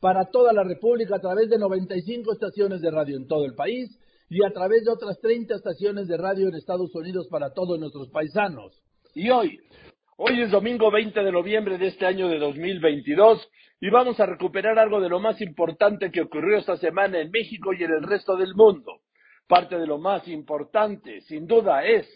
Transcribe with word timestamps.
para 0.00 0.26
toda 0.26 0.52
la 0.52 0.62
República 0.62 1.16
a 1.16 1.20
través 1.20 1.50
de 1.50 1.58
95 1.58 2.32
estaciones 2.32 2.80
de 2.80 2.90
radio 2.90 3.16
en 3.16 3.26
todo 3.26 3.44
el 3.44 3.54
país 3.54 3.98
y 4.28 4.44
a 4.44 4.50
través 4.50 4.84
de 4.84 4.90
otras 4.90 5.18
30 5.20 5.54
estaciones 5.54 6.06
de 6.06 6.16
radio 6.16 6.48
en 6.48 6.54
Estados 6.54 6.94
Unidos 6.94 7.28
para 7.28 7.52
todos 7.52 7.78
nuestros 7.78 8.08
paisanos. 8.10 8.82
Y 9.14 9.30
hoy, 9.30 9.58
hoy 10.16 10.42
es 10.42 10.50
domingo 10.50 10.90
20 10.90 11.20
de 11.20 11.32
noviembre 11.32 11.78
de 11.78 11.88
este 11.88 12.06
año 12.06 12.28
de 12.28 12.38
2022 12.38 13.48
y 13.80 13.90
vamos 13.90 14.20
a 14.20 14.26
recuperar 14.26 14.78
algo 14.78 15.00
de 15.00 15.08
lo 15.08 15.18
más 15.18 15.40
importante 15.40 16.10
que 16.10 16.20
ocurrió 16.20 16.58
esta 16.58 16.76
semana 16.76 17.20
en 17.20 17.30
México 17.30 17.72
y 17.72 17.82
en 17.82 17.92
el 17.92 18.02
resto 18.02 18.36
del 18.36 18.54
mundo. 18.54 19.00
Parte 19.48 19.78
de 19.78 19.86
lo 19.86 19.98
más 19.98 20.28
importante, 20.28 21.22
sin 21.22 21.46
duda, 21.46 21.84
es 21.84 22.06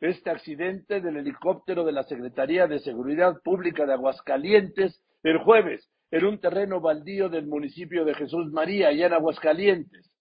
este 0.00 0.30
accidente 0.30 1.00
del 1.00 1.16
helicóptero 1.16 1.84
de 1.84 1.92
la 1.92 2.02
Secretaría 2.02 2.66
de 2.66 2.80
Seguridad 2.80 3.40
Pública 3.42 3.86
de 3.86 3.94
Aguascalientes 3.94 5.02
el 5.22 5.38
jueves 5.38 5.88
en 6.12 6.26
un 6.26 6.38
terreno 6.38 6.80
baldío 6.80 7.30
del 7.30 7.46
municipio 7.46 8.04
de 8.04 8.14
Jesús 8.14 8.52
María, 8.52 8.88
allá 8.88 9.06
en 9.06 9.14
Aguascalientes. 9.14 10.14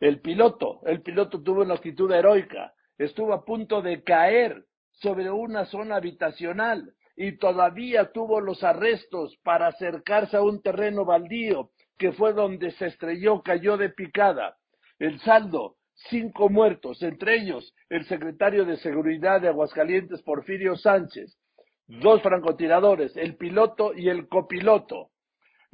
El 0.00 0.20
piloto, 0.20 0.80
el 0.86 1.02
piloto 1.02 1.42
tuvo 1.42 1.60
una 1.60 1.74
actitud 1.74 2.10
heroica, 2.10 2.72
estuvo 2.96 3.34
a 3.34 3.44
punto 3.44 3.82
de 3.82 4.02
caer 4.02 4.64
sobre 4.92 5.30
una 5.30 5.66
zona 5.66 5.96
habitacional 5.96 6.94
y 7.14 7.36
todavía 7.36 8.10
tuvo 8.10 8.40
los 8.40 8.64
arrestos 8.64 9.36
para 9.44 9.66
acercarse 9.66 10.38
a 10.38 10.42
un 10.42 10.62
terreno 10.62 11.04
baldío 11.04 11.70
que 11.98 12.12
fue 12.12 12.32
donde 12.32 12.70
se 12.72 12.86
estrelló, 12.86 13.42
cayó 13.42 13.76
de 13.76 13.90
picada. 13.90 14.56
El 14.98 15.20
saldo, 15.20 15.76
cinco 16.08 16.48
muertos, 16.48 17.02
entre 17.02 17.36
ellos 17.36 17.74
el 17.90 18.06
secretario 18.06 18.64
de 18.64 18.78
Seguridad 18.78 19.42
de 19.42 19.48
Aguascalientes, 19.48 20.22
Porfirio 20.22 20.74
Sánchez, 20.76 21.38
dos 21.86 22.22
francotiradores, 22.22 23.14
el 23.18 23.36
piloto 23.36 23.92
y 23.94 24.08
el 24.08 24.26
copiloto. 24.26 25.10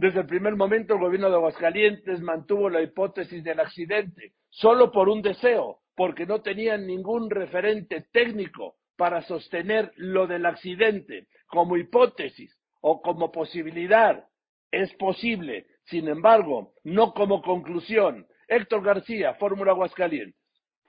Desde 0.00 0.20
el 0.20 0.26
primer 0.26 0.56
momento 0.56 0.94
el 0.94 1.00
gobierno 1.00 1.28
de 1.28 1.34
Aguascalientes 1.34 2.22
mantuvo 2.22 2.70
la 2.70 2.80
hipótesis 2.80 3.44
del 3.44 3.60
accidente, 3.60 4.32
solo 4.48 4.90
por 4.90 5.10
un 5.10 5.20
deseo, 5.20 5.80
porque 5.94 6.24
no 6.24 6.40
tenían 6.40 6.86
ningún 6.86 7.28
referente 7.28 8.06
técnico 8.10 8.76
para 8.96 9.20
sostener 9.20 9.92
lo 9.96 10.26
del 10.26 10.46
accidente 10.46 11.26
como 11.48 11.76
hipótesis 11.76 12.58
o 12.80 13.02
como 13.02 13.30
posibilidad. 13.30 14.24
Es 14.70 14.90
posible, 14.94 15.66
sin 15.84 16.08
embargo, 16.08 16.72
no 16.82 17.12
como 17.12 17.42
conclusión. 17.42 18.26
Héctor 18.48 18.82
García, 18.82 19.34
Fórmula 19.34 19.72
Aguascalientes. 19.72 20.39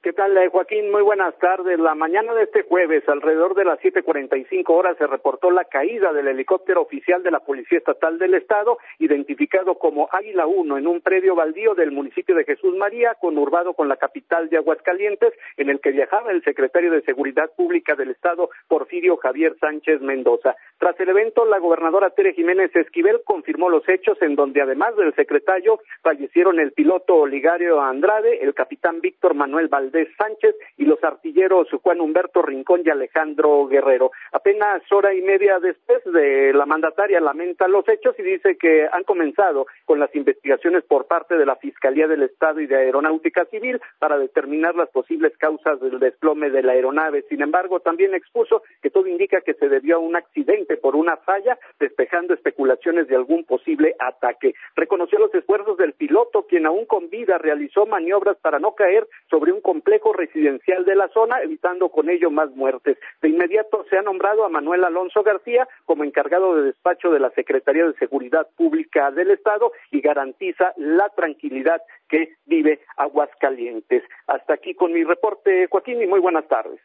¿Qué 0.03 0.13
tal, 0.13 0.35
eh, 0.35 0.49
Joaquín? 0.49 0.89
Muy 0.89 1.03
buenas 1.03 1.37
tardes. 1.37 1.77
La 1.77 1.93
mañana 1.93 2.33
de 2.33 2.45
este 2.45 2.63
jueves, 2.63 3.07
alrededor 3.07 3.53
de 3.53 3.65
las 3.65 3.79
7:45 3.81 4.73
horas, 4.73 4.97
se 4.97 5.05
reportó 5.05 5.51
la 5.51 5.65
caída 5.65 6.11
del 6.11 6.27
helicóptero 6.27 6.81
oficial 6.81 7.21
de 7.21 7.29
la 7.29 7.41
Policía 7.41 7.77
Estatal 7.77 8.17
del 8.17 8.33
Estado, 8.33 8.79
identificado 8.97 9.75
como 9.75 10.09
Águila 10.11 10.47
1, 10.47 10.79
en 10.79 10.87
un 10.87 11.01
predio 11.01 11.35
baldío 11.35 11.75
del 11.75 11.91
municipio 11.91 12.33
de 12.33 12.45
Jesús 12.45 12.75
María, 12.77 13.13
conurbado 13.21 13.75
con 13.75 13.89
la 13.89 13.97
capital 13.97 14.49
de 14.49 14.57
Aguascalientes, 14.57 15.33
en 15.57 15.69
el 15.69 15.79
que 15.79 15.91
viajaba 15.91 16.31
el 16.31 16.43
secretario 16.43 16.89
de 16.89 17.03
Seguridad 17.03 17.51
Pública 17.55 17.93
del 17.93 18.09
Estado, 18.09 18.49
Porfirio 18.67 19.17
Javier 19.17 19.55
Sánchez 19.59 20.01
Mendoza. 20.01 20.55
Tras 20.79 20.99
el 20.99 21.09
evento, 21.09 21.45
la 21.45 21.59
gobernadora 21.59 22.09
Tere 22.09 22.33
Jiménez 22.33 22.75
Esquivel 22.75 23.21
confirmó 23.23 23.69
los 23.69 23.87
hechos 23.87 24.19
en 24.23 24.33
donde, 24.35 24.63
además 24.63 24.95
del 24.95 25.13
secretario, 25.13 25.79
fallecieron 26.01 26.59
el 26.59 26.71
piloto 26.71 27.17
Oligario 27.17 27.79
Andrade, 27.79 28.39
el 28.41 28.55
capitán 28.55 28.99
Víctor 28.99 29.35
Manuel 29.35 29.67
Valdés, 29.67 29.90
de 29.91 30.07
Sánchez 30.17 30.55
y 30.77 30.85
los 30.85 31.03
artilleros 31.03 31.67
Juan 31.81 32.01
Humberto 32.01 32.41
Rincón 32.41 32.81
y 32.85 32.89
Alejandro 32.89 33.67
Guerrero. 33.67 34.11
Apenas 34.31 34.81
hora 34.91 35.13
y 35.13 35.21
media 35.21 35.59
después 35.59 36.03
de 36.05 36.53
la 36.53 36.65
mandataria 36.65 37.19
lamenta 37.19 37.67
los 37.67 37.87
hechos 37.87 38.15
y 38.19 38.23
dice 38.23 38.57
que 38.57 38.87
han 38.91 39.03
comenzado 39.03 39.65
con 39.85 39.99
las 39.99 40.13
investigaciones 40.15 40.83
por 40.83 41.07
parte 41.07 41.37
de 41.37 41.45
la 41.45 41.55
Fiscalía 41.55 42.07
del 42.07 42.23
Estado 42.23 42.59
y 42.59 42.67
de 42.67 42.77
Aeronáutica 42.77 43.45
Civil 43.45 43.79
para 43.99 44.17
determinar 44.17 44.75
las 44.75 44.89
posibles 44.89 45.37
causas 45.37 45.79
del 45.79 45.99
desplome 45.99 46.49
de 46.49 46.63
la 46.63 46.73
aeronave. 46.73 47.23
Sin 47.29 47.41
embargo, 47.41 47.79
también 47.79 48.13
expuso 48.13 48.63
que 48.81 48.89
todo 48.89 49.07
indica 49.07 49.41
que 49.41 49.53
se 49.53 49.69
debió 49.69 49.97
a 49.97 49.99
un 49.99 50.15
accidente 50.15 50.77
por 50.77 50.95
una 50.95 51.17
falla, 51.17 51.57
despejando 51.79 52.33
especulaciones 52.33 53.07
de 53.07 53.15
algún 53.15 53.43
posible 53.43 53.95
ataque. 53.99 54.53
Reconoció 54.75 55.19
los 55.19 55.33
esfuerzos 55.33 55.77
del 55.77 55.93
piloto, 55.93 56.45
quien 56.47 56.65
aún 56.65 56.85
con 56.85 57.09
vida 57.09 57.37
realizó 57.37 57.85
maniobras 57.85 58.37
para 58.37 58.59
no 58.59 58.73
caer 58.75 59.07
sobre 59.29 59.51
un 59.51 59.61
complejo 59.81 60.13
residencial 60.13 60.85
de 60.85 60.95
la 60.95 61.07
zona, 61.09 61.41
evitando 61.41 61.89
con 61.89 62.07
ello 62.07 62.29
más 62.29 62.51
muertes. 62.51 62.99
De 63.19 63.29
inmediato 63.29 63.83
se 63.89 63.97
ha 63.97 64.03
nombrado 64.03 64.45
a 64.45 64.49
Manuel 64.49 64.83
Alonso 64.83 65.23
García 65.23 65.67
como 65.85 66.03
encargado 66.03 66.55
de 66.55 66.65
despacho 66.65 67.09
de 67.09 67.19
la 67.19 67.31
Secretaría 67.31 67.87
de 67.87 67.95
Seguridad 67.95 68.47
Pública 68.55 69.09
del 69.09 69.31
Estado 69.31 69.71
y 69.89 70.01
garantiza 70.01 70.73
la 70.77 71.09
tranquilidad 71.09 71.81
que 72.07 72.35
vive 72.45 72.81
Aguascalientes. 72.95 74.03
Hasta 74.27 74.53
aquí 74.53 74.75
con 74.75 74.93
mi 74.93 75.03
reporte, 75.03 75.67
Joaquín, 75.67 75.99
y 75.99 76.05
muy 76.05 76.19
buenas 76.19 76.47
tardes. 76.47 76.79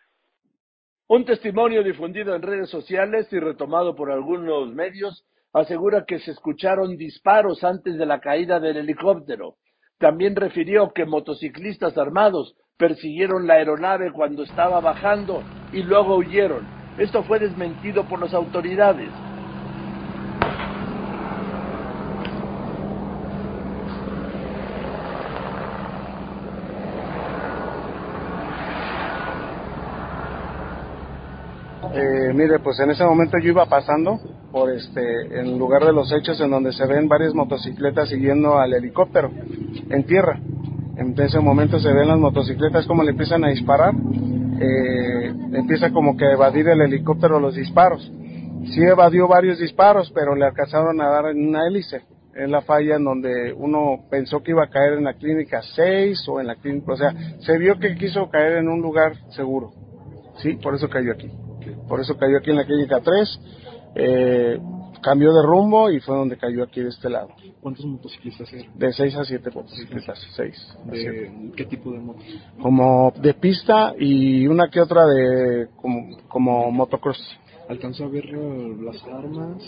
Un 1.09 1.27
testimonio 1.27 1.83
difundido 1.83 2.35
en 2.35 2.41
redes 2.41 2.71
sociales 2.71 3.31
y 3.31 3.39
retomado 3.39 3.95
por 3.95 4.11
algunos 4.11 4.73
medios 4.73 5.27
asegura 5.53 6.07
que 6.07 6.19
se 6.21 6.31
escucharon 6.31 6.97
disparos 6.97 7.63
antes 7.63 7.99
de 7.99 8.07
la 8.07 8.21
caída 8.21 8.59
del 8.59 8.79
helicóptero. 8.79 9.57
También 9.99 10.35
refirió 10.37 10.93
que 10.95 11.07
motociclistas 11.07 11.97
armados 11.97 12.55
persiguieron 12.79 13.47
la 13.47 13.55
aeronave 13.55 14.13
cuando 14.13 14.43
estaba 14.43 14.81
bajando 14.81 15.43
y 15.73 15.83
luego 15.83 16.17
huyeron. 16.17 16.67
Esto 16.99 17.23
fue 17.23 17.39
desmentido 17.39 18.05
por 18.05 18.21
las 18.21 18.35
autoridades. 18.35 19.09
Eh, 31.95 32.33
mire, 32.35 32.59
pues 32.59 32.79
en 32.81 32.91
ese 32.91 33.05
momento 33.05 33.39
yo 33.39 33.53
iba 33.53 33.65
pasando 33.67 34.21
por 34.53 34.71
este, 34.71 35.41
en 35.41 35.59
lugar 35.59 35.83
de 35.83 35.95
los 35.95 36.13
hechos 36.13 36.39
en 36.43 36.51
donde 36.51 36.73
se 36.73 36.87
ven 36.87 37.09
varias 37.09 37.33
motocicletas 37.33 38.11
siguiendo 38.11 38.59
al 38.59 38.75
helicóptero 38.75 39.31
en 39.89 40.05
tierra. 40.05 40.39
En 40.97 41.15
ese 41.21 41.41
momento 41.41 41.79
se 41.79 41.93
ven 41.93 42.09
las 42.09 42.19
motocicletas 42.19 42.87
como 42.87 43.03
le 43.03 43.11
empiezan 43.11 43.45
a 43.45 43.49
disparar, 43.49 43.93
eh, 44.61 45.33
empieza 45.53 45.91
como 45.91 46.17
que 46.17 46.25
a 46.25 46.33
evadir 46.33 46.69
el 46.69 46.81
helicóptero 46.81 47.39
los 47.39 47.55
disparos. 47.55 48.11
Sí 48.73 48.83
evadió 48.83 49.29
varios 49.29 49.59
disparos, 49.59 50.11
pero 50.15 50.35
le 50.35 50.47
alcanzaron 50.47 51.01
a 51.01 51.09
dar 51.09 51.27
en 51.27 51.49
una 51.49 51.67
hélice. 51.67 52.03
Es 52.35 52.49
la 52.49 52.63
falla 52.63 52.97
en 52.97 53.05
donde 53.05 53.53
uno 53.53 54.07
pensó 54.11 54.43
que 54.43 54.51
iba 54.53 54.65
a 54.65 54.71
caer 54.71 54.95
en 54.95 55.05
la 55.05 55.15
clínica 55.15 55.61
6 55.63 56.29
o 56.29 56.41
en 56.41 56.47
la 56.47 56.57
clínica, 56.57 56.93
o 56.93 56.97
sea, 56.97 57.15
se 57.41 57.57
vio 57.59 57.79
que 57.79 57.95
quiso 57.95 58.29
caer 58.31 58.59
en 58.59 58.69
un 58.69 58.81
lugar 58.81 59.13
seguro. 59.31 59.73
Sí, 60.39 60.55
por 60.63 60.75
eso 60.75 60.89
cayó 60.89 61.13
aquí. 61.13 61.31
Por 61.89 62.01
eso 62.01 62.17
cayó 62.17 62.39
aquí 62.39 62.51
en 62.51 62.57
la 62.57 62.65
clínica 62.65 63.01
3. 63.01 63.41
Eh, 63.97 64.59
cambió 65.07 65.33
de 65.33 65.43
rumbo 65.43 65.89
y 65.89 66.01
fue 66.01 66.17
donde 66.17 66.37
cayó 66.37 66.65
aquí 66.65 66.83
de 66.83 66.89
este 66.89 67.09
lado. 67.09 67.29
¿Cuántos 67.61 67.87
motociclistas 67.87 68.53
eran? 68.53 68.77
De 68.77 68.93
6 68.93 69.15
a 69.15 69.25
7 69.25 69.51
motociclistas, 69.55 70.19
6. 70.35 70.79
¿De 70.87 71.53
qué 71.57 71.65
tipo 71.67 71.93
de 71.93 71.99
motos? 72.01 72.25
Como 72.61 73.13
de 73.13 73.35
pista 73.35 73.95
y 73.97 74.49
una 74.49 74.69
que 74.69 74.81
otra 74.81 75.07
de 75.07 75.69
como, 75.77 76.19
como 76.27 76.73
motocross. 76.73 77.39
¿Alcanzó 77.69 78.07
a 78.07 78.09
ver 78.09 78.25
las 78.27 79.01
armas? 79.05 79.63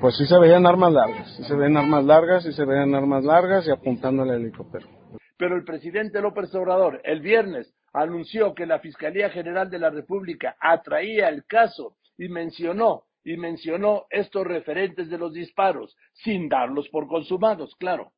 Pues 0.00 0.16
sí 0.16 0.26
se 0.26 0.36
veían 0.36 0.66
armas 0.66 0.92
largas, 0.92 1.36
sí 1.36 1.44
se 1.44 1.54
veían 1.54 1.76
armas 1.76 2.04
largas, 2.04 2.42
sí 2.42 2.52
se 2.52 2.64
veían 2.64 2.92
armas 2.92 3.24
largas 3.24 3.68
y 3.68 3.70
apuntando 3.70 4.24
al 4.24 4.30
helicóptero. 4.30 4.88
Pero 5.36 5.54
el 5.54 5.62
presidente 5.62 6.20
López 6.20 6.52
Obrador 6.56 7.00
el 7.04 7.20
viernes 7.20 7.72
anunció 7.92 8.52
que 8.52 8.66
la 8.66 8.80
Fiscalía 8.80 9.30
General 9.30 9.70
de 9.70 9.78
la 9.78 9.90
República 9.90 10.56
atraía 10.60 11.28
el 11.28 11.44
caso 11.44 11.94
y 12.18 12.28
mencionó 12.28 13.04
y 13.26 13.36
mencionó 13.36 14.06
estos 14.08 14.46
referentes 14.46 15.10
de 15.10 15.18
los 15.18 15.32
disparos, 15.32 15.96
sin 16.12 16.48
darlos 16.48 16.88
por 16.90 17.08
consumados, 17.08 17.74
claro. 17.74 18.12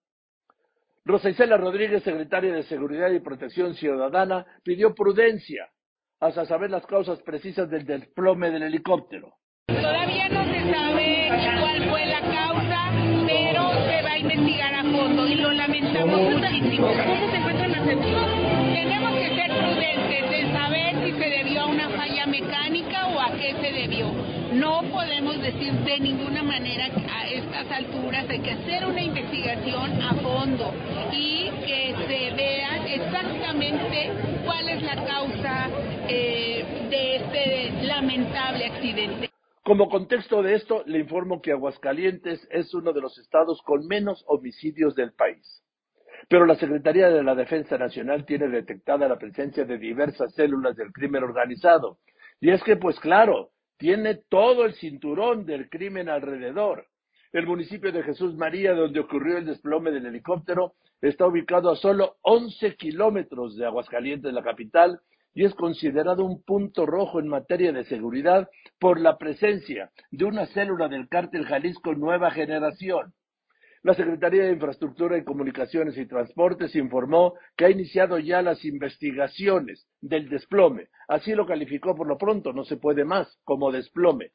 Rosa 1.02 1.30
Isela 1.30 1.56
Rodríguez, 1.56 2.02
secretaria 2.02 2.52
de 2.52 2.64
Seguridad 2.64 3.10
y 3.10 3.20
Protección 3.20 3.74
Ciudadana, 3.74 4.44
pidió 4.62 4.94
prudencia 4.94 5.70
hasta 6.20 6.44
saber 6.44 6.70
las 6.70 6.84
causas 6.84 7.22
precisas 7.22 7.70
del 7.70 7.86
desplome 7.86 8.50
del 8.50 8.64
helicóptero. 8.64 9.32
Todavía 9.68 10.30
no 10.30 10.44
se 10.46 10.72
sabe 10.72 11.28
cuál 11.60 11.90
fue 11.90 12.06
la 12.06 12.20
causa, 12.20 12.90
pero 13.26 13.70
se 13.86 14.02
va 14.02 14.12
a 14.12 14.18
investigar 14.18 14.74
a 14.74 14.82
fondo 14.82 15.28
y 15.28 15.34
lo 15.34 15.52
lamentable 15.52 16.16
muchísimo. 16.16 16.86
¿Cómo 16.86 17.30
se 17.30 17.36
encuentran 17.36 17.72
las 17.72 17.84
Tenemos 17.84 19.12
que 19.12 19.28
ser 19.36 19.50
prudentes 19.50 20.40
en 20.40 20.52
saber 20.54 20.94
si 21.04 21.12
se 21.12 21.28
debió 21.28 21.60
a 21.60 21.66
una 21.66 21.90
falla 21.90 22.26
mecánica 22.26 23.08
o 23.08 23.20
a 23.20 23.30
qué 23.32 23.54
se 23.60 23.72
debió. 23.72 24.10
No 24.54 24.84
podemos 24.90 25.38
decir 25.42 25.70
de 25.74 26.00
ninguna 26.00 26.42
manera 26.42 26.86
a 26.86 27.28
estas 27.28 27.70
alturas 27.70 28.24
hay 28.30 28.40
que 28.40 28.52
hacer 28.52 28.86
una 28.86 29.02
investigación 29.02 30.02
a 30.02 30.14
fondo 30.14 30.72
y 31.12 31.50
que 31.66 31.94
se 32.08 32.34
vea 32.34 32.86
exactamente 32.86 34.12
cuál 34.46 34.66
es 34.66 34.82
la 34.82 35.04
causa 35.04 35.68
eh, 36.08 36.64
de 36.88 37.16
este 37.16 37.86
lamentable 37.86 38.64
accidente. 38.64 39.27
Como 39.68 39.90
contexto 39.90 40.42
de 40.42 40.54
esto, 40.54 40.82
le 40.86 41.00
informo 41.00 41.42
que 41.42 41.52
Aguascalientes 41.52 42.40
es 42.50 42.72
uno 42.72 42.94
de 42.94 43.02
los 43.02 43.18
estados 43.18 43.60
con 43.60 43.86
menos 43.86 44.24
homicidios 44.26 44.94
del 44.94 45.12
país. 45.12 45.62
Pero 46.26 46.46
la 46.46 46.54
Secretaría 46.54 47.10
de 47.10 47.22
la 47.22 47.34
Defensa 47.34 47.76
Nacional 47.76 48.24
tiene 48.24 48.48
detectada 48.48 49.06
la 49.06 49.18
presencia 49.18 49.66
de 49.66 49.76
diversas 49.76 50.32
células 50.32 50.74
del 50.74 50.90
crimen 50.90 51.22
organizado. 51.22 51.98
Y 52.40 52.48
es 52.48 52.62
que, 52.62 52.76
pues 52.76 52.98
claro, 52.98 53.50
tiene 53.76 54.14
todo 54.30 54.64
el 54.64 54.72
cinturón 54.72 55.44
del 55.44 55.68
crimen 55.68 56.08
alrededor. 56.08 56.86
El 57.32 57.46
municipio 57.46 57.92
de 57.92 58.02
Jesús 58.04 58.36
María, 58.36 58.72
donde 58.72 59.00
ocurrió 59.00 59.36
el 59.36 59.44
desplome 59.44 59.90
del 59.90 60.06
helicóptero, 60.06 60.76
está 61.02 61.26
ubicado 61.26 61.70
a 61.70 61.76
solo 61.76 62.16
11 62.22 62.74
kilómetros 62.76 63.54
de 63.58 63.66
Aguascalientes, 63.66 64.32
la 64.32 64.42
capital, 64.42 64.98
y 65.34 65.44
es 65.44 65.54
considerado 65.54 66.24
un 66.24 66.42
punto 66.42 66.86
rojo 66.86 67.20
en 67.20 67.28
materia 67.28 67.72
de 67.72 67.84
seguridad 67.84 68.48
por 68.78 69.00
la 69.00 69.18
presencia 69.18 69.90
de 70.10 70.24
una 70.24 70.46
célula 70.46 70.88
del 70.88 71.08
cártel 71.08 71.46
Jalisco 71.46 71.94
Nueva 71.94 72.30
Generación. 72.30 73.12
La 73.82 73.94
Secretaría 73.94 74.42
de 74.42 74.52
Infraestructura 74.52 75.16
y 75.16 75.24
Comunicaciones 75.24 75.96
y 75.96 76.06
Transportes 76.06 76.74
informó 76.74 77.34
que 77.56 77.66
ha 77.66 77.70
iniciado 77.70 78.18
ya 78.18 78.42
las 78.42 78.64
investigaciones 78.64 79.86
del 80.00 80.28
desplome. 80.28 80.88
Así 81.06 81.32
lo 81.34 81.46
calificó 81.46 81.94
por 81.94 82.08
lo 82.08 82.18
pronto, 82.18 82.52
no 82.52 82.64
se 82.64 82.76
puede 82.76 83.04
más, 83.04 83.38
como 83.44 83.70
desplome. 83.70 84.32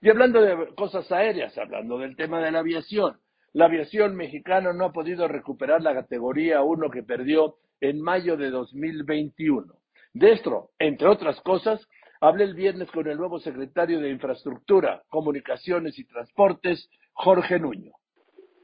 Y 0.00 0.10
hablando 0.10 0.40
de 0.40 0.74
cosas 0.76 1.10
aéreas, 1.10 1.56
hablando 1.58 1.98
del 1.98 2.16
tema 2.16 2.40
de 2.40 2.52
la 2.52 2.60
aviación, 2.60 3.18
la 3.52 3.66
aviación 3.66 4.16
mexicana 4.16 4.72
no 4.72 4.86
ha 4.86 4.92
podido 4.92 5.28
recuperar 5.28 5.82
la 5.82 5.94
categoría 5.94 6.62
1 6.62 6.90
que 6.90 7.02
perdió 7.02 7.56
en 7.80 8.00
mayo 8.00 8.36
de 8.36 8.50
2021. 8.50 9.81
De 10.14 10.32
esto, 10.32 10.70
entre 10.78 11.08
otras 11.08 11.40
cosas, 11.40 11.80
hablé 12.20 12.44
el 12.44 12.54
viernes 12.54 12.90
con 12.90 13.06
el 13.08 13.16
nuevo 13.16 13.38
secretario 13.38 14.00
de 14.00 14.10
Infraestructura, 14.10 15.02
Comunicaciones 15.08 15.98
y 15.98 16.04
Transportes, 16.04 16.88
Jorge 17.12 17.58
Nuño. 17.58 17.92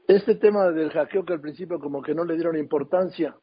Este 0.07 0.35
tema 0.35 0.69
del 0.71 0.91
hackeo 0.91 1.25
que 1.25 1.33
al 1.33 1.41
principio 1.41 1.79
como 1.79 2.01
que 2.01 2.13
no 2.13 2.23
le 2.23 2.35
dieron 2.35 2.57
importancia 2.57 3.35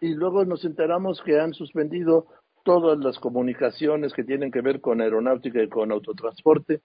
y 0.00 0.14
luego 0.14 0.44
nos 0.44 0.64
enteramos 0.64 1.22
que 1.22 1.38
han 1.38 1.54
suspendido 1.54 2.26
todas 2.64 2.98
las 2.98 3.18
comunicaciones 3.18 4.12
que 4.12 4.24
tienen 4.24 4.50
que 4.50 4.60
ver 4.60 4.80
con 4.80 5.00
aeronáutica 5.00 5.62
y 5.62 5.68
con 5.68 5.92
autotransporte, 5.92 6.80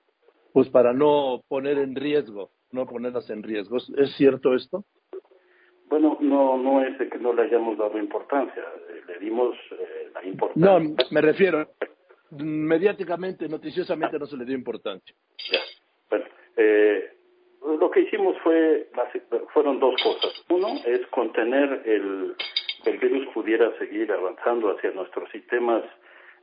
pues 0.54 0.70
para 0.70 0.94
no 0.94 1.42
poner 1.48 1.78
en 1.80 1.96
riesgo, 1.96 2.52
no 2.72 2.86
ponerlas 2.88 3.30
en 3.30 3.44
riesgo. 3.44 3.78
¿Es 3.78 4.16
cierto 4.16 4.56
esto? 4.56 4.86
Bueno, 5.90 6.18
no, 6.20 6.58
no 6.58 6.82
es 6.82 6.98
de 6.98 7.10
que 7.10 7.18
no 7.18 7.34
le 7.34 7.44
hayamos 7.44 7.78
dado 7.78 7.98
importancia, 7.98 8.64
eh, 8.90 9.02
le 9.08 9.20
dimos 9.20 9.56
eh, 9.72 10.10
la 10.14 10.24
importancia. 10.24 10.80
No, 10.80 10.96
me 11.12 11.22
refiero, 11.22 11.66
mediáticamente, 12.32 13.48
noticiosamente 13.48 14.20
no 14.20 14.26
se 14.26 14.38
le 14.38 14.46
dio 14.46 14.56
importancia. 14.56 15.16
Ya. 15.50 15.60
Bueno, 16.10 16.26
eh, 16.58 17.14
lo 17.80 17.90
que 17.90 18.02
hicimos 18.02 18.36
fue, 18.44 18.90
fueron 19.54 19.80
dos 19.80 19.96
cosas. 20.04 20.44
Uno 20.50 20.68
es 20.86 21.06
contener 21.08 21.82
el, 21.86 22.36
el 22.86 22.98
virus 22.98 23.28
pudiera 23.34 23.72
seguir 23.78 24.12
avanzando 24.12 24.72
hacia 24.72 24.92
nuestros 24.92 25.30
sistemas 25.32 25.84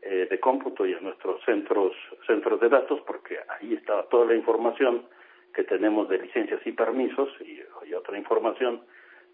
eh, 0.02 0.26
de 0.28 0.40
cómputo 0.40 0.86
y 0.86 0.94
a 0.94 1.00
nuestros 1.00 1.42
centros, 1.44 1.92
centros 2.26 2.60
de 2.60 2.68
datos, 2.68 3.00
porque 3.06 3.38
ahí 3.48 3.74
estaba 3.74 4.06
toda 4.08 4.26
la 4.26 4.34
información 4.34 5.06
que 5.54 5.64
tenemos 5.64 6.08
de 6.08 6.18
licencias 6.18 6.60
y 6.66 6.72
permisos 6.72 7.28
y, 7.40 7.60
y 7.88 7.94
otra 7.94 8.18
información 8.18 8.82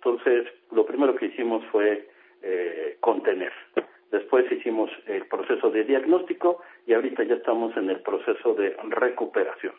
entonces, 0.03 0.47
lo 0.73 0.87
primero 0.87 1.15
que 1.15 1.27
hicimos 1.27 1.63
fue 1.67 2.09
eh, 2.41 2.97
contener. 3.01 3.53
Después 4.11 4.51
hicimos 4.51 4.91
el 5.07 5.27
proceso 5.27 5.71
de 5.71 5.85
diagnóstico 5.85 6.63
y 6.87 6.95
ahorita 6.95 7.23
ya 7.25 7.35
estamos 7.35 7.77
en 7.77 7.91
el 7.91 8.01
proceso 8.01 8.55
de 8.55 8.75
recuperación. 8.89 9.75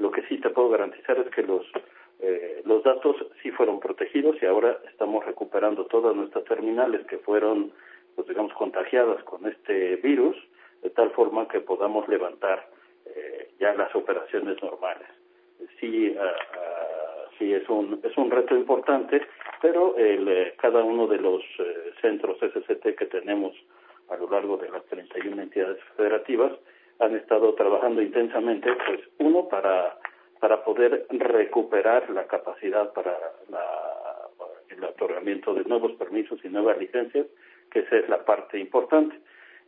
Lo 0.00 0.10
que 0.10 0.22
sí 0.22 0.38
te 0.38 0.50
puedo 0.50 0.70
garantizar 0.70 1.18
es 1.18 1.30
que 1.30 1.44
los, 1.44 1.64
eh, 2.18 2.62
los 2.64 2.82
datos 2.82 3.14
sí 3.40 3.52
fueron 3.52 3.78
protegidos 3.78 4.36
y 4.42 4.46
ahora 4.46 4.76
estamos 4.90 5.24
recuperando 5.24 5.86
todas 5.86 6.16
nuestras 6.16 6.44
terminales 6.44 7.06
que 7.06 7.18
fueron, 7.18 7.70
pues 8.16 8.26
digamos, 8.26 8.52
contagiadas 8.54 9.22
con 9.22 9.46
este 9.46 9.96
virus, 9.96 10.36
de 10.82 10.90
tal 10.90 11.12
forma 11.12 11.46
que 11.46 11.60
podamos 11.60 12.08
levantar 12.08 12.68
eh, 13.06 13.50
ya 13.60 13.72
las 13.74 13.94
operaciones 13.94 14.60
normales. 14.60 15.06
Sí, 15.78 16.12
sí 17.38 17.52
es 17.52 17.68
un, 17.68 18.00
es 18.02 18.16
un 18.16 18.30
reto 18.30 18.56
importante, 18.56 19.22
pero 19.62 19.96
el, 19.96 20.28
eh, 20.28 20.54
cada 20.60 20.82
uno 20.82 21.06
de 21.06 21.18
los 21.18 21.42
eh, 21.58 21.92
centros 22.00 22.38
SCT 22.38 22.96
que 22.96 23.06
tenemos 23.06 23.54
a 24.08 24.16
lo 24.16 24.28
largo 24.30 24.56
de 24.56 24.70
las 24.70 24.84
31 24.86 25.42
entidades 25.42 25.78
federativas 25.96 26.52
han 26.98 27.14
estado 27.14 27.54
trabajando 27.54 28.02
intensamente, 28.02 28.70
pues 28.86 29.00
uno 29.18 29.48
para, 29.48 29.96
para 30.40 30.64
poder 30.64 31.06
recuperar 31.10 32.10
la 32.10 32.26
capacidad 32.26 32.92
para 32.92 33.16
la, 33.50 33.62
el 34.70 34.82
otorgamiento 34.82 35.54
de 35.54 35.64
nuevos 35.64 35.92
permisos 35.92 36.40
y 36.44 36.48
nuevas 36.48 36.78
licencias, 36.78 37.26
que 37.70 37.80
esa 37.80 37.96
es 37.96 38.08
la 38.08 38.24
parte 38.24 38.58
importante. 38.58 39.18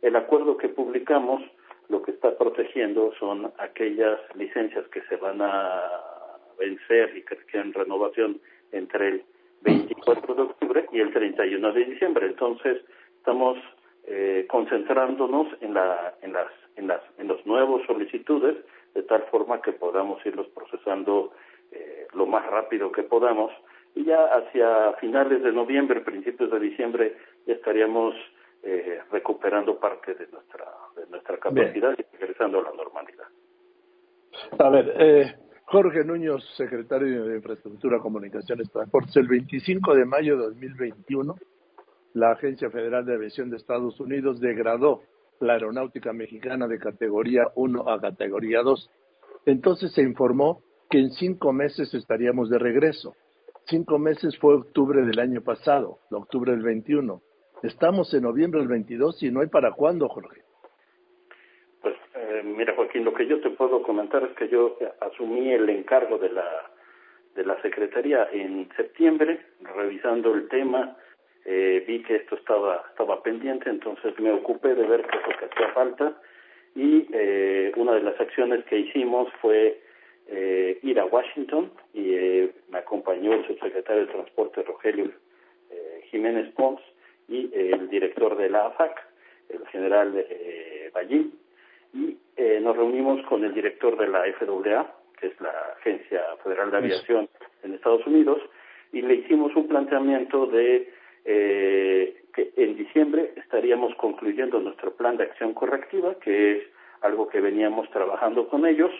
El 0.01 0.15
acuerdo 0.15 0.57
que 0.57 0.69
publicamos 0.69 1.41
lo 1.87 2.01
que 2.01 2.11
está 2.11 2.37
protegiendo 2.37 3.13
son 3.19 3.51
aquellas 3.57 4.19
licencias 4.35 4.87
que 4.87 5.01
se 5.03 5.17
van 5.17 5.41
a 5.41 6.10
vencer 6.61 7.17
y 7.17 7.23
que 7.23 7.35
requieren 7.35 7.73
renovación 7.73 8.39
entre 8.71 9.07
el 9.07 9.23
24 9.61 10.35
de 10.35 10.41
octubre 10.43 10.85
y 10.91 10.99
el 10.99 11.11
31 11.11 11.73
de 11.73 11.85
diciembre. 11.85 12.27
Entonces, 12.27 12.77
estamos 13.17 13.57
eh, 14.05 14.45
concentrándonos 14.47 15.47
en, 15.61 15.73
la, 15.73 16.15
en, 16.21 16.33
las, 16.33 16.51
en, 16.75 16.87
las, 16.87 17.01
en 17.17 17.27
los 17.27 17.45
nuevos 17.45 17.85
solicitudes, 17.85 18.57
de 18.93 19.03
tal 19.03 19.23
forma 19.31 19.61
que 19.61 19.73
podamos 19.73 20.25
irlos 20.25 20.47
procesando 20.49 21.33
eh, 21.71 22.07
lo 22.13 22.25
más 22.25 22.45
rápido 22.47 22.91
que 22.91 23.03
podamos. 23.03 23.51
Y 23.95 24.05
ya 24.05 24.23
hacia 24.25 24.93
finales 24.93 25.43
de 25.43 25.51
noviembre, 25.51 26.01
principios 26.01 26.51
de 26.51 26.59
diciembre, 26.59 27.17
ya 27.45 27.53
estaríamos 27.53 28.15
eh, 28.63 28.99
recuperando 29.11 29.79
parte 29.79 30.13
de 30.13 30.27
nuestra, 30.27 30.65
de 30.95 31.07
nuestra 31.07 31.37
capacidad 31.37 31.93
y 31.97 32.17
regresando 32.17 32.59
a 32.59 32.63
la 32.63 32.71
normalidad. 32.71 33.27
A 34.59 34.69
ver, 34.69 34.93
eh, 34.97 35.35
Jorge 35.71 36.03
Núñez, 36.03 36.43
secretario 36.57 37.23
de 37.23 37.37
Infraestructura, 37.37 37.99
Comunicaciones 37.99 38.67
y 38.67 38.71
Transportes, 38.71 39.15
el 39.15 39.29
25 39.29 39.95
de 39.95 40.03
mayo 40.03 40.35
de 40.35 40.47
2021, 40.47 41.33
la 42.15 42.31
Agencia 42.31 42.69
Federal 42.69 43.05
de 43.05 43.15
Aviación 43.15 43.49
de 43.49 43.55
Estados 43.55 43.97
Unidos 44.01 44.41
degradó 44.41 45.03
la 45.39 45.53
aeronáutica 45.53 46.11
mexicana 46.11 46.67
de 46.67 46.77
categoría 46.77 47.43
1 47.55 47.89
a 47.89 48.01
categoría 48.01 48.63
2. 48.63 48.89
Entonces 49.45 49.93
se 49.93 50.01
informó 50.01 50.61
que 50.89 50.99
en 50.99 51.11
cinco 51.11 51.53
meses 51.53 51.93
estaríamos 51.93 52.49
de 52.49 52.59
regreso. 52.59 53.15
Cinco 53.63 53.97
meses 53.97 54.37
fue 54.39 54.55
octubre 54.55 55.05
del 55.05 55.19
año 55.19 55.39
pasado, 55.39 55.99
octubre 56.09 56.51
del 56.51 56.63
21. 56.63 57.21
Estamos 57.63 58.13
en 58.13 58.23
noviembre 58.23 58.59
del 58.59 58.67
22 58.67 59.23
y 59.23 59.31
no 59.31 59.39
hay 59.39 59.47
para 59.47 59.71
cuándo, 59.71 60.09
Jorge. 60.09 60.41
Eh, 62.31 62.43
mira, 62.43 62.73
Joaquín, 62.75 63.03
lo 63.03 63.13
que 63.13 63.27
yo 63.27 63.41
te 63.41 63.49
puedo 63.49 63.81
comentar 63.83 64.23
es 64.23 64.31
que 64.37 64.47
yo 64.47 64.77
asumí 65.01 65.51
el 65.51 65.69
encargo 65.69 66.17
de 66.17 66.29
la 66.29 66.71
de 67.35 67.45
la 67.45 67.61
Secretaría 67.61 68.27
en 68.31 68.69
septiembre, 68.75 69.39
revisando 69.61 70.33
el 70.33 70.49
tema, 70.49 70.97
eh, 71.45 71.83
vi 71.87 72.03
que 72.03 72.15
esto 72.17 72.35
estaba 72.35 72.85
estaba 72.89 73.21
pendiente, 73.21 73.69
entonces 73.69 74.17
me 74.19 74.31
ocupé 74.31 74.75
de 74.75 74.85
ver 74.85 75.01
qué 75.07 75.17
es 75.17 75.27
lo 75.27 75.37
que 75.37 75.45
hacía 75.45 75.73
falta 75.73 76.21
y 76.75 77.07
eh, 77.11 77.71
una 77.75 77.93
de 77.93 78.03
las 78.03 78.19
acciones 78.19 78.63
que 78.65 78.79
hicimos 78.79 79.27
fue 79.41 79.81
eh, 80.27 80.79
ir 80.83 80.99
a 80.99 81.05
Washington 81.05 81.71
y 81.93 82.13
eh, 82.13 82.51
me 82.69 82.77
acompañó 82.79 83.33
el 83.33 83.45
subsecretario 83.47 84.05
de 84.05 84.11
Transporte 84.13 84.63
Rogelio 84.63 85.11
eh, 85.69 86.01
Jiménez 86.09 86.53
Pons 86.53 86.81
y 87.27 87.49
el 87.53 87.89
director 87.89 88.37
de 88.37 88.49
la 88.49 88.67
AFAC, 88.67 89.01
el 89.49 89.65
general 89.67 90.13
eh, 90.17 90.91
Ballín, 90.93 91.33
y 91.93 92.17
eh, 92.37 92.59
nos 92.61 92.75
reunimos 92.75 93.25
con 93.27 93.43
el 93.43 93.53
director 93.53 93.97
de 93.97 94.07
la 94.07 94.23
FAA, 94.39 94.93
que 95.19 95.27
es 95.27 95.41
la 95.41 95.53
Agencia 95.77 96.21
Federal 96.43 96.71
de 96.71 96.77
Aviación 96.77 97.29
en 97.63 97.73
Estados 97.73 98.05
Unidos, 98.07 98.41
y 98.91 99.01
le 99.01 99.15
hicimos 99.15 99.55
un 99.55 99.67
planteamiento 99.67 100.47
de 100.47 100.91
eh, 101.25 102.23
que 102.33 102.53
en 102.55 102.75
diciembre 102.75 103.33
estaríamos 103.35 103.93
concluyendo 103.95 104.59
nuestro 104.59 104.95
plan 104.95 105.17
de 105.17 105.23
acción 105.23 105.53
correctiva, 105.53 106.15
que 106.15 106.57
es 106.57 106.63
algo 107.01 107.27
que 107.27 107.41
veníamos 107.41 107.89
trabajando 107.91 108.47
con 108.47 108.65
ellos, 108.65 108.91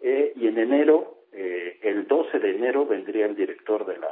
eh, 0.00 0.32
y 0.36 0.48
en 0.48 0.58
enero, 0.58 1.18
eh, 1.32 1.78
el 1.82 2.06
12 2.06 2.38
de 2.38 2.50
enero, 2.56 2.86
vendría 2.86 3.26
el 3.26 3.36
director 3.36 3.86
de 3.86 3.98
la, 3.98 4.08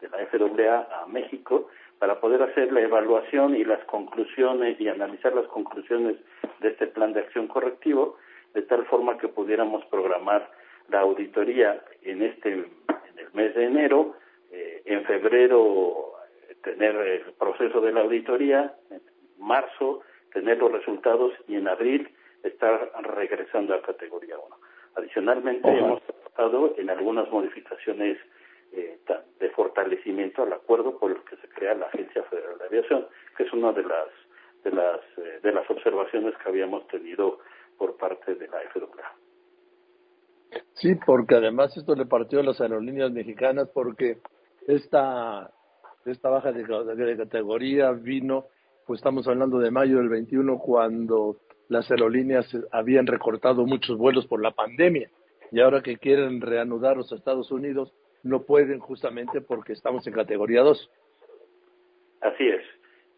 de 0.00 0.08
la 0.08 0.18
la 0.18 0.26
FAA 0.26 1.02
a 1.02 1.06
México 1.06 1.68
para 1.98 2.20
poder 2.20 2.42
hacer 2.42 2.72
la 2.72 2.80
evaluación 2.80 3.56
y 3.56 3.64
las 3.64 3.82
conclusiones 3.84 4.80
y 4.80 4.88
analizar 4.88 5.34
las 5.34 5.46
conclusiones 5.46 6.16
de 6.60 6.68
este 6.68 6.86
plan 6.86 7.12
de 7.12 7.20
acción 7.20 7.48
correctivo 7.48 8.16
de 8.54 8.62
tal 8.62 8.84
forma 8.86 9.18
que 9.18 9.28
pudiéramos 9.28 9.84
programar 9.86 10.50
la 10.88 11.00
auditoría 11.00 11.82
en 12.02 12.22
este 12.22 12.52
en 12.52 13.18
el 13.18 13.32
mes 13.34 13.54
de 13.54 13.64
enero 13.64 14.14
eh, 14.50 14.82
en 14.86 15.04
febrero 15.04 16.12
tener 16.62 16.96
el 16.96 17.32
proceso 17.34 17.80
de 17.80 17.92
la 17.92 18.00
auditoría 18.00 18.74
en 18.90 19.02
marzo 19.38 20.02
tener 20.32 20.58
los 20.58 20.72
resultados 20.72 21.32
y 21.46 21.56
en 21.56 21.68
abril 21.68 22.08
estar 22.42 22.92
regresando 23.02 23.74
a 23.74 23.82
categoría 23.82 24.38
1. 24.38 24.56
Adicionalmente, 24.96 25.68
hemos 25.68 26.02
trabajado 26.02 26.74
en 26.78 26.90
algunas 26.90 27.30
modificaciones 27.30 28.18
eh, 28.72 28.98
fortalecimiento 29.78 30.42
al 30.42 30.52
acuerdo 30.52 30.98
por 30.98 31.10
el 31.12 31.22
que 31.24 31.36
se 31.36 31.48
crea 31.48 31.74
la 31.74 31.86
Agencia 31.86 32.22
Federal 32.24 32.58
de 32.58 32.66
Aviación, 32.66 33.06
que 33.36 33.44
es 33.44 33.52
una 33.52 33.72
de 33.72 33.82
las 33.82 34.08
de 34.64 34.72
las 34.72 35.00
eh, 35.18 35.40
de 35.42 35.52
las 35.52 35.68
observaciones 35.70 36.34
que 36.42 36.48
habíamos 36.48 36.86
tenido 36.88 37.38
por 37.76 37.96
parte 37.96 38.34
de 38.34 38.48
la 38.48 38.58
FAA. 38.72 39.14
Sí, 40.72 40.94
porque 41.06 41.36
además 41.36 41.76
esto 41.76 41.94
le 41.94 42.06
partió 42.06 42.40
a 42.40 42.42
las 42.42 42.60
aerolíneas 42.60 43.12
mexicanas 43.12 43.68
porque 43.72 44.18
esta 44.66 45.50
esta 46.06 46.28
baja 46.30 46.52
de, 46.52 46.64
de 46.64 47.16
categoría 47.16 47.92
vino, 47.92 48.46
pues 48.86 48.98
estamos 48.98 49.28
hablando 49.28 49.58
de 49.58 49.70
mayo 49.70 49.98
del 49.98 50.08
21 50.08 50.58
cuando 50.58 51.36
las 51.68 51.90
aerolíneas 51.90 52.46
habían 52.72 53.06
recortado 53.06 53.66
muchos 53.66 53.98
vuelos 53.98 54.26
por 54.26 54.42
la 54.42 54.52
pandemia 54.52 55.10
y 55.52 55.60
ahora 55.60 55.82
que 55.82 55.98
quieren 55.98 56.40
reanudar 56.40 56.96
los 56.96 57.12
Estados 57.12 57.50
Unidos 57.52 57.92
no 58.28 58.42
pueden 58.42 58.78
justamente 58.78 59.40
porque 59.40 59.72
estamos 59.72 60.06
en 60.06 60.12
categoría 60.12 60.62
2. 60.62 60.90
Así 62.20 62.48
es. 62.48 62.62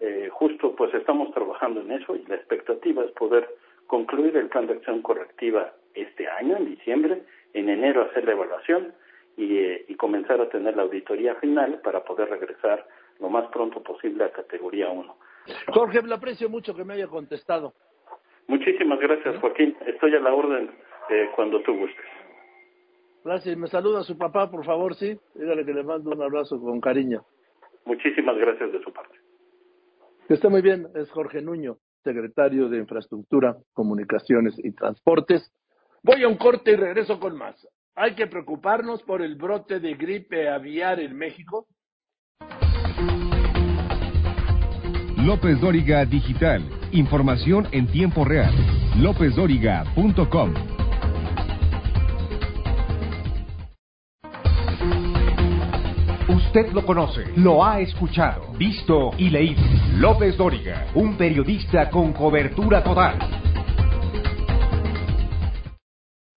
Eh, 0.01 0.29
justo 0.33 0.75
pues 0.77 0.95
estamos 0.95 1.33
trabajando 1.35 1.81
en 1.81 1.93
eso 1.93 2.17
y 2.17 2.25
la 2.27 2.37
expectativa 2.37 3.05
es 3.05 3.11
poder 3.13 3.49
concluir 3.87 4.37
el 4.37 4.49
plan 4.49 4.67
de 4.67 4.75
acción 4.75 5.03
correctiva 5.03 5.75
este 5.95 6.29
año, 6.29 6.57
en 6.57 6.67
diciembre, 6.67 7.23
en 7.53 7.69
enero 7.69 8.03
hacer 8.03 8.25
la 8.25 8.33
evaluación 8.33 8.95
y, 9.37 9.59
eh, 9.59 9.85
y 9.89 9.95
comenzar 9.97 10.41
a 10.41 10.49
tener 10.49 10.77
la 10.77 10.83
auditoría 10.83 11.35
final 11.35 11.81
para 11.83 12.05
poder 12.05 12.31
regresar 12.31 12.87
lo 13.19 13.29
más 13.29 13.47
pronto 13.51 13.83
posible 13.83 14.25
a 14.25 14.31
categoría 14.31 14.89
1. 14.89 15.17
Jorge, 15.69 16.03
le 16.03 16.15
aprecio 16.15 16.49
mucho 16.49 16.75
que 16.75 16.85
me 16.85 16.95
haya 16.95 17.09
contestado. 17.09 17.75
Muchísimas 18.47 18.99
gracias, 19.01 19.37
Joaquín. 19.39 19.77
Estoy 19.87 20.15
a 20.15 20.21
la 20.21 20.33
orden 20.33 20.71
eh, 21.11 21.29
cuando 21.35 21.61
tú 21.63 21.77
gustes. 21.77 22.07
Gracias. 23.25 23.57
Me 23.57 23.69
saluda 23.69 24.01
a 24.01 24.05
su 24.05 24.17
papá, 24.17 24.51
por 24.51 24.65
favor, 24.65 24.95
sí. 24.95 25.19
Dígale 25.35 25.65
que 25.65 25.75
le 25.75 25.83
mando 25.83 26.11
un 26.11 26.23
abrazo 26.23 26.61
con 26.61 26.81
cariño. 26.81 27.25
Muchísimas 27.85 28.37
gracias 28.37 28.73
de 28.73 28.83
su 28.83 28.93
parte. 28.93 29.17
Que 30.29 30.35
esté 30.35 30.49
muy 30.49 30.63
bien. 30.63 30.87
Es 30.95 31.11
Jorge 31.11 31.43
Nuño, 31.43 31.79
secretario 32.05 32.69
de 32.69 32.79
Infraestructura, 32.79 33.57
Comunicaciones 33.73 34.55
y 34.59 34.73
Transportes. 34.73 35.53
Voy 36.03 36.23
a 36.23 36.29
un 36.29 36.37
corte 36.37 36.73
y 36.73 36.77
regreso 36.77 37.21
con 37.21 37.37
más. 37.37 37.67
¿Hay 37.95 38.15
que 38.15 38.27
preocuparnos 38.27 39.03
por 39.03 39.21
el 39.21 39.35
brote 39.35 39.81
de 39.81 39.95
gripe 39.95 40.49
aviar 40.49 41.01
en 41.01 41.17
México? 41.17 41.67
López 45.19 45.61
Dóriga 45.61 46.05
Digital. 46.07 46.63
Información 46.93 47.67
en 47.73 47.87
tiempo 47.89 48.25
real. 48.25 48.55
LópezDóriga.com. 48.97 50.80
Usted 56.31 56.71
lo 56.73 56.87
conoce, 56.87 57.25
lo 57.39 57.65
ha 57.65 57.81
escuchado, 57.81 58.53
visto 58.57 59.11
y 59.19 59.31
leído. 59.31 59.63
López 59.97 60.37
Dóriga, 60.37 60.87
un 60.95 61.19
periodista 61.19 61.91
con 61.91 62.13
cobertura 62.13 62.85
total. 62.85 63.19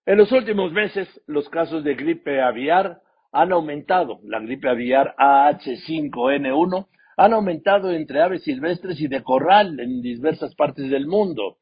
En 0.03 0.17
los 0.17 0.31
últimos 0.31 0.71
meses, 0.71 1.07
los 1.27 1.47
casos 1.47 1.83
de 1.83 1.93
gripe 1.93 2.41
aviar 2.41 3.01
han 3.31 3.51
aumentado. 3.51 4.19
La 4.23 4.39
gripe 4.39 4.67
aviar 4.67 5.13
AH5N1 5.15 6.87
han 7.17 7.33
aumentado 7.33 7.91
entre 7.91 8.19
aves 8.19 8.43
silvestres 8.45 8.99
y 8.99 9.07
de 9.07 9.21
corral 9.21 9.79
en 9.79 10.01
diversas 10.01 10.55
partes 10.55 10.89
del 10.89 11.05
mundo. 11.05 11.57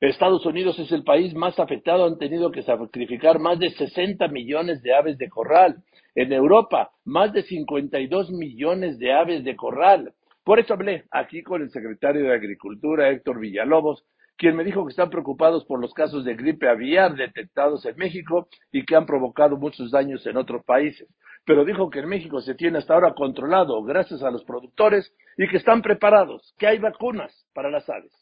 Estados 0.00 0.46
Unidos 0.46 0.78
es 0.78 0.90
el 0.90 1.04
país 1.04 1.34
más 1.34 1.58
afectado, 1.58 2.06
han 2.06 2.16
tenido 2.16 2.50
que 2.50 2.62
sacrificar 2.62 3.38
más 3.40 3.58
de 3.58 3.68
60 3.68 4.26
millones 4.28 4.82
de 4.82 4.94
aves 4.94 5.18
de 5.18 5.28
corral. 5.28 5.82
En 6.14 6.32
Europa, 6.32 6.90
más 7.04 7.32
de 7.32 7.42
52 7.42 8.30
millones 8.30 8.98
de 8.98 9.12
aves 9.12 9.44
de 9.44 9.56
corral. 9.56 10.14
Por 10.44 10.58
eso 10.58 10.74
hablé 10.74 11.04
aquí 11.10 11.42
con 11.42 11.62
el 11.62 11.70
secretario 11.70 12.24
de 12.24 12.34
Agricultura, 12.34 13.10
Héctor 13.10 13.40
Villalobos, 13.40 14.04
quien 14.36 14.56
me 14.56 14.64
dijo 14.64 14.84
que 14.84 14.90
están 14.90 15.10
preocupados 15.10 15.64
por 15.64 15.80
los 15.80 15.92
casos 15.94 16.24
de 16.24 16.34
gripe 16.34 16.68
aviar 16.68 17.14
detectados 17.14 17.84
en 17.86 17.96
México 17.96 18.48
y 18.72 18.84
que 18.84 18.96
han 18.96 19.06
provocado 19.06 19.56
muchos 19.56 19.90
daños 19.90 20.26
en 20.26 20.36
otros 20.36 20.64
países 20.64 21.08
pero 21.44 21.64
dijo 21.64 21.90
que 21.90 22.00
en 22.00 22.08
México 22.08 22.40
se 22.40 22.54
tiene 22.54 22.78
hasta 22.78 22.94
ahora 22.94 23.14
controlado 23.14 23.82
gracias 23.82 24.22
a 24.22 24.30
los 24.30 24.44
productores 24.44 25.12
y 25.36 25.48
que 25.48 25.58
están 25.58 25.82
preparados, 25.82 26.54
que 26.58 26.66
hay 26.66 26.78
vacunas 26.78 27.46
para 27.52 27.70
las 27.70 27.88
aves. 27.88 28.12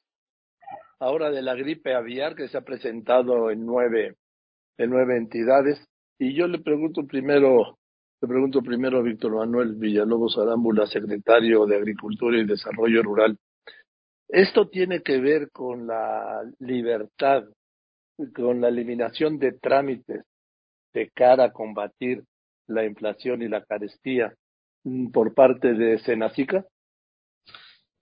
Ahora 0.99 1.31
de 1.31 1.43
la 1.43 1.55
gripe 1.55 1.95
aviar 1.95 2.35
que 2.35 2.49
se 2.49 2.59
ha 2.59 2.63
presentado 2.63 3.51
en 3.51 3.65
nueve, 3.65 4.17
en 4.77 4.91
nueve 4.91 5.17
entidades, 5.17 5.89
y 6.19 6.35
yo 6.35 6.47
le 6.47 6.59
pregunto 6.59 7.07
primero, 7.07 7.79
le 8.23 8.29
pregunto 8.29 8.63
primero 8.63 8.99
a 8.99 9.03
Víctor 9.03 9.33
Manuel 9.33 9.75
Villalobos 9.75 10.39
Arámbula, 10.39 10.87
secretario 10.87 11.67
de 11.67 11.75
Agricultura 11.75 12.39
y 12.39 12.47
Desarrollo 12.47 13.03
Rural. 13.03 13.37
Esto 14.29 14.69
tiene 14.69 15.03
que 15.03 15.19
ver 15.19 15.51
con 15.51 15.89
la 15.89 16.41
libertad, 16.61 17.43
con 18.33 18.61
la 18.61 18.69
eliminación 18.69 19.41
de 19.41 19.59
trámites 19.59 20.25
de 20.95 21.11
cara 21.11 21.47
a 21.47 21.53
combatir 21.53 22.23
la 22.69 22.85
inflación 22.85 23.43
y 23.43 23.49
la 23.49 23.65
carestía 23.65 24.33
por 25.13 25.35
parte 25.35 25.75
de 25.75 25.99
Senacica? 25.99 26.65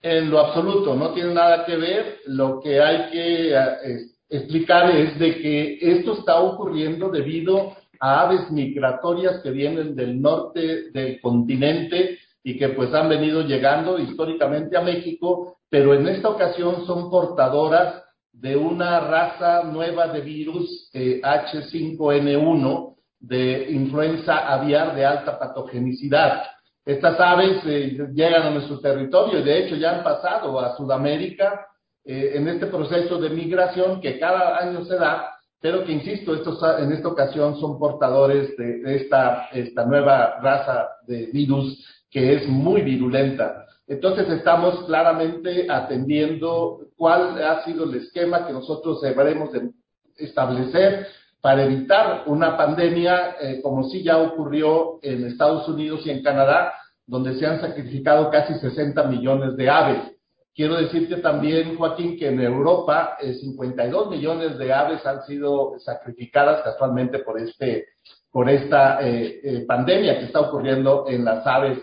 En 0.03 0.29
lo 0.29 0.39
absoluto, 0.39 0.95
no 0.95 1.15
tiene 1.15 1.33
nada 1.33 1.65
que 1.65 1.77
ver. 1.77 2.19
Lo 2.27 2.59
que 2.59 2.79
hay 2.79 3.11
que 3.11 3.55
eh, 3.55 4.05
explicar 4.29 4.95
es 4.95 5.17
de 5.17 5.41
que 5.41 5.77
esto 5.81 6.13
está 6.19 6.39
ocurriendo 6.39 7.09
debido 7.09 7.75
a 8.01 8.21
aves 8.21 8.49
migratorias 8.49 9.41
que 9.41 9.51
vienen 9.51 9.95
del 9.95 10.19
norte 10.19 10.89
del 10.91 11.21
continente 11.21 12.17
y 12.43 12.57
que 12.57 12.69
pues 12.69 12.91
han 12.93 13.07
venido 13.07 13.43
llegando 13.43 13.99
históricamente 13.99 14.75
a 14.75 14.81
México, 14.81 15.57
pero 15.69 15.93
en 15.93 16.07
esta 16.07 16.29
ocasión 16.29 16.85
son 16.87 17.11
portadoras 17.11 18.03
de 18.33 18.55
una 18.55 18.99
raza 19.01 19.63
nueva 19.63 20.07
de 20.07 20.21
virus 20.21 20.89
eh, 20.93 21.21
H5N1 21.23 22.95
de 23.19 23.67
influenza 23.69 24.51
aviar 24.51 24.95
de 24.95 25.05
alta 25.05 25.37
patogenicidad. 25.37 26.41
Estas 26.83 27.19
aves 27.19 27.61
eh, 27.65 27.97
llegan 28.15 28.43
a 28.43 28.49
nuestro 28.49 28.79
territorio 28.79 29.39
y 29.39 29.43
de 29.43 29.59
hecho 29.59 29.75
ya 29.75 29.97
han 29.97 30.03
pasado 30.03 30.59
a 30.59 30.75
Sudamérica 30.75 31.67
eh, 32.03 32.31
en 32.33 32.47
este 32.47 32.65
proceso 32.65 33.19
de 33.19 33.29
migración 33.29 34.01
que 34.01 34.17
cada 34.17 34.57
año 34.57 34.83
se 34.85 34.95
da, 34.95 35.35
pero 35.61 35.85
que, 35.85 35.91
insisto, 35.91 36.33
estos, 36.33 36.59
en 36.79 36.91
esta 36.91 37.07
ocasión 37.07 37.59
son 37.59 37.77
portadores 37.77 38.57
de, 38.57 38.95
esta, 38.95 39.47
esta 39.53 39.85
nueva 39.85 40.39
raza 40.41 40.89
de 41.05 41.27
virus 41.27 41.85
que 42.09 42.33
es 42.33 42.47
muy 42.47 42.81
virulenta. 42.81 43.67
Entonces 43.87 44.27
estamos 44.29 44.83
claramente 44.85 45.67
atendiendo 45.69 46.87
cuál 46.97 47.41
ha 47.43 47.63
sido 47.63 47.83
el 47.83 47.95
esquema 47.95 48.47
que 48.47 48.53
nosotros 48.53 49.01
deberemos 49.01 49.51
de 49.51 49.69
establecer 50.17 51.07
para 51.41 51.63
evitar 51.63 52.23
una 52.25 52.57
pandemia 52.57 53.35
eh, 53.41 53.61
como 53.61 53.83
sí 53.83 54.03
ya 54.03 54.17
ocurrió 54.17 54.99
en 55.01 55.25
Estados 55.25 55.67
Unidos 55.67 56.01
y 56.05 56.11
en 56.11 56.23
Canadá, 56.23 56.73
donde 57.05 57.35
se 57.35 57.45
han 57.45 57.61
sacrificado 57.61 58.29
casi 58.31 58.53
60 58.55 59.03
millones 59.03 59.55
de 59.57 59.69
aves. 59.69 60.20
Quiero 60.53 60.75
decirte 60.75 61.17
también, 61.17 61.77
Joaquín, 61.77 62.17
que 62.17 62.27
en 62.27 62.41
Europa 62.41 63.17
52 63.21 64.07
eh, 64.07 64.09
millones 64.09 64.57
de 64.57 64.73
aves 64.73 65.05
han 65.05 65.23
sido 65.23 65.79
sacrificadas 65.79 66.61
casualmente 66.61 67.19
por, 67.19 67.39
este, 67.39 67.87
por 68.29 68.49
esta 68.49 68.99
eh, 69.01 69.63
pandemia 69.65 70.19
que 70.19 70.25
está 70.25 70.41
ocurriendo 70.41 71.05
en 71.07 71.23
las 71.23 71.47
aves, 71.47 71.79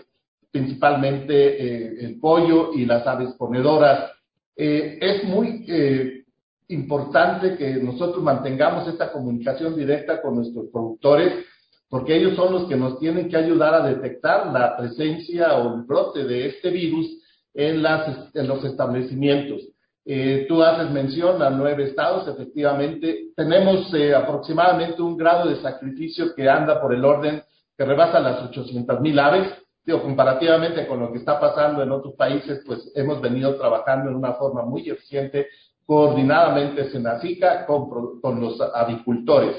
principalmente 0.51 2.05
el 2.05 2.19
pollo 2.19 2.73
y 2.73 2.85
las 2.85 3.05
aves 3.05 3.33
ponedoras. 3.33 4.11
es 4.55 5.23
muy 5.23 5.65
importante 6.69 7.57
que 7.57 7.73
nosotros 7.75 8.23
mantengamos 8.23 8.87
esta 8.87 9.11
comunicación 9.11 9.75
directa 9.75 10.21
con 10.21 10.35
nuestros 10.35 10.67
productores, 10.71 11.45
porque 11.89 12.15
ellos 12.15 12.35
son 12.35 12.53
los 12.53 12.69
que 12.69 12.75
nos 12.75 12.99
tienen 12.99 13.27
que 13.27 13.37
ayudar 13.37 13.73
a 13.73 13.87
detectar 13.87 14.47
la 14.53 14.77
presencia 14.77 15.55
o 15.55 15.75
el 15.75 15.81
brote 15.83 16.23
de 16.23 16.47
este 16.47 16.69
virus 16.69 17.07
en, 17.53 17.81
las, 17.81 18.35
en 18.35 18.47
los 18.47 18.63
establecimientos. 18.63 19.61
Eh, 20.05 20.45
tú 20.47 20.63
haces 20.63 20.89
mención 20.91 21.41
a 21.41 21.49
nueve 21.49 21.83
estados, 21.83 22.27
efectivamente. 22.27 23.27
Tenemos 23.35 23.93
eh, 23.93 24.15
aproximadamente 24.15 25.01
un 25.01 25.17
grado 25.17 25.49
de 25.49 25.61
sacrificio 25.61 26.33
que 26.35 26.49
anda 26.49 26.81
por 26.81 26.93
el 26.93 27.05
orden 27.05 27.43
que 27.77 27.85
rebasa 27.85 28.19
las 28.19 28.43
800 28.49 28.99
mil 29.01 29.17
aves. 29.19 29.53
digo, 29.85 30.01
comparativamente 30.01 30.85
con 30.87 30.99
lo 30.99 31.11
que 31.11 31.19
está 31.19 31.39
pasando 31.39 31.81
en 31.81 31.91
otros 31.91 32.15
países, 32.15 32.61
pues 32.65 32.91
hemos 32.95 33.21
venido 33.21 33.55
trabajando 33.55 34.09
en 34.09 34.15
una 34.15 34.33
forma 34.33 34.63
muy 34.63 34.89
eficiente, 34.89 35.47
coordinadamente 35.85 36.89
Senacica 36.91 37.65
con, 37.65 38.19
con 38.19 38.41
los 38.41 38.59
avicultores. 38.61 39.55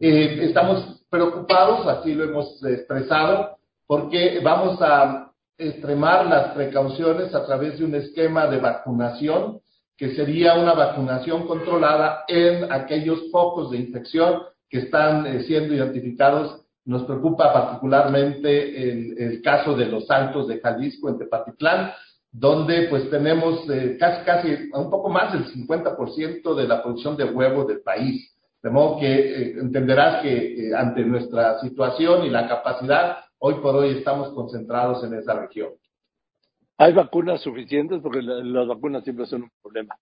Eh, 0.00 0.46
estamos 0.46 1.04
preocupados, 1.08 1.86
así 1.86 2.14
lo 2.14 2.24
hemos 2.24 2.62
expresado, 2.64 3.56
porque 3.86 4.40
vamos 4.42 4.78
a 4.80 5.23
extremar 5.58 6.26
las 6.26 6.52
precauciones 6.54 7.34
a 7.34 7.44
través 7.44 7.78
de 7.78 7.84
un 7.84 7.94
esquema 7.94 8.46
de 8.46 8.58
vacunación, 8.58 9.60
que 9.96 10.14
sería 10.14 10.54
una 10.54 10.74
vacunación 10.74 11.46
controlada 11.46 12.24
en 12.26 12.70
aquellos 12.72 13.30
focos 13.30 13.70
de 13.70 13.78
infección 13.78 14.42
que 14.68 14.78
están 14.78 15.26
eh, 15.26 15.44
siendo 15.44 15.74
identificados. 15.74 16.62
Nos 16.84 17.04
preocupa 17.04 17.52
particularmente 17.52 18.90
el, 18.90 19.16
el, 19.16 19.42
caso 19.42 19.74
de 19.74 19.86
los 19.86 20.10
Altos 20.10 20.48
de 20.48 20.60
Jalisco 20.60 21.08
en 21.08 21.18
Tepatitlán, 21.18 21.92
donde 22.34 22.88
pues 22.88 23.08
tenemos 23.10 23.68
eh, 23.70 23.96
casi, 23.98 24.24
casi 24.24 24.48
un 24.72 24.90
poco 24.90 25.08
más 25.08 25.32
del 25.32 25.46
50% 25.46 26.54
de 26.56 26.66
la 26.66 26.82
producción 26.82 27.16
de 27.16 27.24
huevo 27.24 27.64
del 27.64 27.80
país. 27.80 28.34
De 28.60 28.70
modo 28.70 28.98
que 28.98 29.06
eh, 29.06 29.54
entenderás 29.60 30.20
que 30.20 30.68
eh, 30.68 30.74
ante 30.74 31.04
nuestra 31.04 31.60
situación 31.60 32.24
y 32.24 32.30
la 32.30 32.48
capacidad, 32.48 33.18
hoy 33.46 33.56
por 33.56 33.76
hoy 33.76 33.98
estamos 33.98 34.30
concentrados 34.30 35.04
en 35.04 35.12
esa 35.12 35.38
región. 35.38 35.74
¿Hay 36.78 36.94
vacunas 36.94 37.42
suficientes? 37.42 38.00
Porque 38.02 38.22
la, 38.22 38.42
las 38.42 38.66
vacunas 38.66 39.04
siempre 39.04 39.26
son 39.26 39.42
un 39.42 39.50
problema. 39.62 39.94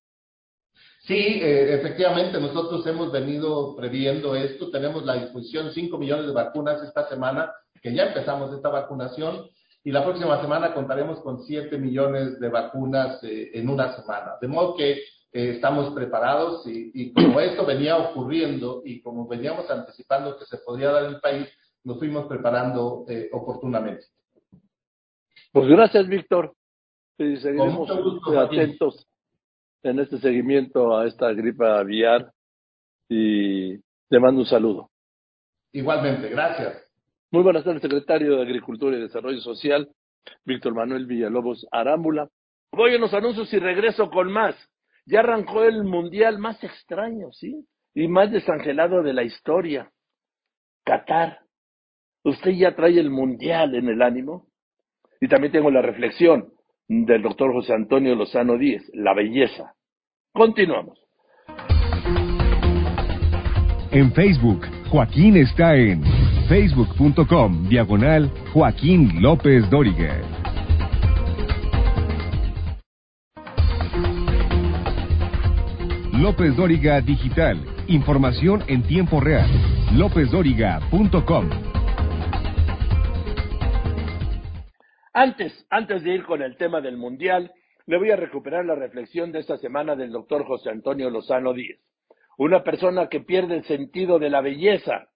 Sí, 1.00 1.40
eh, 1.42 1.74
efectivamente, 1.74 2.40
nosotros 2.40 2.86
hemos 2.86 3.10
venido 3.10 3.74
previendo 3.74 4.36
esto. 4.36 4.70
Tenemos 4.70 5.04
la 5.04 5.16
disposición 5.16 5.72
5 5.72 5.98
millones 5.98 6.26
de 6.26 6.32
vacunas 6.32 6.80
esta 6.84 7.08
semana, 7.08 7.52
que 7.82 7.92
ya 7.92 8.04
empezamos 8.04 8.54
esta 8.54 8.68
vacunación, 8.68 9.48
y 9.82 9.90
la 9.90 10.04
próxima 10.04 10.40
semana 10.40 10.72
contaremos 10.72 11.18
con 11.18 11.42
7 11.42 11.76
millones 11.78 12.38
de 12.38 12.48
vacunas 12.48 13.24
eh, 13.24 13.50
en 13.54 13.68
una 13.68 13.96
semana. 13.96 14.36
De 14.40 14.46
modo 14.46 14.76
que 14.76 14.92
eh, 14.92 15.00
estamos 15.32 15.92
preparados 15.92 16.64
y, 16.68 16.92
y, 16.94 17.12
como 17.12 17.40
esto 17.40 17.66
venía 17.66 17.96
ocurriendo 17.96 18.82
y 18.84 19.02
como 19.02 19.26
veníamos 19.26 19.68
anticipando 19.68 20.36
que 20.36 20.44
se 20.44 20.58
podría 20.58 20.92
dar 20.92 21.06
en 21.06 21.14
el 21.14 21.20
país, 21.20 21.48
nos 21.84 21.98
fuimos 21.98 22.26
preparando 22.26 23.04
eh, 23.08 23.28
oportunamente. 23.32 24.06
Pues 25.52 25.68
gracias, 25.68 26.08
Víctor. 26.08 26.54
Y 27.18 27.36
seguiremos 27.36 27.88
gusto, 28.02 28.40
atentos 28.40 29.06
en 29.82 30.00
este 30.00 30.18
seguimiento 30.18 30.96
a 30.96 31.06
esta 31.06 31.32
gripa 31.32 31.78
aviar 31.78 32.32
y 33.08 33.78
te 34.08 34.18
mando 34.18 34.40
un 34.40 34.46
saludo. 34.46 34.90
Igualmente, 35.72 36.28
gracias. 36.28 36.84
Muy 37.30 37.42
buenas 37.42 37.64
tardes, 37.64 37.82
secretario 37.82 38.36
de 38.36 38.42
Agricultura 38.42 38.96
y 38.96 39.00
Desarrollo 39.00 39.40
Social, 39.40 39.88
Víctor 40.44 40.74
Manuel 40.74 41.06
Villalobos 41.06 41.66
Arámbula. 41.70 42.28
Voy 42.72 42.94
a 42.94 42.98
los 42.98 43.12
anuncios 43.12 43.52
y 43.52 43.58
regreso 43.58 44.10
con 44.10 44.32
más. 44.32 44.54
Ya 45.06 45.20
arrancó 45.20 45.64
el 45.64 45.84
mundial 45.84 46.38
más 46.38 46.62
extraño, 46.62 47.32
¿sí? 47.32 47.66
Y 47.94 48.08
más 48.08 48.30
desangelado 48.30 49.02
de 49.02 49.12
la 49.12 49.24
historia. 49.24 49.90
Qatar. 50.84 51.40
¿Usted 52.24 52.52
ya 52.52 52.74
trae 52.74 52.98
el 52.98 53.10
mundial 53.10 53.74
en 53.74 53.88
el 53.88 54.00
ánimo? 54.00 54.46
Y 55.20 55.28
también 55.28 55.52
tengo 55.52 55.70
la 55.70 55.82
reflexión 55.82 56.52
del 56.88 57.22
doctor 57.22 57.52
José 57.52 57.74
Antonio 57.74 58.14
Lozano 58.14 58.58
Díez, 58.58 58.82
la 58.94 59.14
belleza. 59.14 59.74
Continuamos. 60.32 60.98
En 63.90 64.12
Facebook, 64.12 64.66
Joaquín 64.88 65.36
está 65.36 65.76
en 65.76 66.02
facebook.com 66.48 67.68
diagonal 67.68 68.30
Joaquín 68.52 69.20
López 69.20 69.68
Dóriga. 69.68 70.20
López 76.12 76.54
Dóriga 76.56 77.00
Digital. 77.00 77.58
Información 77.88 78.62
en 78.68 78.82
tiempo 78.84 79.18
real. 79.18 79.50
LópezDóriga.com. 79.96 81.71
Antes, 85.14 85.66
antes 85.68 86.02
de 86.02 86.14
ir 86.14 86.24
con 86.24 86.40
el 86.40 86.56
tema 86.56 86.80
del 86.80 86.96
Mundial, 86.96 87.52
le 87.86 87.98
voy 87.98 88.10
a 88.10 88.16
recuperar 88.16 88.64
la 88.64 88.74
reflexión 88.74 89.30
de 89.30 89.40
esta 89.40 89.58
semana 89.58 89.94
del 89.94 90.10
doctor 90.10 90.46
José 90.46 90.70
Antonio 90.70 91.10
Lozano 91.10 91.52
Díez. 91.52 91.80
Una 92.38 92.64
persona 92.64 93.08
que 93.08 93.20
pierde 93.20 93.56
el 93.56 93.64
sentido 93.64 94.18
de 94.18 94.30
la 94.30 94.40
belleza, 94.40 95.10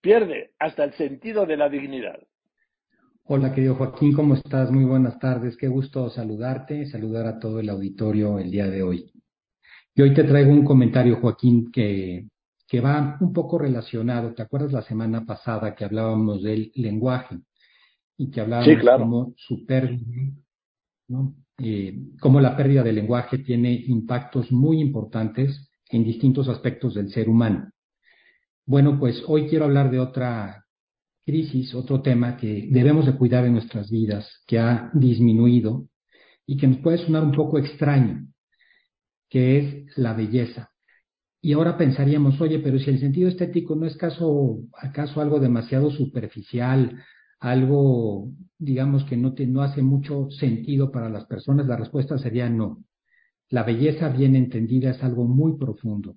pierde 0.00 0.50
hasta 0.58 0.82
el 0.82 0.92
sentido 0.94 1.46
de 1.46 1.56
la 1.56 1.68
dignidad. 1.68 2.18
Hola, 3.24 3.54
querido 3.54 3.76
Joaquín, 3.76 4.12
¿cómo 4.12 4.34
estás? 4.34 4.72
Muy 4.72 4.84
buenas 4.84 5.16
tardes. 5.20 5.56
Qué 5.56 5.68
gusto 5.68 6.10
saludarte, 6.10 6.86
saludar 6.86 7.26
a 7.26 7.38
todo 7.38 7.60
el 7.60 7.68
auditorio 7.68 8.40
el 8.40 8.50
día 8.50 8.66
de 8.66 8.82
hoy. 8.82 9.12
Y 9.94 10.02
hoy 10.02 10.12
te 10.14 10.24
traigo 10.24 10.50
un 10.50 10.64
comentario, 10.64 11.20
Joaquín, 11.20 11.70
que, 11.70 12.26
que 12.66 12.80
va 12.80 13.18
un 13.20 13.32
poco 13.32 13.58
relacionado. 13.58 14.34
¿Te 14.34 14.42
acuerdas 14.42 14.72
la 14.72 14.82
semana 14.82 15.24
pasada 15.24 15.76
que 15.76 15.84
hablábamos 15.84 16.42
del 16.42 16.72
lenguaje? 16.74 17.38
Y 18.16 18.30
que 18.30 18.40
hablábamos 18.40 18.68
sí, 18.68 18.80
claro. 18.80 18.98
como 19.04 19.34
su 19.36 19.64
pérdida, 19.66 20.04
¿no? 21.08 21.34
Eh, 21.58 21.96
cómo 22.20 22.40
la 22.40 22.56
pérdida 22.56 22.82
del 22.82 22.96
lenguaje 22.96 23.38
tiene 23.38 23.72
impactos 23.72 24.50
muy 24.50 24.80
importantes 24.80 25.70
en 25.90 26.04
distintos 26.04 26.48
aspectos 26.48 26.94
del 26.94 27.10
ser 27.10 27.28
humano. 27.28 27.70
Bueno, 28.64 28.98
pues 28.98 29.22
hoy 29.26 29.48
quiero 29.48 29.66
hablar 29.66 29.90
de 29.90 30.00
otra 30.00 30.64
crisis, 31.24 31.74
otro 31.74 32.02
tema 32.02 32.36
que 32.36 32.68
debemos 32.70 33.06
de 33.06 33.16
cuidar 33.16 33.44
en 33.44 33.52
nuestras 33.52 33.90
vidas, 33.90 34.42
que 34.46 34.58
ha 34.58 34.90
disminuido 34.94 35.88
y 36.46 36.56
que 36.56 36.66
nos 36.66 36.78
puede 36.78 36.98
sonar 36.98 37.22
un 37.22 37.32
poco 37.32 37.58
extraño, 37.58 38.26
que 39.28 39.58
es 39.58 39.98
la 39.98 40.14
belleza. 40.14 40.70
Y 41.40 41.52
ahora 41.54 41.76
pensaríamos, 41.76 42.40
oye, 42.40 42.60
pero 42.60 42.78
si 42.78 42.90
el 42.90 43.00
sentido 43.00 43.28
estético 43.28 43.74
no 43.74 43.86
es 43.86 43.96
caso, 43.96 44.58
acaso 44.80 45.20
algo 45.20 45.40
demasiado 45.40 45.90
superficial, 45.90 47.02
algo, 47.42 48.30
digamos, 48.56 49.04
que 49.04 49.16
no, 49.16 49.34
te, 49.34 49.46
no 49.48 49.62
hace 49.62 49.82
mucho 49.82 50.30
sentido 50.30 50.92
para 50.92 51.08
las 51.08 51.26
personas, 51.26 51.66
la 51.66 51.76
respuesta 51.76 52.16
sería 52.16 52.48
no. 52.48 52.84
La 53.50 53.64
belleza 53.64 54.08
bien 54.10 54.36
entendida 54.36 54.90
es 54.90 55.02
algo 55.02 55.24
muy 55.24 55.58
profundo. 55.58 56.16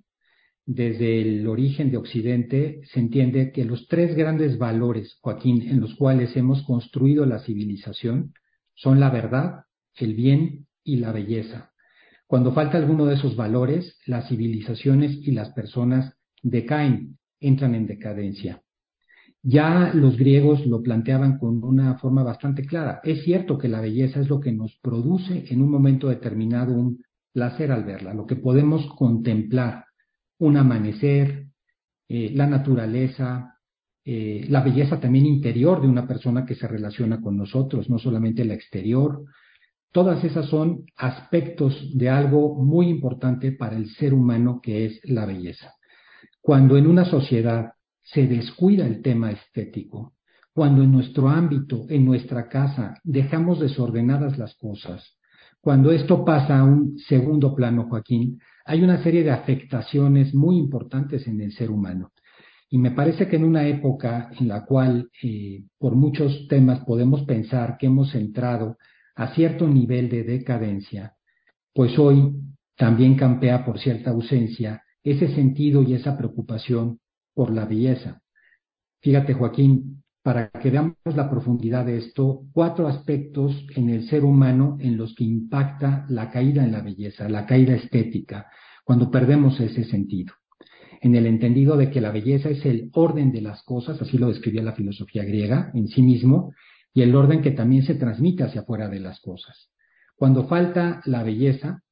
Desde 0.64 1.20
el 1.20 1.48
origen 1.48 1.90
de 1.90 1.96
Occidente 1.96 2.80
se 2.92 3.00
entiende 3.00 3.50
que 3.50 3.64
los 3.64 3.88
tres 3.88 4.14
grandes 4.14 4.56
valores, 4.56 5.18
Joaquín, 5.20 5.62
en 5.68 5.80
los 5.80 5.96
cuales 5.96 6.36
hemos 6.36 6.62
construido 6.62 7.26
la 7.26 7.40
civilización 7.40 8.32
son 8.74 9.00
la 9.00 9.10
verdad, 9.10 9.64
el 9.96 10.14
bien 10.14 10.68
y 10.84 10.96
la 10.96 11.10
belleza. 11.10 11.72
Cuando 12.28 12.52
falta 12.52 12.78
alguno 12.78 13.04
de 13.04 13.16
esos 13.16 13.34
valores, 13.34 13.98
las 14.06 14.28
civilizaciones 14.28 15.12
y 15.26 15.32
las 15.32 15.50
personas 15.50 16.14
decaen, 16.42 17.18
entran 17.40 17.74
en 17.74 17.88
decadencia. 17.88 18.62
Ya 19.48 19.92
los 19.94 20.16
griegos 20.16 20.66
lo 20.66 20.82
planteaban 20.82 21.38
con 21.38 21.62
una 21.62 21.96
forma 21.98 22.24
bastante 22.24 22.66
clara. 22.66 23.00
Es 23.04 23.22
cierto 23.22 23.56
que 23.56 23.68
la 23.68 23.80
belleza 23.80 24.18
es 24.18 24.28
lo 24.28 24.40
que 24.40 24.50
nos 24.50 24.76
produce 24.82 25.44
en 25.48 25.62
un 25.62 25.70
momento 25.70 26.08
determinado 26.08 26.72
un 26.72 27.00
placer 27.32 27.70
al 27.70 27.84
verla, 27.84 28.12
lo 28.12 28.26
que 28.26 28.34
podemos 28.34 28.84
contemplar, 28.96 29.84
un 30.40 30.56
amanecer, 30.56 31.46
eh, 32.08 32.32
la 32.34 32.48
naturaleza, 32.48 33.60
eh, 34.04 34.46
la 34.48 34.64
belleza 34.64 34.98
también 34.98 35.26
interior 35.26 35.80
de 35.80 35.86
una 35.86 36.08
persona 36.08 36.44
que 36.44 36.56
se 36.56 36.66
relaciona 36.66 37.20
con 37.20 37.36
nosotros, 37.36 37.88
no 37.88 38.00
solamente 38.00 38.44
la 38.44 38.54
exterior. 38.54 39.26
Todas 39.92 40.24
esas 40.24 40.46
son 40.46 40.86
aspectos 40.96 41.96
de 41.96 42.10
algo 42.10 42.56
muy 42.56 42.88
importante 42.88 43.52
para 43.52 43.76
el 43.76 43.90
ser 43.90 44.12
humano 44.12 44.60
que 44.60 44.86
es 44.86 45.00
la 45.04 45.24
belleza. 45.24 45.72
Cuando 46.40 46.76
en 46.76 46.88
una 46.88 47.04
sociedad 47.04 47.75
se 48.06 48.26
descuida 48.26 48.86
el 48.86 49.02
tema 49.02 49.30
estético, 49.30 50.14
cuando 50.52 50.82
en 50.82 50.90
nuestro 50.90 51.28
ámbito, 51.28 51.86
en 51.88 52.04
nuestra 52.04 52.48
casa, 52.48 52.98
dejamos 53.04 53.60
desordenadas 53.60 54.38
las 54.38 54.56
cosas, 54.56 55.16
cuando 55.66 55.90
esto 55.90 56.24
pasa 56.24 56.60
a 56.60 56.64
un 56.64 56.96
segundo 56.96 57.52
plano, 57.52 57.88
Joaquín, 57.88 58.38
hay 58.64 58.84
una 58.84 59.02
serie 59.02 59.24
de 59.24 59.32
afectaciones 59.32 60.32
muy 60.32 60.58
importantes 60.58 61.26
en 61.26 61.40
el 61.40 61.50
ser 61.50 61.72
humano. 61.72 62.12
Y 62.70 62.78
me 62.78 62.92
parece 62.92 63.26
que 63.26 63.34
en 63.34 63.44
una 63.44 63.66
época 63.66 64.30
en 64.38 64.46
la 64.46 64.64
cual 64.64 65.10
eh, 65.24 65.64
por 65.76 65.96
muchos 65.96 66.46
temas 66.48 66.84
podemos 66.84 67.22
pensar 67.24 67.78
que 67.78 67.86
hemos 67.86 68.14
entrado 68.14 68.76
a 69.16 69.34
cierto 69.34 69.66
nivel 69.66 70.08
de 70.08 70.22
decadencia, 70.22 71.14
pues 71.74 71.98
hoy 71.98 72.32
también 72.76 73.16
campea 73.16 73.64
por 73.64 73.80
cierta 73.80 74.10
ausencia 74.10 74.84
ese 75.02 75.34
sentido 75.34 75.82
y 75.82 75.94
esa 75.94 76.16
preocupación 76.16 77.00
por 77.36 77.52
la 77.52 77.66
belleza. 77.66 78.22
Fíjate, 79.02 79.34
Joaquín, 79.34 80.02
para 80.22 80.48
que 80.48 80.70
veamos 80.70 80.96
la 81.04 81.28
profundidad 81.28 81.84
de 81.84 81.98
esto, 81.98 82.46
cuatro 82.52 82.88
aspectos 82.88 83.66
en 83.76 83.90
el 83.90 84.08
ser 84.08 84.24
humano 84.24 84.78
en 84.80 84.96
los 84.96 85.14
que 85.14 85.24
impacta 85.24 86.06
la 86.08 86.30
caída 86.30 86.64
en 86.64 86.72
la 86.72 86.80
belleza, 86.80 87.28
la 87.28 87.44
caída 87.44 87.74
estética, 87.74 88.46
cuando 88.84 89.10
perdemos 89.10 89.60
ese 89.60 89.84
sentido. 89.84 90.32
En 91.02 91.14
el 91.14 91.26
entendido 91.26 91.76
de 91.76 91.90
que 91.90 92.00
la 92.00 92.10
belleza 92.10 92.48
es 92.48 92.64
el 92.64 92.90
orden 92.94 93.30
de 93.30 93.42
las 93.42 93.62
cosas, 93.64 94.00
así 94.00 94.16
lo 94.16 94.28
describía 94.28 94.62
la 94.62 94.72
filosofía 94.72 95.22
griega 95.22 95.70
en 95.74 95.88
sí 95.88 96.00
mismo, 96.00 96.54
y 96.94 97.02
el 97.02 97.14
orden 97.14 97.42
que 97.42 97.50
también 97.50 97.82
se 97.82 97.96
transmite 97.96 98.44
hacia 98.44 98.62
afuera 98.62 98.88
de 98.88 99.00
las 99.00 99.20
cosas. 99.20 99.70
Cuando 100.16 100.48
falta 100.48 101.02
la 101.04 101.22
belleza, 101.22 101.82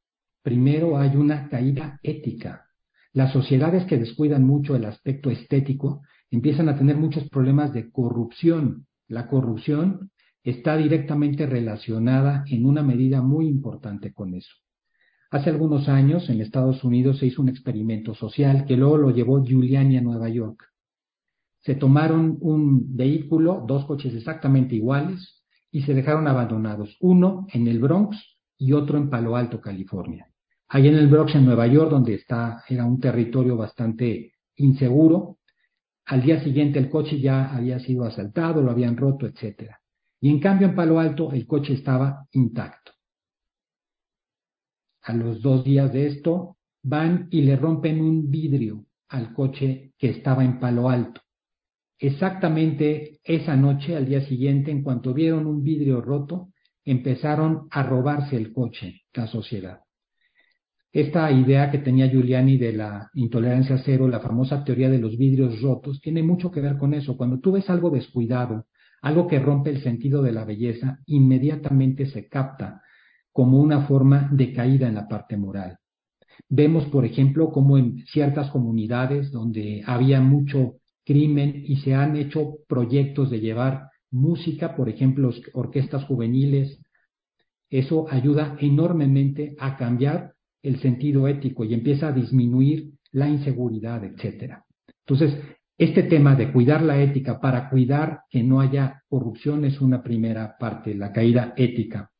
primero 0.42 0.96
hay 0.96 1.14
una 1.16 1.50
caída 1.50 2.00
ética. 2.02 2.63
Las 3.14 3.32
sociedades 3.32 3.84
que 3.84 3.96
descuidan 3.96 4.44
mucho 4.44 4.74
el 4.74 4.84
aspecto 4.84 5.30
estético 5.30 6.02
empiezan 6.32 6.68
a 6.68 6.76
tener 6.76 6.96
muchos 6.96 7.28
problemas 7.28 7.72
de 7.72 7.92
corrupción. 7.92 8.88
La 9.06 9.28
corrupción 9.28 10.10
está 10.42 10.76
directamente 10.76 11.46
relacionada 11.46 12.42
en 12.48 12.66
una 12.66 12.82
medida 12.82 13.22
muy 13.22 13.46
importante 13.46 14.12
con 14.12 14.34
eso. 14.34 14.52
Hace 15.30 15.50
algunos 15.50 15.88
años 15.88 16.28
en 16.28 16.40
Estados 16.40 16.82
Unidos 16.82 17.18
se 17.18 17.26
hizo 17.26 17.40
un 17.40 17.48
experimento 17.48 18.14
social 18.14 18.64
que 18.66 18.76
luego 18.76 18.98
lo 18.98 19.10
llevó 19.10 19.44
Giuliani 19.44 19.96
a 19.96 20.02
Nueva 20.02 20.28
York. 20.28 20.64
Se 21.60 21.76
tomaron 21.76 22.36
un 22.40 22.96
vehículo, 22.96 23.64
dos 23.64 23.84
coches 23.84 24.12
exactamente 24.12 24.74
iguales, 24.74 25.44
y 25.70 25.82
se 25.82 25.94
dejaron 25.94 26.26
abandonados, 26.26 26.96
uno 27.00 27.46
en 27.52 27.68
el 27.68 27.78
Bronx 27.78 28.16
y 28.58 28.72
otro 28.72 28.98
en 28.98 29.08
Palo 29.08 29.36
Alto, 29.36 29.60
California. 29.60 30.33
Ahí 30.68 30.88
en 30.88 30.96
el 30.96 31.08
Bronx, 31.08 31.34
en 31.34 31.44
Nueva 31.44 31.66
York, 31.66 31.90
donde 31.90 32.14
está, 32.14 32.64
era 32.68 32.84
un 32.84 32.98
territorio 32.98 33.56
bastante 33.56 34.32
inseguro, 34.56 35.38
al 36.06 36.22
día 36.22 36.42
siguiente 36.42 36.78
el 36.78 36.90
coche 36.90 37.20
ya 37.20 37.54
había 37.54 37.78
sido 37.78 38.04
asaltado, 38.04 38.62
lo 38.62 38.70
habían 38.70 38.96
roto, 38.96 39.26
etc. 39.26 39.70
Y 40.20 40.30
en 40.30 40.40
cambio 40.40 40.68
en 40.68 40.74
Palo 40.74 40.98
Alto 40.98 41.32
el 41.32 41.46
coche 41.46 41.74
estaba 41.74 42.26
intacto 42.32 42.94
a 45.04 45.12
los 45.12 45.42
dos 45.42 45.64
días 45.64 45.92
de 45.92 46.06
esto, 46.06 46.56
van 46.82 47.28
y 47.30 47.42
le 47.42 47.56
rompen 47.56 48.00
un 48.00 48.30
vidrio 48.30 48.86
al 49.08 49.32
coche 49.34 49.92
que 49.98 50.10
estaba 50.10 50.44
en 50.44 50.58
Palo 50.58 50.88
Alto. 50.88 51.20
Exactamente 51.98 53.20
esa 53.22 53.54
noche, 53.54 53.94
al 53.96 54.06
día 54.06 54.26
siguiente, 54.26 54.70
en 54.70 54.82
cuanto 54.82 55.14
vieron 55.14 55.46
un 55.46 55.62
vidrio 55.62 56.00
roto, 56.00 56.48
empezaron 56.84 57.68
a 57.70 57.82
robarse 57.82 58.36
el 58.36 58.52
coche, 58.52 59.02
la 59.12 59.26
sociedad. 59.26 59.80
Esta 60.94 61.28
idea 61.32 61.72
que 61.72 61.78
tenía 61.78 62.08
Giuliani 62.08 62.56
de 62.56 62.72
la 62.72 63.10
intolerancia 63.14 63.78
cero, 63.84 64.06
la 64.06 64.20
famosa 64.20 64.62
teoría 64.62 64.88
de 64.88 65.00
los 65.00 65.18
vidrios 65.18 65.60
rotos, 65.60 66.00
tiene 66.00 66.22
mucho 66.22 66.52
que 66.52 66.60
ver 66.60 66.78
con 66.78 66.94
eso. 66.94 67.16
Cuando 67.16 67.40
tú 67.40 67.50
ves 67.50 67.68
algo 67.68 67.90
descuidado, 67.90 68.68
algo 69.02 69.26
que 69.26 69.40
rompe 69.40 69.70
el 69.70 69.82
sentido 69.82 70.22
de 70.22 70.30
la 70.30 70.44
belleza, 70.44 71.00
inmediatamente 71.06 72.06
se 72.06 72.28
capta 72.28 72.80
como 73.32 73.58
una 73.58 73.88
forma 73.88 74.28
de 74.30 74.52
caída 74.52 74.86
en 74.86 74.94
la 74.94 75.08
parte 75.08 75.36
moral. 75.36 75.78
Vemos, 76.48 76.84
por 76.84 77.04
ejemplo, 77.04 77.50
cómo 77.50 77.76
en 77.76 78.06
ciertas 78.06 78.50
comunidades 78.50 79.32
donde 79.32 79.82
había 79.84 80.20
mucho 80.20 80.76
crimen 81.04 81.64
y 81.66 81.78
se 81.78 81.96
han 81.96 82.14
hecho 82.14 82.58
proyectos 82.68 83.30
de 83.30 83.40
llevar 83.40 83.88
música, 84.12 84.76
por 84.76 84.88
ejemplo, 84.88 85.32
orquestas 85.54 86.04
juveniles, 86.04 86.80
eso 87.68 88.06
ayuda 88.08 88.56
enormemente 88.60 89.56
a 89.58 89.76
cambiar 89.76 90.33
el 90.64 90.80
sentido 90.80 91.28
ético 91.28 91.64
y 91.64 91.74
empieza 91.74 92.08
a 92.08 92.12
disminuir 92.12 92.90
la 93.12 93.28
inseguridad, 93.28 94.02
etcétera. 94.02 94.64
Entonces, 95.06 95.38
este 95.76 96.04
tema 96.04 96.34
de 96.34 96.50
cuidar 96.50 96.82
la 96.82 97.00
ética 97.00 97.38
para 97.38 97.68
cuidar 97.68 98.22
que 98.30 98.42
no 98.42 98.60
haya 98.60 99.02
corrupción 99.08 99.64
es 99.64 99.80
una 99.80 100.02
primera 100.02 100.56
parte, 100.58 100.94
la 100.94 101.12
caída 101.12 101.52
ética. 101.56 102.10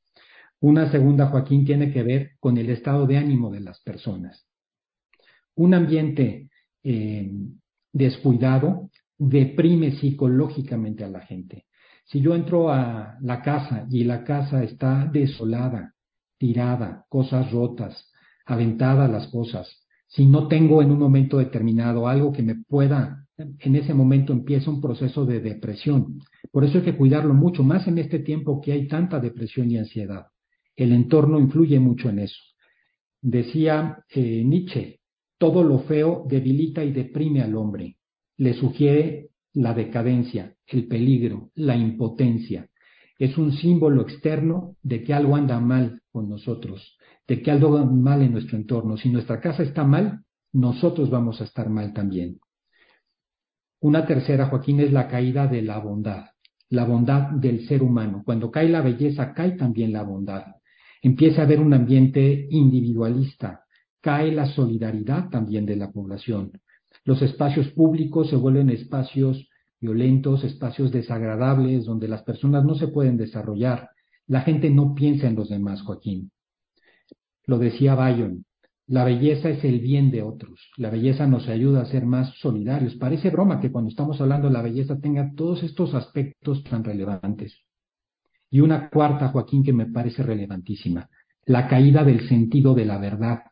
Una 0.61 0.91
segunda, 0.91 1.27
Joaquín, 1.27 1.65
tiene 1.65 1.91
que 1.91 2.03
ver 2.03 2.33
con 2.39 2.59
el 2.59 2.69
estado 2.71 3.07
de 3.07 3.17
ánimo 3.17 3.51
de 3.51 3.61
las 3.61 3.81
personas. 3.81 4.47
Un 5.57 5.73
ambiente 5.73 6.51
eh, 6.83 7.31
descuidado 7.93 8.91
deprime 9.17 9.93
psicológicamente 9.93 11.03
a 11.03 11.09
la 11.09 11.21
gente. 11.21 11.67
Si 12.05 12.21
yo 12.21 12.35
entro 12.35 12.71
a 12.71 13.17
la 13.23 13.41
casa 13.41 13.87
y 13.89 14.05
la 14.05 14.25
casa 14.25 14.63
está 14.63 15.07
desolada, 15.07 15.95
tirada, 16.37 17.07
cosas 17.09 17.51
rotas, 17.51 18.11
aventadas 18.45 19.11
las 19.11 19.29
cosas, 19.29 19.85
si 20.15 20.27
no 20.27 20.47
tengo 20.47 20.81
en 20.81 20.93
un 20.93 20.99
momento 20.99 21.39
determinado 21.39 22.07
algo 22.07 22.33
que 22.33 22.43
me 22.43 22.55
pueda, 22.55 23.27
en 23.37 23.75
ese 23.75 23.95
momento 23.95 24.33
empieza 24.33 24.71
un 24.71 24.81
proceso 24.81 25.27
de 25.27 25.41
depresión. 25.41 26.21
Por 26.53 26.65
eso 26.65 26.79
hay 26.79 26.85
que 26.85 26.97
cuidarlo 26.97 27.35
mucho, 27.35 27.65
más 27.65 27.89
en 27.89 27.99
este 27.99 28.21
tiempo 28.21 28.61
que 28.61 28.73
hay 28.73 28.87
tanta 28.87 29.19
depresión 29.19 29.71
y 29.71 29.79
ansiedad. 29.79 30.27
El 30.77 30.93
entorno 30.93 31.41
influye 31.41 31.81
mucho 31.81 32.09
en 32.11 32.21
eso. 32.21 32.41
Decía 33.21 34.05
eh, 34.11 34.45
Nietzsche, 34.45 35.01
todo 35.39 35.65
lo 35.65 35.81
feo 35.81 36.25
debilita 36.29 36.85
y 36.85 36.93
deprime 36.93 37.43
al 37.43 37.57
hombre. 37.57 37.97
Le 38.37 38.55
sugiere 38.55 39.31
la 39.53 39.75
decadencia, 39.75 40.55
el 40.67 40.87
peligro, 40.87 41.51
la 41.55 41.77
impotencia. 41.77 42.69
Es 43.19 43.37
un 43.37 43.53
símbolo 43.53 44.03
externo 44.03 44.77
de 44.83 45.03
que 45.03 45.13
algo 45.15 45.35
anda 45.35 45.59
mal 45.59 46.03
con 46.15 46.29
nosotros, 46.29 46.97
de 47.27 47.43
que 47.43 47.51
algo 47.51 47.77
anda 47.77 47.93
mal 47.93 48.23
en 48.23 48.31
nuestro 48.31 48.57
entorno. 48.57 48.97
Si 48.97 49.11
nuestra 49.11 49.41
casa 49.41 49.65
está 49.65 49.83
mal, 49.83 50.21
nosotros 50.53 51.11
vamos 51.11 51.41
a 51.41 51.45
estar 51.45 51.69
mal 51.69 51.93
también. 51.93 52.39
Una 53.81 54.07
tercera, 54.07 54.47
Joaquín, 54.47 54.79
es 54.79 54.93
la 54.93 55.09
caída 55.09 55.49
de 55.49 55.63
la 55.63 55.79
bondad, 55.79 56.27
la 56.71 56.85
bondad 56.85 57.33
del 57.33 57.67
ser 57.67 57.83
humano. 57.83 58.23
Cuando 58.25 58.53
cae 58.53 58.69
la 58.69 58.81
belleza, 58.81 59.35
cae 59.35 59.57
también 59.57 59.93
la 59.93 60.05
bondad 60.05 60.45
empieza 61.05 61.43
a 61.43 61.45
haber 61.45 61.61
un 61.61 61.75
ambiente 61.75 62.47
individualista, 62.49 63.67
cae 64.01 64.33
la 64.33 64.47
solidaridad 64.47 65.29
también 65.29 65.67
de 65.67 65.77
la 65.77 65.93
población. 65.93 66.53
Los 67.05 67.21
espacios 67.21 67.69
públicos 67.73 68.31
se 68.31 68.37
vuelven 68.37 68.71
espacios 68.71 69.51
violentos, 69.79 70.45
espacios 70.45 70.91
desagradables, 70.91 71.85
donde 71.85 72.09
las 72.09 72.23
personas 72.23 72.65
no 72.65 72.75
se 72.75 72.89
pueden 72.89 73.19
desarrollar. 73.19 73.91
La 74.27 74.41
gente 74.41 74.71
no 74.71 74.95
piensa 74.95 75.27
en 75.27 75.37
los 75.37 75.49
demás, 75.49 75.83
Joaquín. 75.83 76.31
Lo 77.47 77.59
decía 77.59 77.95
Bayon, 77.95 78.45
la 78.87 79.05
belleza 79.05 79.49
es 79.49 79.65
el 79.65 79.81
bien 79.81 80.11
de 80.11 80.23
otros. 80.23 80.71
La 80.77 80.91
belleza 80.91 81.27
nos 81.27 81.49
ayuda 81.49 81.83
a 81.83 81.87
ser 81.87 82.05
más 82.05 82.35
solidarios. 82.39 82.95
Parece 82.97 83.31
broma 83.31 83.61
que 83.61 83.73
cuando 83.73 83.89
estamos 83.89 84.21
hablando 84.21 84.49
de 84.49 84.55
la 84.55 84.63
belleza 84.63 84.99
tenga 85.01 85.33
todos 85.35 85.63
estos 85.63 85.95
aspectos 85.95 86.63
tan 86.65 86.85
relevantes. 86.85 87.59
Y 88.51 88.61
una 88.61 88.91
cuarta, 88.91 89.29
Joaquín, 89.29 89.65
que 89.65 89.73
me 89.73 89.87
parece 89.87 90.23
relevantísima, 90.23 91.09
la 91.47 91.67
caída 91.67 92.05
del 92.05 92.29
sentido 92.29 92.75
de 92.75 92.85
la 92.85 92.99
verdad. 92.99 93.43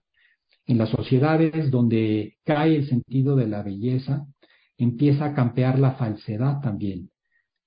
En 0.66 0.78
las 0.78 0.90
sociedades 0.90 1.70
donde 1.70 2.36
cae 2.44 2.76
el 2.76 2.88
sentido 2.88 3.34
de 3.34 3.48
la 3.48 3.62
belleza, 3.62 4.26
empieza 4.76 5.26
a 5.26 5.34
campear 5.34 5.78
la 5.78 5.92
falsedad 5.92 6.60
también, 6.60 7.10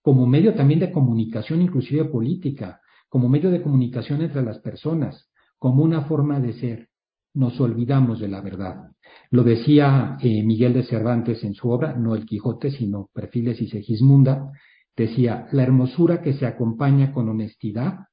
como 0.02 0.28
medio 0.28 0.54
también 0.54 0.80
de 0.80 0.92
comunicación, 0.92 1.62
inclusive 1.62 2.06
política, 2.06 2.80
como 3.10 3.30
medio 3.30 3.52
de 3.52 3.62
comunicación 3.62 4.22
entre 4.22 4.44
las 4.44 4.60
personas, 4.60 5.30
como 5.58 5.84
una 5.84 6.02
forma 6.02 6.40
de 6.40 6.54
ser. 6.54 6.90
Nos 7.34 7.60
olvidamos 7.60 8.20
de 8.20 8.30
la 8.30 8.42
verdad. 8.42 8.92
Lo 9.30 9.44
decía 9.44 10.18
eh, 10.22 10.44
Miguel 10.44 10.74
de 10.74 10.84
Cervantes 10.84 11.44
en 11.44 11.54
su 11.54 11.70
obra, 11.70 11.94
no 11.94 12.16
El 12.16 12.26
Quijote, 12.26 12.72
sino 12.72 13.10
Perfiles 13.14 13.62
y 13.62 13.68
Segismunda, 13.68 14.52
Decía, 14.96 15.48
la 15.52 15.64
hermosura 15.64 16.22
que 16.22 16.34
se 16.34 16.46
acompaña 16.46 17.12
con 17.12 17.28
honestidad 17.28 18.08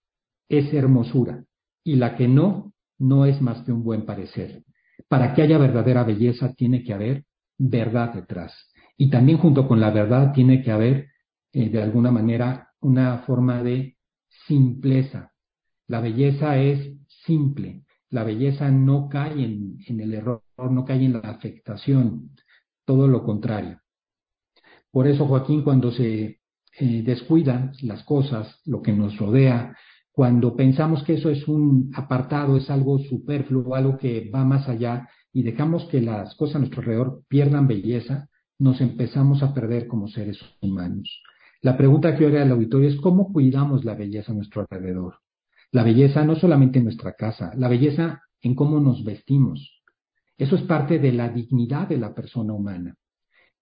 es 0.48 0.72
hermosura 0.74 1.44
y 1.85 1.96
la 1.96 2.16
que 2.16 2.26
no, 2.26 2.72
no 2.98 3.24
es 3.24 3.40
más 3.40 3.62
que 3.62 3.72
un 3.72 3.85
buen 3.85 4.05
parecer. 4.05 4.64
Para 5.09 5.33
que 5.33 5.42
haya 5.42 5.59
verdadera 5.59 6.02
belleza 6.02 6.52
tiene 6.55 6.83
que 6.83 6.92
haber 6.92 7.24
verdad 7.57 8.14
detrás. 8.14 8.52
Y 8.96 9.11
también 9.11 9.38
junto 9.38 9.68
con 9.68 9.81
la 9.81 9.90
verdad 9.90 10.33
tiene 10.33 10.62
que 10.62 10.72
haber, 10.72 11.09
eh, 11.52 11.70
de 11.70 11.83
alguna 11.83 12.11
manera, 12.11 12.70
una 12.81 13.18
forma 13.18 13.62
de 13.62 13.96
simpleza. 14.46 15.33
La 15.87 16.00
belleza 16.00 16.59
es 16.59 16.96
simple. 17.24 17.85
La 18.11 18.24
belleza 18.24 18.70
no 18.70 19.09
cae 19.09 19.44
en, 19.44 20.00
el 20.00 20.14
error, 20.14 20.42
no 20.59 20.85
cae 20.85 21.05
en 21.05 21.14
la 21.14 21.20
afectación. 21.20 22.31
Todo 22.85 23.09
lo 23.09 23.24
contrario. 23.24 23.81
Por 24.90 25.07
eso, 25.07 25.26
Joaquín, 25.26 25.62
cuando 25.62 25.90
se 25.92 26.40
eh, 26.78 27.02
descuidan 27.02 27.72
las 27.83 28.02
cosas, 28.05 28.61
lo 28.66 28.83
que 28.83 28.92
nos 28.92 29.16
rodea, 29.16 29.76
cuando 30.12 30.55
pensamos 30.55 31.02
que 31.05 31.14
eso 31.14 31.31
es 31.31 31.48
un 31.48 31.90
apartado, 31.94 32.59
es 32.59 32.68
algo 32.68 32.98
superfluo, 32.98 33.74
algo 33.74 33.96
que 33.96 34.31
va 34.31 34.44
más 34.44 34.68
allá 34.68 35.09
y 35.33 35.42
dejamos 35.42 35.87
que 35.87 36.02
las 36.02 36.35
cosas 36.35 36.57
a 36.57 36.59
nuestro 36.59 36.81
alrededor 36.83 37.22
pierdan 37.28 37.66
belleza, 37.66 38.28
nos 38.59 38.81
empezamos 38.83 39.42
a 39.42 39.55
perder 39.55 39.88
como 39.88 40.09
seres 40.09 40.38
humanos. 40.61 41.22
La 41.62 41.77
pregunta 41.77 42.14
que 42.14 42.22
yo 42.22 42.29
haré 42.29 42.42
al 42.42 42.53
auditorio 42.53 42.88
es 42.88 42.96
cómo 42.96 43.33
cuidamos 43.33 43.85
la 43.85 43.94
belleza 43.94 44.33
a 44.33 44.35
nuestro 44.35 44.66
alrededor. 44.70 45.20
La 45.70 45.83
belleza 45.83 46.25
no 46.25 46.37
solamente 46.37 46.79
en 46.79 46.85
nuestra 46.85 47.14
casa, 47.14 47.53
la 47.57 47.68
belleza 47.68 48.22
en 48.42 48.55
cómo 48.55 48.79
nos 48.81 49.05
vestimos. 49.05 49.83
Eso 50.37 50.57
es 50.57 50.62
parte 50.62 50.98
de 50.98 51.12
la 51.12 51.31
dignidad 51.31 51.88
de 51.88 51.98
la 51.98 52.14
persona 52.14 52.53
humana 52.53 52.96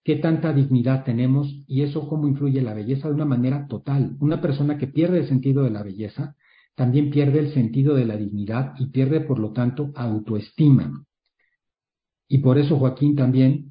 qué 0.04 0.16
tanta 0.16 0.52
dignidad 0.52 1.04
tenemos 1.04 1.62
y 1.66 1.82
eso 1.82 2.08
cómo 2.08 2.26
influye 2.26 2.62
la 2.62 2.74
belleza 2.74 3.08
de 3.08 3.14
una 3.14 3.24
manera 3.24 3.66
total. 3.66 4.16
Una 4.20 4.40
persona 4.40 4.78
que 4.78 4.86
pierde 4.86 5.18
el 5.18 5.28
sentido 5.28 5.62
de 5.62 5.70
la 5.70 5.82
belleza 5.82 6.36
también 6.74 7.10
pierde 7.10 7.40
el 7.40 7.52
sentido 7.52 7.94
de 7.94 8.06
la 8.06 8.16
dignidad 8.16 8.74
y 8.78 8.86
pierde, 8.86 9.20
por 9.20 9.38
lo 9.38 9.52
tanto, 9.52 9.92
autoestima. 9.94 11.04
Y 12.28 12.38
por 12.38 12.58
eso, 12.58 12.78
Joaquín, 12.78 13.16
también 13.16 13.69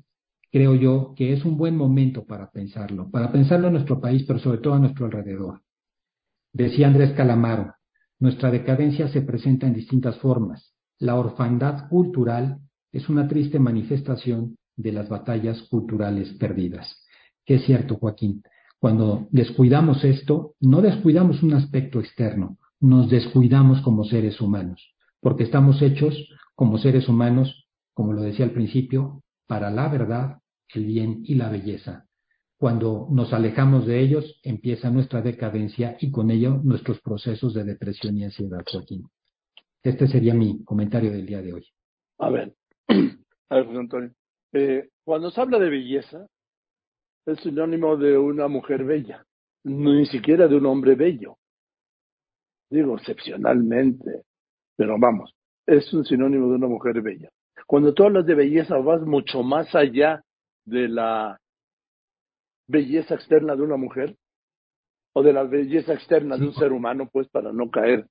creo 0.51 0.75
yo 0.75 1.13
que 1.15 1.33
es 1.33 1.45
un 1.45 1.57
buen 1.57 1.75
momento 1.75 2.25
para 2.25 2.49
pensarlo, 2.51 3.09
para 3.09 3.31
pensarlo 3.31 3.67
en 3.67 3.73
nuestro 3.73 3.99
país, 3.99 4.23
pero 4.27 4.39
sobre 4.39 4.59
todo 4.59 4.73
a 4.73 4.79
nuestro 4.79 5.05
alrededor. 5.05 5.61
Decía 6.53 6.87
Andrés 6.87 7.13
Calamaro, 7.13 7.75
nuestra 8.19 8.51
decadencia 8.51 9.07
se 9.07 9.21
presenta 9.21 9.67
en 9.67 9.73
distintas 9.73 10.17
formas. 10.17 10.73
La 10.97 11.15
orfandad 11.15 11.87
cultural 11.87 12.59
es 12.91 13.07
una 13.07 13.27
triste 13.27 13.59
manifestación 13.59 14.57
de 14.75 14.91
las 14.91 15.07
batallas 15.09 15.61
culturales 15.63 16.33
perdidas. 16.33 17.05
Que 17.45 17.55
es 17.55 17.65
cierto, 17.65 17.95
Joaquín. 17.95 18.43
Cuando 18.79 19.27
descuidamos 19.31 20.03
esto, 20.03 20.55
no 20.59 20.81
descuidamos 20.81 21.43
un 21.43 21.53
aspecto 21.53 21.99
externo, 21.99 22.57
nos 22.79 23.09
descuidamos 23.09 23.81
como 23.81 24.05
seres 24.05 24.39
humanos, 24.39 24.95
porque 25.19 25.43
estamos 25.43 25.81
hechos 25.81 26.15
como 26.55 26.77
seres 26.77 27.09
humanos, 27.09 27.67
como 27.93 28.13
lo 28.13 28.21
decía 28.21 28.45
al 28.45 28.51
principio, 28.51 29.21
para 29.47 29.69
la 29.69 29.89
verdad, 29.89 30.38
el 30.73 30.85
bien 30.85 31.21
y 31.23 31.35
la 31.35 31.49
belleza. 31.49 32.05
Cuando 32.57 33.07
nos 33.09 33.31
alejamos 33.31 33.87
de 33.87 34.01
ellos, 34.01 34.39
empieza 34.43 34.89
nuestra 34.89 35.21
decadencia 35.21 35.95
y 35.99 36.11
con 36.11 36.29
ello 36.29 36.59
nuestros 36.63 36.99
procesos 36.99 37.53
de 37.53 37.63
depresión 37.63 38.17
y 38.17 38.25
ansiedad, 38.25 38.63
Joaquín. 38.69 39.07
Este 39.81 40.07
sería 40.07 40.33
mi 40.33 40.63
comentario 40.65 41.09
del 41.11 41.25
día 41.25 41.41
de 41.41 41.53
hoy. 41.53 41.65
A 42.17 42.29
ver, 42.29 42.53
a 43.49 43.55
ver, 43.55 43.65
José 43.65 43.77
Antonio. 43.77 44.11
Eh, 44.51 44.89
cuando 45.05 45.31
se 45.31 45.39
habla 45.39 45.57
de 45.57 45.69
belleza, 45.69 46.27
es 47.25 47.39
sinónimo 47.39 47.95
de 47.95 48.17
una 48.17 48.47
mujer 48.47 48.83
bella, 48.83 49.25
ni 49.63 50.05
siquiera 50.07 50.47
de 50.47 50.57
un 50.57 50.65
hombre 50.65 50.95
bello. 50.95 51.37
Digo, 52.69 52.97
excepcionalmente, 52.97 54.23
pero 54.75 54.97
vamos, 54.99 55.33
es 55.65 55.93
un 55.93 56.03
sinónimo 56.03 56.49
de 56.49 56.55
una 56.55 56.67
mujer 56.67 57.01
bella. 57.01 57.29
Cuando 57.65 57.93
tú 57.93 58.03
hablas 58.03 58.25
de 58.25 58.35
belleza, 58.35 58.77
vas 58.77 59.01
mucho 59.01 59.43
más 59.43 59.73
allá 59.75 60.23
de 60.69 60.87
la 60.87 61.39
belleza 62.67 63.15
externa 63.15 63.55
de 63.55 63.63
una 63.63 63.77
mujer 63.77 64.15
o 65.13 65.23
de 65.23 65.33
la 65.33 65.43
belleza 65.43 65.93
externa 65.93 66.37
de 66.37 66.45
un 66.47 66.53
ser 66.53 66.71
humano, 66.71 67.09
pues 67.11 67.27
para 67.29 67.51
no 67.51 67.69
caer. 67.69 68.07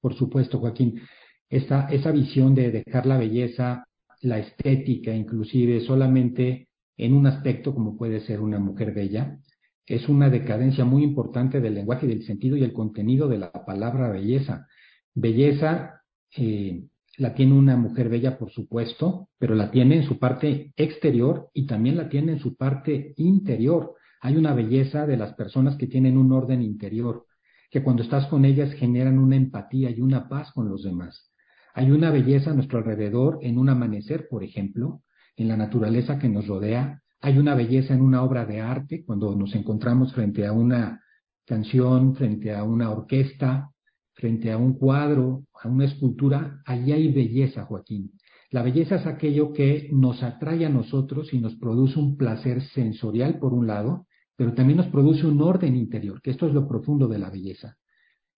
Por 0.00 0.14
supuesto, 0.14 0.58
Joaquín. 0.58 1.00
Esa, 1.48 1.88
esa 1.88 2.10
visión 2.10 2.54
de 2.54 2.70
dejar 2.70 3.06
la 3.06 3.16
belleza, 3.16 3.86
la 4.20 4.38
estética, 4.38 5.14
inclusive 5.14 5.80
solamente 5.80 6.68
en 6.96 7.14
un 7.14 7.26
aspecto 7.26 7.74
como 7.74 7.96
puede 7.96 8.20
ser 8.20 8.40
una 8.40 8.58
mujer 8.58 8.92
bella, 8.92 9.38
es 9.86 10.08
una 10.08 10.30
decadencia 10.30 10.84
muy 10.84 11.02
importante 11.02 11.60
del 11.60 11.74
lenguaje, 11.74 12.06
del 12.06 12.24
sentido 12.24 12.56
y 12.56 12.64
el 12.64 12.72
contenido 12.72 13.28
de 13.28 13.38
la 13.38 13.52
palabra 13.52 14.10
belleza. 14.10 14.66
Belleza 15.14 16.02
eh, 16.36 16.84
la 17.18 17.34
tiene 17.34 17.52
una 17.54 17.76
mujer 17.76 18.08
bella, 18.08 18.38
por 18.38 18.50
supuesto, 18.50 19.28
pero 19.38 19.54
la 19.54 19.70
tiene 19.70 19.96
en 19.96 20.04
su 20.04 20.18
parte 20.18 20.72
exterior 20.76 21.50
y 21.54 21.66
también 21.66 21.96
la 21.96 22.08
tiene 22.08 22.32
en 22.32 22.38
su 22.38 22.56
parte 22.56 23.14
interior. 23.16 23.94
Hay 24.20 24.36
una 24.36 24.54
belleza 24.54 25.06
de 25.06 25.16
las 25.16 25.34
personas 25.34 25.76
que 25.76 25.86
tienen 25.86 26.16
un 26.16 26.32
orden 26.32 26.62
interior, 26.62 27.26
que 27.70 27.82
cuando 27.82 28.02
estás 28.02 28.26
con 28.26 28.44
ellas 28.44 28.72
generan 28.74 29.18
una 29.18 29.36
empatía 29.36 29.90
y 29.90 30.00
una 30.00 30.28
paz 30.28 30.50
con 30.52 30.68
los 30.68 30.82
demás. 30.82 31.30
Hay 31.74 31.90
una 31.90 32.10
belleza 32.10 32.50
a 32.50 32.54
nuestro 32.54 32.78
alrededor 32.78 33.38
en 33.42 33.58
un 33.58 33.68
amanecer, 33.68 34.28
por 34.28 34.44
ejemplo, 34.44 35.02
en 35.36 35.48
la 35.48 35.56
naturaleza 35.56 36.18
que 36.18 36.28
nos 36.28 36.46
rodea. 36.46 37.02
Hay 37.20 37.38
una 37.38 37.54
belleza 37.54 37.94
en 37.94 38.00
una 38.00 38.22
obra 38.22 38.46
de 38.46 38.60
arte, 38.60 39.04
cuando 39.04 39.34
nos 39.34 39.54
encontramos 39.54 40.12
frente 40.14 40.46
a 40.46 40.52
una 40.52 41.02
canción, 41.44 42.14
frente 42.14 42.54
a 42.54 42.64
una 42.64 42.90
orquesta, 42.90 43.70
frente 44.14 44.50
a 44.50 44.56
un 44.56 44.74
cuadro, 44.74 45.44
a 45.62 45.68
una 45.68 45.84
escultura, 45.84 46.62
allí 46.64 46.92
hay 46.92 47.12
belleza, 47.12 47.64
Joaquín. 47.64 48.12
La 48.50 48.62
belleza 48.62 48.96
es 48.96 49.06
aquello 49.06 49.52
que 49.52 49.88
nos 49.92 50.22
atrae 50.22 50.64
a 50.64 50.68
nosotros 50.68 51.34
y 51.34 51.40
nos 51.40 51.56
produce 51.56 51.98
un 51.98 52.16
placer 52.16 52.62
sensorial, 52.62 53.38
por 53.38 53.52
un 53.52 53.66
lado, 53.66 54.06
pero 54.36 54.54
también 54.54 54.76
nos 54.76 54.86
produce 54.88 55.26
un 55.26 55.40
orden 55.40 55.74
interior, 55.74 56.20
que 56.22 56.30
esto 56.30 56.46
es 56.46 56.54
lo 56.54 56.68
profundo 56.68 57.08
de 57.08 57.18
la 57.18 57.30
belleza. 57.30 57.76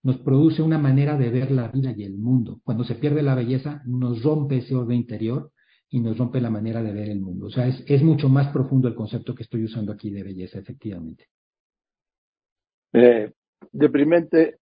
Nos 0.03 0.19
produce 0.19 0.63
una 0.63 0.79
manera 0.79 1.19
de 1.19 1.31
ver 1.31 1.51
la 1.51 1.69
vida 1.69 1.93
y 1.97 2.05
el 2.05 2.17
mundo. 2.17 2.61
Cuando 2.65 2.85
se 2.85 2.95
pierde 2.95 3.23
la 3.23 3.35
belleza, 3.35 3.83
nos 3.87 4.23
rompe 4.23 4.59
ese 4.59 4.75
orden 4.75 4.99
interior 4.99 5.53
y 5.91 6.01
nos 6.01 6.17
rompe 6.17 6.41
la 6.41 6.51
manera 6.51 6.83
de 6.83 6.93
ver 6.93 7.09
el 7.09 7.21
mundo. 7.21 7.47
O 7.47 7.51
sea, 7.51 7.69
es, 7.69 8.03
mucho 8.03 8.29
más 8.29 8.49
profundo 8.53 8.89
el 8.89 8.95
concepto 8.95 9.35
que 9.35 9.43
estoy 9.43 9.65
usando 9.65 9.93
aquí 9.93 10.11
de 10.11 10.23
belleza, 10.23 10.59
efectivamente. 10.59 11.27
Eh, 12.93 13.33
deprimente 13.73 14.61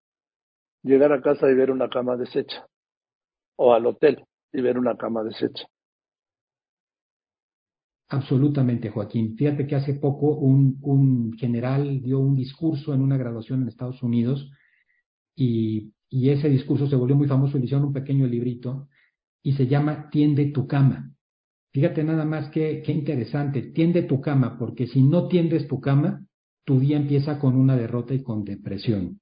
llegar 0.85 1.13
a 1.13 1.21
casa 1.21 1.51
y 1.51 1.55
ver 1.55 1.71
una 1.71 1.89
cama 1.89 2.17
deshecha, 2.17 2.67
o 3.57 3.73
al 3.73 3.87
hotel 3.87 4.23
y 4.53 4.61
ver 4.61 4.79
una 4.79 4.97
cama 4.97 5.25
deshecha. 5.25 5.67
Absolutamente, 8.09 8.91
Joaquín. 8.91 9.35
Fíjate 9.37 9.67
que 9.67 9.75
hace 9.75 9.95
poco 9.95 10.37
un, 10.37 11.33
general 11.39 12.03
dio 12.03 12.21
un 12.21 12.37
discurso 12.37 12.95
en 12.95 13.01
una 13.01 13.17
graduación 13.17 13.63
en 13.63 13.69
Estados 13.69 14.03
Unidos 14.03 14.51
y, 15.35 15.93
y 16.11 16.31
ese 16.31 16.49
discurso 16.49 16.87
se 16.87 16.97
volvió 16.97 17.17
muy 17.17 17.27
famoso, 17.27 17.59
le 17.59 17.65
hicieron 17.65 17.87
un 17.87 17.93
pequeño 17.95 18.27
librito 18.27 18.89
y 19.43 19.55
se 19.55 19.67
llama 19.67 20.11
Tiende 20.11 20.53
tu 20.53 20.67
cama. 20.67 21.11
Fíjate 21.73 22.05
nada 22.05 22.25
más 22.25 22.51
que, 22.51 22.83
qué 22.83 22.93
interesante, 22.93 23.63
tiende 23.63 24.03
tu 24.03 24.21
cama, 24.21 24.59
porque 24.59 24.87
si 24.87 25.03
no 25.03 25.27
tiendes 25.27 25.67
tu 25.67 25.81
cama, 25.81 26.25
tu 26.65 26.79
día 26.79 26.99
empieza 26.99 27.41
con 27.41 27.57
una 27.57 27.75
derrota 27.75 28.15
y 28.15 28.23
con 28.23 28.45
depresión 28.45 29.19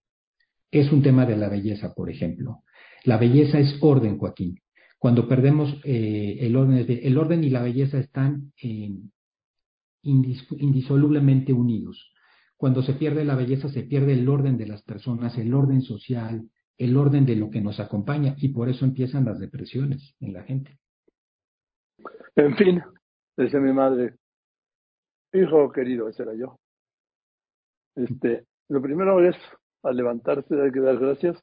es 0.73 0.91
un 0.91 1.03
tema 1.03 1.27
de 1.27 1.37
la 1.37 1.49
belleza, 1.49 1.95
por 1.95 2.11
ejemplo. 2.11 2.63
La 3.05 3.19
belleza 3.19 3.59
es 3.59 3.79
orden, 3.81 4.19
Joaquín. 4.19 4.59
Cuando 4.99 5.29
perdemos 5.29 5.79
eh, 5.85 6.39
el 6.41 6.57
orden, 6.57 6.87
el 6.89 7.19
orden 7.19 7.45
y 7.45 7.51
la 7.51 7.63
belleza 7.63 7.99
están 7.99 8.53
eh, 8.63 8.91
indisolublemente 10.03 11.53
unidos. 11.53 12.13
Cuando 12.57 12.83
se 12.83 12.95
pierde 12.95 13.25
la 13.25 13.35
belleza, 13.35 13.69
se 13.69 13.83
pierde 13.83 14.15
el 14.15 14.29
orden 14.29 14.57
de 14.57 14.67
las 14.67 14.83
personas, 14.83 15.37
el 15.37 15.53
orden 15.53 15.83
social, 15.83 16.49
el 16.79 16.97
orden 16.97 17.27
de 17.27 17.37
lo 17.37 17.51
que 17.51 17.61
nos 17.61 17.79
acompaña, 17.79 18.35
y 18.39 18.49
por 18.49 18.69
eso 18.69 18.85
empiezan 18.85 19.25
las 19.25 19.39
depresiones 19.39 20.15
en 20.21 20.33
la 20.33 20.43
gente. 20.45 20.79
En 22.35 22.57
fin, 22.57 22.81
decía 23.37 23.61
mi 23.61 23.73
madre, 23.73 24.15
hijo 25.33 25.71
querido, 25.71 26.09
ese 26.09 26.23
era 26.23 26.35
yo. 26.35 26.59
Este, 27.95 28.47
lo 28.69 28.81
primero 28.81 29.23
es 29.23 29.37
al 29.83 29.97
levantarse 29.97 30.61
hay 30.61 30.71
que 30.71 30.81
dar 30.81 30.99
gracias, 30.99 31.39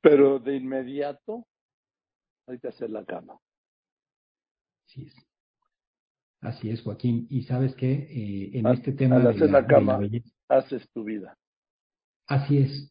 pero 0.00 0.38
de 0.38 0.56
inmediato 0.56 1.46
hay 2.46 2.58
que 2.58 2.68
hacer 2.68 2.90
la 2.90 3.04
cama. 3.04 3.38
Así 4.86 5.06
es. 5.06 5.14
Así 6.40 6.70
es, 6.70 6.82
Joaquín. 6.82 7.26
Y 7.30 7.42
sabes 7.42 7.74
que 7.74 7.92
eh, 7.92 8.58
en 8.58 8.66
este 8.68 8.92
tema 8.92 9.16
al 9.16 9.26
hacer 9.28 9.50
la, 9.50 9.66
cama, 9.66 9.98
haces 10.48 10.88
tu 10.92 11.04
vida. 11.04 11.36
Así 12.26 12.58
es. 12.58 12.90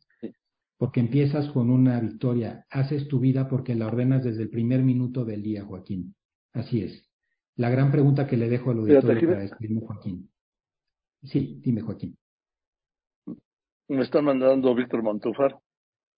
Porque 0.77 0.99
empiezas 0.99 1.49
con 1.51 1.71
una 1.71 1.99
victoria, 1.99 2.65
haces 2.69 3.07
tu 3.07 3.19
vida 3.19 3.47
porque 3.47 3.73
la 3.73 3.87
ordenas 3.87 4.23
desde 4.23 4.43
el 4.43 4.49
primer 4.49 4.83
minuto 4.83 5.25
del 5.25 5.41
día, 5.41 5.65
Joaquín. 5.65 6.15
Así 6.53 6.83
es. 6.83 7.09
La 7.55 7.71
gran 7.71 7.91
pregunta 7.91 8.27
que 8.27 8.37
le 8.37 8.47
dejo 8.47 8.69
al 8.69 8.79
auditorio 8.79 9.29
para 9.29 9.41
despedirme, 9.41 9.81
Joaquín. 9.81 10.29
Sí, 11.23 11.59
dime, 11.63 11.81
Joaquín 11.81 12.15
me 13.87 14.03
está 14.03 14.21
mandando 14.21 14.75
Víctor 14.75 15.03
Montúfar, 15.03 15.57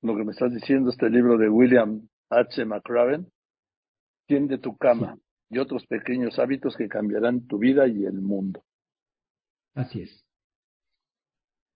lo 0.01 0.15
que 0.15 0.23
me 0.23 0.31
estás 0.31 0.53
diciendo, 0.53 0.89
este 0.89 1.09
libro 1.09 1.37
de 1.37 1.49
William 1.49 2.07
H. 2.29 2.65
McRaven, 2.65 3.27
Tiende 4.29 4.59
tu 4.59 4.77
cama 4.77 5.17
y 5.49 5.57
otros 5.57 5.87
pequeños 5.87 6.37
hábitos 6.37 6.75
que 6.77 6.87
cambiarán 6.87 7.47
tu 7.47 7.57
vida 7.57 7.87
y 7.87 8.05
el 8.05 8.21
mundo. 8.21 8.63
Así 9.73 10.03
es. 10.03 10.23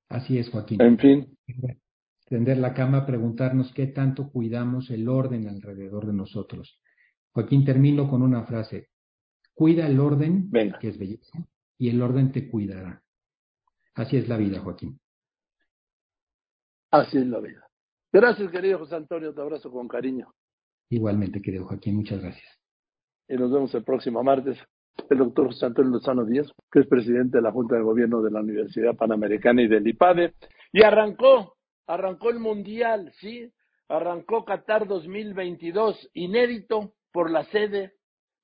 Así 0.08 0.38
es, 0.38 0.51
Joaquín. 0.51 0.79
En 0.79 0.99
fin. 0.99 1.36
Tender 2.27 2.58
la 2.58 2.75
cama, 2.75 3.08
preguntarnos 3.08 3.73
qué 3.73 3.88
tanto 3.88 4.29
cuidamos 4.32 4.91
el 4.91 5.10
orden 5.10 5.47
alrededor 5.47 6.06
de 6.06 6.13
nosotros. 6.13 6.79
Joaquín, 7.32 7.65
termino 7.65 8.08
con 8.08 8.21
una 8.21 8.43
frase. 8.43 8.89
Cuida 9.56 9.88
el 9.88 9.99
orden, 9.99 10.51
que 10.79 10.89
es 10.89 10.99
belleza, 10.99 11.39
y 11.79 11.89
el 11.89 12.03
orden 12.03 12.32
te 12.32 12.47
cuidará. 12.47 13.01
Así 13.95 14.17
es 14.17 14.29
la 14.29 14.38
vida, 14.38 14.60
Joaquín. 14.60 14.99
Así 16.93 17.17
es 17.17 17.25
la 17.25 17.39
vida. 17.39 17.67
Gracias, 18.12 18.51
querido 18.51 18.77
José 18.77 18.95
Antonio. 18.95 19.34
Te 19.34 19.41
abrazo 19.41 19.71
con 19.71 19.88
cariño. 19.88 20.32
Igualmente, 20.91 21.41
querido 21.41 21.65
Joaquín. 21.65 21.95
Muchas 21.95 22.21
gracias. 22.21 22.47
Y 23.27 23.34
nos 23.34 23.51
vemos 23.51 23.73
el 23.73 23.84
próximo 23.84 24.23
martes. 24.23 24.60
El 25.10 25.17
doctor 25.17 25.47
José 25.47 25.65
Antonio 25.65 25.89
Lozano 25.89 26.23
Díaz, 26.23 26.51
que 26.71 26.82
es 26.82 26.88
presidente 26.88 27.39
de 27.39 27.41
la 27.41 27.51
Junta 27.51 27.77
de 27.77 27.82
Gobierno 27.82 28.21
de 28.21 28.29
la 28.29 28.41
Universidad 28.41 28.95
Panamericana 28.95 29.63
y 29.63 29.67
del 29.67 29.88
IPADE. 29.88 30.36
Y 30.71 30.84
arrancó, 30.84 31.56
arrancó 31.88 32.29
el 32.29 32.38
Mundial, 32.38 33.12
¿sí? 33.19 33.51
Arrancó 33.88 34.45
Qatar 34.45 34.88
2022, 34.88 36.12
inédito 36.13 36.93
por 37.12 37.32
la 37.32 37.43
sede, 37.45 37.93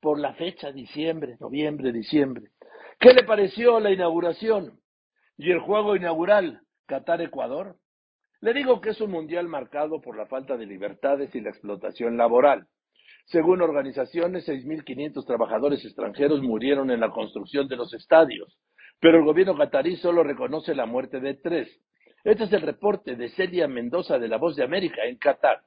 por 0.01 0.17
la 0.17 0.33
fecha, 0.33 0.71
diciembre, 0.71 1.37
noviembre, 1.39 1.91
diciembre. 1.91 2.49
¿Qué 2.99 3.13
le 3.13 3.23
pareció 3.25 3.79
la 3.79 3.91
inauguración 3.91 4.79
y 5.37 5.51
el 5.51 5.59
juego 5.59 5.95
inaugural 5.95 6.63
Qatar-Ecuador? 6.87 7.77
Le 8.41 8.53
digo 8.53 8.79
que 8.79 8.91
es 8.91 9.01
un 9.01 9.11
mundial 9.11 9.47
marcado 9.47 9.99
por 10.01 10.15
la 10.15 10.25
falta 10.25 10.55
de 10.55 10.65
libertades 10.65 11.35
y 11.35 11.41
la 11.41 11.49
explotación 11.49 12.15
laboral. 12.15 12.67
Según 13.25 13.61
organizaciones, 13.61 14.47
6.500 14.47 15.25
trabajadores 15.25 15.83
extranjeros 15.83 16.41
murieron 16.41 16.89
en 16.89 17.01
la 17.01 17.11
construcción 17.11 17.67
de 17.67 17.75
los 17.75 17.93
estadios. 17.93 18.57
pero 19.01 19.17
el 19.19 19.23
gobierno 19.23 19.55
catarí 19.55 19.95
solo 19.95 20.23
reconoce 20.23 20.75
la 20.75 20.85
muerte 20.85 21.21
de 21.21 21.35
tres. 21.35 21.69
Este 22.25 22.43
es 22.43 22.51
el 22.51 22.61
reporte 22.61 23.15
de 23.15 23.29
Celia 23.29 23.65
Mendoza 23.67 24.19
de 24.19 24.27
La 24.27 24.37
Voz 24.37 24.57
de 24.57 24.63
América 24.63 25.05
en 25.05 25.17
Qatar. 25.17 25.61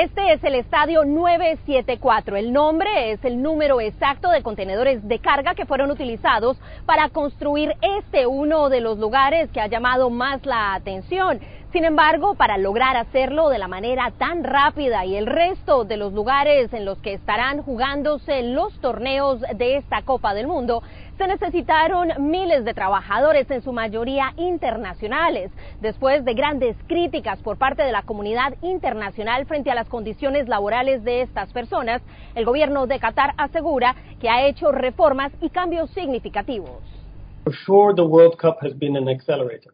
Este 0.00 0.32
es 0.32 0.44
el 0.44 0.54
estadio 0.54 1.04
974. 1.04 2.36
El 2.36 2.52
nombre 2.52 3.10
es 3.10 3.24
el 3.24 3.42
número 3.42 3.80
exacto 3.80 4.30
de 4.30 4.44
contenedores 4.44 5.02
de 5.08 5.18
carga 5.18 5.56
que 5.56 5.66
fueron 5.66 5.90
utilizados 5.90 6.56
para 6.86 7.08
construir 7.08 7.74
este 7.82 8.28
uno 8.28 8.68
de 8.68 8.80
los 8.80 8.98
lugares 8.98 9.50
que 9.50 9.60
ha 9.60 9.66
llamado 9.66 10.08
más 10.08 10.46
la 10.46 10.74
atención. 10.74 11.40
Sin 11.72 11.84
embargo, 11.84 12.36
para 12.36 12.58
lograr 12.58 12.96
hacerlo 12.96 13.48
de 13.48 13.58
la 13.58 13.66
manera 13.66 14.12
tan 14.16 14.44
rápida 14.44 15.04
y 15.04 15.16
el 15.16 15.26
resto 15.26 15.84
de 15.84 15.96
los 15.96 16.12
lugares 16.12 16.72
en 16.72 16.84
los 16.84 16.98
que 16.98 17.14
estarán 17.14 17.62
jugándose 17.62 18.44
los 18.44 18.80
torneos 18.80 19.40
de 19.56 19.78
esta 19.78 20.02
Copa 20.02 20.32
del 20.32 20.46
Mundo, 20.46 20.80
se 21.18 21.26
necesitaron 21.26 22.12
miles 22.30 22.64
de 22.64 22.74
trabajadores, 22.74 23.50
en 23.50 23.60
su 23.60 23.72
mayoría 23.72 24.32
internacionales, 24.36 25.50
después 25.80 26.24
de 26.24 26.32
grandes 26.34 26.76
críticas 26.86 27.40
por 27.42 27.58
parte 27.58 27.82
de 27.82 27.90
la 27.90 28.02
comunidad 28.02 28.54
internacional 28.62 29.44
frente 29.44 29.70
a 29.70 29.74
las 29.74 29.88
condiciones 29.88 30.48
laborales 30.48 31.02
de 31.02 31.22
estas 31.22 31.52
personas. 31.52 32.00
El 32.36 32.44
gobierno 32.44 32.86
de 32.86 33.00
Qatar 33.00 33.34
asegura 33.36 33.96
que 34.20 34.30
ha 34.30 34.46
hecho 34.46 34.70
reformas 34.70 35.32
y 35.40 35.50
cambios 35.50 35.90
significativos. 35.90 36.97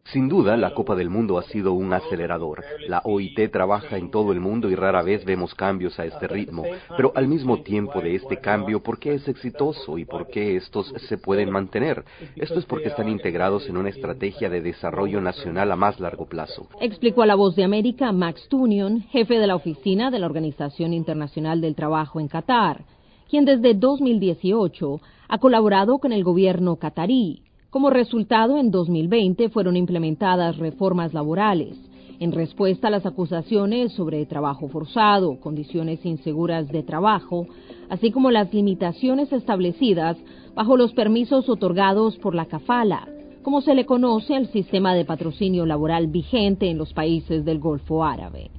Sin 0.05 0.29
duda, 0.29 0.57
la 0.57 0.73
Copa 0.73 0.95
del 0.95 1.09
Mundo 1.09 1.37
ha 1.37 1.43
sido 1.43 1.73
un 1.73 1.93
acelerador. 1.93 2.63
La 2.87 3.01
OIT 3.03 3.51
trabaja 3.51 3.97
en 3.97 4.11
todo 4.11 4.31
el 4.31 4.39
mundo 4.39 4.69
y 4.69 4.75
rara 4.75 5.01
vez 5.01 5.25
vemos 5.25 5.53
cambios 5.55 5.99
a 5.99 6.05
este 6.05 6.27
ritmo. 6.27 6.63
Pero 6.95 7.11
al 7.15 7.27
mismo 7.27 7.61
tiempo 7.61 8.01
de 8.01 8.15
este 8.15 8.37
cambio, 8.37 8.81
¿por 8.81 8.99
qué 8.99 9.15
es 9.15 9.27
exitoso 9.27 9.97
y 9.97 10.05
por 10.05 10.27
qué 10.27 10.55
estos 10.55 10.93
se 11.07 11.17
pueden 11.17 11.51
mantener? 11.51 12.03
Esto 12.35 12.59
es 12.59 12.65
porque 12.65 12.89
están 12.89 13.09
integrados 13.09 13.67
en 13.69 13.77
una 13.77 13.89
estrategia 13.89 14.49
de 14.49 14.61
desarrollo 14.61 15.21
nacional 15.21 15.71
a 15.71 15.75
más 15.75 15.99
largo 15.99 16.25
plazo. 16.25 16.67
Explicó 16.81 17.21
a 17.21 17.25
la 17.25 17.35
voz 17.35 17.55
de 17.55 17.63
América 17.63 18.11
Max 18.11 18.47
Tunion, 18.49 19.01
jefe 19.01 19.37
de 19.39 19.47
la 19.47 19.55
oficina 19.55 20.11
de 20.11 20.19
la 20.19 20.27
Organización 20.27 20.93
Internacional 20.93 21.61
del 21.61 21.75
Trabajo 21.75 22.19
en 22.19 22.27
Qatar, 22.27 22.83
quien 23.29 23.45
desde 23.45 23.73
2018 23.73 24.99
ha 25.27 25.37
colaborado 25.39 25.97
con 25.97 26.11
el 26.11 26.23
gobierno 26.23 26.75
qatarí 26.75 27.44
como 27.75 27.89
resultado, 27.89 28.57
en 28.57 28.71
2020 28.71 29.49
fueron 29.49 29.75
implementadas 29.75 30.55
reformas 30.55 31.13
laborales 31.13 31.77
en 32.21 32.31
respuesta 32.31 32.87
a 32.87 32.89
las 32.89 33.05
acusaciones 33.05 33.91
sobre 33.91 34.25
trabajo 34.25 34.69
forzado, 34.69 35.41
condiciones 35.41 36.05
inseguras 36.05 36.69
de 36.69 36.83
trabajo, 36.83 37.47
así 37.89 38.11
como 38.11 38.31
las 38.31 38.53
limitaciones 38.53 39.33
establecidas 39.33 40.15
bajo 40.55 40.77
los 40.77 40.93
permisos 40.93 41.49
otorgados 41.49 42.17
por 42.19 42.33
la 42.33 42.45
CAFALA, 42.45 43.09
como 43.43 43.59
se 43.59 43.75
le 43.75 43.85
conoce 43.85 44.35
al 44.35 44.47
sistema 44.53 44.93
de 44.93 45.03
patrocinio 45.03 45.65
laboral 45.65 46.07
vigente 46.07 46.69
en 46.69 46.77
los 46.77 46.93
países 46.93 47.43
del 47.43 47.59
Golfo 47.59 48.05
Árabe. 48.05 48.51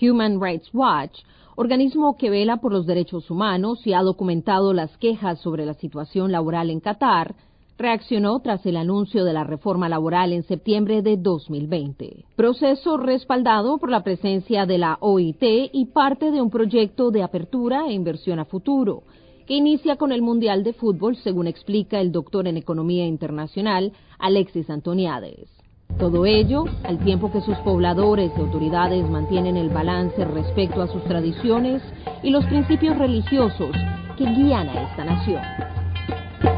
Human 0.00 0.40
Rights 0.40 0.70
Watch, 0.72 1.18
organismo 1.56 2.16
que 2.16 2.30
vela 2.30 2.56
por 2.56 2.72
los 2.72 2.86
derechos 2.86 3.30
humanos 3.30 3.86
y 3.86 3.92
ha 3.92 4.00
documentado 4.00 4.72
las 4.72 4.96
quejas 4.96 5.40
sobre 5.40 5.66
la 5.66 5.74
situación 5.74 6.32
laboral 6.32 6.70
en 6.70 6.80
Qatar, 6.80 7.34
reaccionó 7.82 8.38
tras 8.38 8.64
el 8.64 8.76
anuncio 8.76 9.24
de 9.24 9.32
la 9.32 9.42
reforma 9.42 9.88
laboral 9.88 10.32
en 10.32 10.44
septiembre 10.44 11.02
de 11.02 11.16
2020. 11.16 12.24
Proceso 12.36 12.96
respaldado 12.96 13.78
por 13.78 13.90
la 13.90 14.04
presencia 14.04 14.66
de 14.66 14.78
la 14.78 14.98
OIT 15.00 15.42
y 15.72 15.86
parte 15.92 16.30
de 16.30 16.40
un 16.40 16.48
proyecto 16.48 17.10
de 17.10 17.24
apertura 17.24 17.88
e 17.88 17.92
inversión 17.92 18.38
a 18.38 18.44
futuro, 18.44 19.02
que 19.46 19.54
inicia 19.54 19.96
con 19.96 20.12
el 20.12 20.22
Mundial 20.22 20.62
de 20.62 20.74
Fútbol, 20.74 21.16
según 21.16 21.48
explica 21.48 22.00
el 22.00 22.12
doctor 22.12 22.46
en 22.46 22.56
Economía 22.56 23.04
Internacional 23.04 23.92
Alexis 24.20 24.70
Antoniades. 24.70 25.50
Todo 25.98 26.24
ello 26.24 26.64
al 26.84 27.00
tiempo 27.00 27.32
que 27.32 27.40
sus 27.40 27.58
pobladores 27.58 28.30
y 28.36 28.40
autoridades 28.40 29.10
mantienen 29.10 29.56
el 29.56 29.70
balance 29.70 30.24
respecto 30.24 30.82
a 30.82 30.86
sus 30.86 31.02
tradiciones 31.04 31.82
y 32.22 32.30
los 32.30 32.44
principios 32.46 32.96
religiosos 32.96 33.74
que 34.16 34.24
guían 34.24 34.68
a 34.68 34.88
esta 34.88 35.04
nación. 35.04 35.81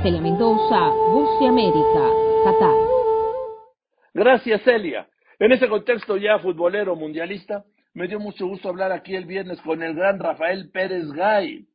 Celia 0.05 0.21
Mendoza, 0.21 0.91
Voz 1.13 1.41
América, 1.49 2.11
Qatar. 2.45 2.77
Gracias, 4.13 4.61
Celia. 4.61 5.09
En 5.39 5.51
ese 5.51 5.67
contexto 5.67 6.19
ya 6.19 6.39
futbolero 6.41 6.95
mundialista, 6.95 7.65
me 7.95 8.07
dio 8.07 8.21
mucho 8.21 8.47
gusto 8.47 8.69
hablar 8.69 8.93
aquí 8.93 9.17
el 9.17 9.25
viernes 9.25 9.63
con 9.63 9.83
el 9.83 9.95
gran 9.95 10.19
Rafael 10.19 10.71
Pérez 10.71 11.11
Gay, 11.11 11.67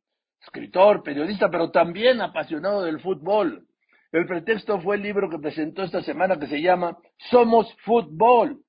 escritor, 0.43 1.01
periodista, 1.01 1.49
pero 1.49 1.71
también 1.71 2.21
apasionado 2.21 2.83
del 2.83 2.99
fútbol. 2.99 3.65
El 4.11 4.27
pretexto 4.27 4.79
fue 4.79 4.97
el 4.97 5.01
libro 5.01 5.27
que 5.27 5.39
presentó 5.39 5.81
esta 5.81 6.03
semana 6.03 6.37
que 6.37 6.45
se 6.45 6.61
llama 6.61 6.99
Somos 7.31 7.75
Fútbol. 7.83 8.59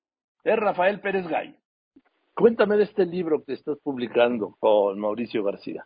Es 0.43 0.57
Rafael 0.57 1.01
Pérez 1.01 1.29
Gay. 1.29 1.55
Cuéntame 2.35 2.79
de 2.79 2.85
este 2.85 3.05
libro 3.05 3.45
que 3.45 3.53
estás 3.53 3.77
publicando 3.83 4.57
con 4.59 4.99
Mauricio 4.99 5.45
García. 5.45 5.85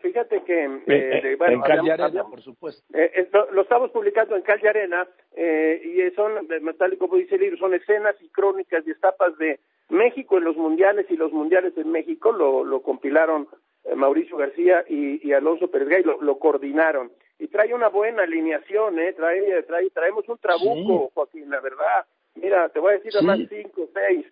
Fíjate 0.00 0.42
que... 0.42 0.64
Eh, 0.64 0.80
eh, 0.86 1.38
en 1.40 1.60
Calle 1.60 1.92
Arena, 1.92 2.24
por 2.24 2.42
supuesto. 2.42 2.82
Eh, 2.96 3.28
lo, 3.52 3.62
estamos 3.62 3.90
publicando 3.90 4.36
en 4.36 4.42
Calle 4.42 4.68
Arena 4.68 5.06
y 5.36 6.10
son, 6.14 6.48
tal 6.78 6.92
y 6.92 6.96
como 6.96 7.16
dice 7.16 7.34
el 7.36 7.42
libro, 7.42 7.58
son 7.58 7.74
escenas 7.74 8.16
y 8.20 8.28
crónicas 8.28 8.86
y 8.86 8.90
etapas 8.90 9.36
de 9.38 9.60
México 9.88 10.38
en 10.38 10.44
los 10.44 10.56
mundiales 10.56 11.06
y 11.10 11.16
los 11.16 11.32
mundiales 11.32 11.76
en 11.76 11.90
México. 11.90 12.32
Lo, 12.32 12.64
lo 12.64 12.82
compilaron 12.82 13.48
Mauricio 13.94 14.36
García 14.36 14.84
y, 14.88 15.32
Alonso 15.32 15.68
Pérez 15.70 15.88
Gay, 15.88 16.04
lo, 16.04 16.38
coordinaron. 16.38 17.12
Y 17.38 17.48
trae 17.48 17.74
una 17.74 17.88
buena 17.88 18.22
alineación, 18.22 18.98
¿eh? 18.98 19.12
Trae, 19.12 19.62
trae, 19.64 19.90
traemos 19.90 20.28
un 20.28 20.38
trabuco, 20.38 21.10
Joaquín, 21.14 21.50
la 21.50 21.60
verdad. 21.60 22.06
Mira, 22.34 22.68
te 22.70 22.80
voy 22.80 22.94
a 22.94 22.96
decir 22.96 23.12
además 23.14 23.40
cinco, 23.48 23.88
seis. 23.92 24.26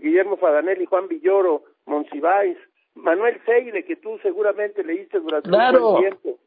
Guillermo 0.00 0.36
Fadanelli, 0.36 0.86
Juan 0.86 1.08
Villoro, 1.08 1.64
Monsiváis, 1.86 2.56
Manuel 2.94 3.40
Seile, 3.44 3.84
que 3.84 3.96
tú 3.96 4.18
seguramente 4.22 4.84
leíste 4.84 5.20
durante 5.20 5.50
un 5.50 6.00
tiempo. 6.00 6.38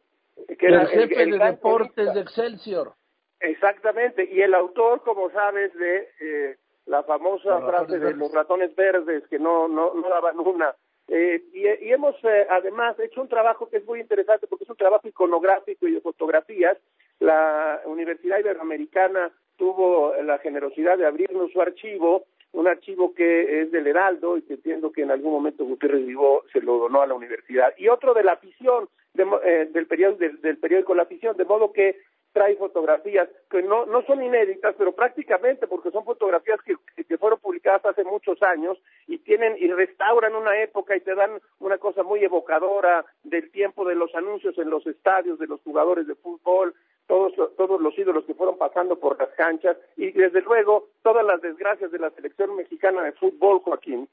Que 0.57 0.67
era 0.67 0.83
el 0.83 0.87
jefe 0.87 1.25
de 1.25 1.37
deportes 1.37 2.13
de 2.13 2.21
Excelsior. 2.21 2.93
Exactamente, 3.39 4.27
y 4.31 4.41
el 4.41 4.53
autor, 4.55 5.03
como 5.03 5.29
sabes, 5.29 5.73
de 5.75 6.09
eh, 6.19 6.57
la 6.85 7.03
famosa 7.03 7.59
frase 7.61 7.99
de 7.99 8.13
los 8.13 8.31
ratones 8.31 8.75
verdes 8.75 9.27
que 9.27 9.37
no, 9.37 9.67
no, 9.67 9.93
no 9.93 10.09
daban 10.09 10.39
una. 10.39 10.75
Eh, 11.07 11.43
y, 11.53 11.67
y, 11.67 11.91
hemos 11.91 12.15
eh, 12.23 12.47
además 12.49 12.99
hecho 12.99 13.21
un 13.21 13.29
trabajo 13.29 13.69
que 13.69 13.77
es 13.77 13.85
muy 13.85 14.01
interesante 14.01 14.47
porque 14.47 14.65
es 14.65 14.69
un 14.69 14.75
trabajo 14.75 15.07
iconográfico 15.07 15.87
y 15.87 15.93
de 15.93 16.01
fotografías. 16.01 16.77
La 17.19 17.81
Universidad 17.85 18.39
Iberoamericana 18.39 19.31
tuvo 19.55 20.13
la 20.21 20.37
generosidad 20.39 20.97
de 20.97 21.05
abrirnos 21.05 21.51
su 21.51 21.61
archivo 21.61 22.25
un 22.57 22.67
archivo 22.67 23.13
que 23.13 23.61
es 23.61 23.71
del 23.71 23.85
Heraldo 23.85 24.35
y 24.35 24.41
que 24.41 24.55
entiendo 24.55 24.91
que 24.91 25.03
en 25.03 25.11
algún 25.11 25.31
momento 25.31 25.63
Gutiérrez 25.63 26.05
Vivó 26.05 26.43
se 26.51 26.59
lo 26.59 26.79
donó 26.79 27.01
a 27.01 27.07
la 27.07 27.13
universidad, 27.13 27.71
y 27.77 27.87
otro 27.87 28.15
de 28.15 28.23
la 28.23 28.33
afición, 28.33 28.89
eh, 29.15 29.69
del, 29.71 29.85
periódico, 29.85 30.37
del, 30.41 30.57
periódico 30.57 30.95
La 30.95 31.03
Afición, 31.03 31.37
de 31.37 31.45
modo 31.45 31.71
que 31.71 31.97
trae 32.33 32.55
fotografías 32.55 33.29
que 33.49 33.61
no, 33.61 33.85
no 33.85 34.01
son 34.03 34.23
inéditas, 34.23 34.75
pero 34.77 34.91
prácticamente 34.91 35.67
porque 35.67 35.91
son 35.91 36.03
fotografías 36.03 36.59
que, 36.63 36.75
que 37.03 37.17
fueron 37.17 37.39
publicadas 37.39 37.85
hace 37.85 38.03
muchos 38.03 38.41
años 38.43 38.77
y 39.07 39.19
tienen 39.19 39.55
y 39.59 39.71
restauran 39.71 40.35
una 40.35 40.59
época 40.61 40.95
y 40.95 41.01
te 41.01 41.15
dan 41.15 41.39
una 41.59 41.77
cosa 41.77 42.03
muy 42.03 42.23
evocadora 42.23 43.05
del 43.23 43.51
tiempo 43.51 43.85
de 43.85 43.95
los 43.95 44.13
anuncios 44.15 44.57
en 44.57 44.69
los 44.69 44.85
estadios 44.85 45.39
de 45.39 45.47
los 45.47 45.61
jugadores 45.61 46.07
de 46.07 46.15
fútbol, 46.15 46.73
todos, 47.07 47.33
todos 47.55 47.81
los 47.81 47.97
ídolos 47.97 48.25
que 48.25 48.33
fueron 48.33 48.57
pasando 48.57 48.97
por 48.97 49.17
las 49.17 49.29
canchas 49.29 49.77
y 49.95 50.11
desde 50.11 50.41
luego 50.41 50.89
todas 51.03 51.25
las 51.25 51.41
desgracias 51.41 51.91
de 51.91 51.99
la 51.99 52.09
selección 52.11 52.55
mexicana 52.55 53.03
de 53.03 53.13
fútbol, 53.13 53.59
Joaquín. 53.59 54.07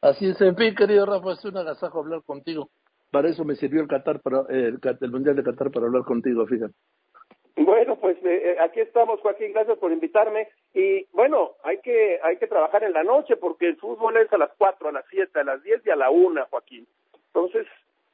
Así 0.00 0.28
es, 0.28 0.40
en 0.40 0.56
fin, 0.56 0.74
querido 0.74 1.06
Rafa, 1.06 1.32
es 1.32 1.44
un 1.44 1.56
agasajo 1.56 2.00
hablar 2.00 2.22
contigo. 2.22 2.68
Para 3.10 3.28
eso 3.28 3.44
me 3.44 3.54
sirvió 3.54 3.82
el 3.82 3.88
Qatar, 3.88 4.20
para, 4.20 4.44
el, 4.48 4.80
Mundial 5.10 5.36
de 5.36 5.42
Qatar 5.42 5.70
para 5.70 5.86
hablar 5.86 6.02
contigo, 6.02 6.46
fíjate. 6.46 6.74
Bueno, 7.56 7.96
pues 7.96 8.16
eh, 8.24 8.52
eh, 8.52 8.56
aquí 8.60 8.80
estamos, 8.80 9.20
Joaquín, 9.20 9.52
gracias 9.52 9.78
por 9.78 9.92
invitarme. 9.92 10.48
Y 10.72 11.04
bueno, 11.12 11.52
hay 11.62 11.78
que 11.78 12.18
hay 12.22 12.38
que 12.38 12.46
trabajar 12.46 12.82
en 12.82 12.94
la 12.94 13.04
noche 13.04 13.36
porque 13.36 13.66
el 13.66 13.76
fútbol 13.76 14.16
es 14.16 14.32
a 14.32 14.38
las 14.38 14.50
4, 14.56 14.88
a 14.88 14.92
las 14.92 15.04
7, 15.10 15.40
a 15.40 15.44
las 15.44 15.62
10 15.62 15.86
y 15.86 15.90
a 15.90 15.96
la 15.96 16.08
1, 16.08 16.46
Joaquín. 16.48 16.86
Entonces, 17.26 17.66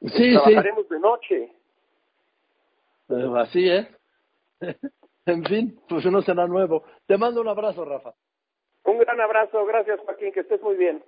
sí, 0.02 0.34
trabajaremos 0.34 0.88
de 0.88 0.98
noche. 0.98 1.52
Así 3.08 3.68
es. 3.68 3.86
en 5.26 5.44
fin, 5.44 5.80
pues 5.88 6.04
no 6.06 6.22
será 6.22 6.46
nuevo. 6.46 6.84
Te 7.06 7.16
mando 7.16 7.40
un 7.40 7.48
abrazo, 7.48 7.84
Rafa. 7.84 8.12
Un 8.84 8.98
gran 8.98 9.20
abrazo, 9.20 9.64
gracias 9.66 10.00
Joaquín, 10.00 10.32
que 10.32 10.40
estés 10.40 10.62
muy 10.62 10.76
bien. 10.76 11.02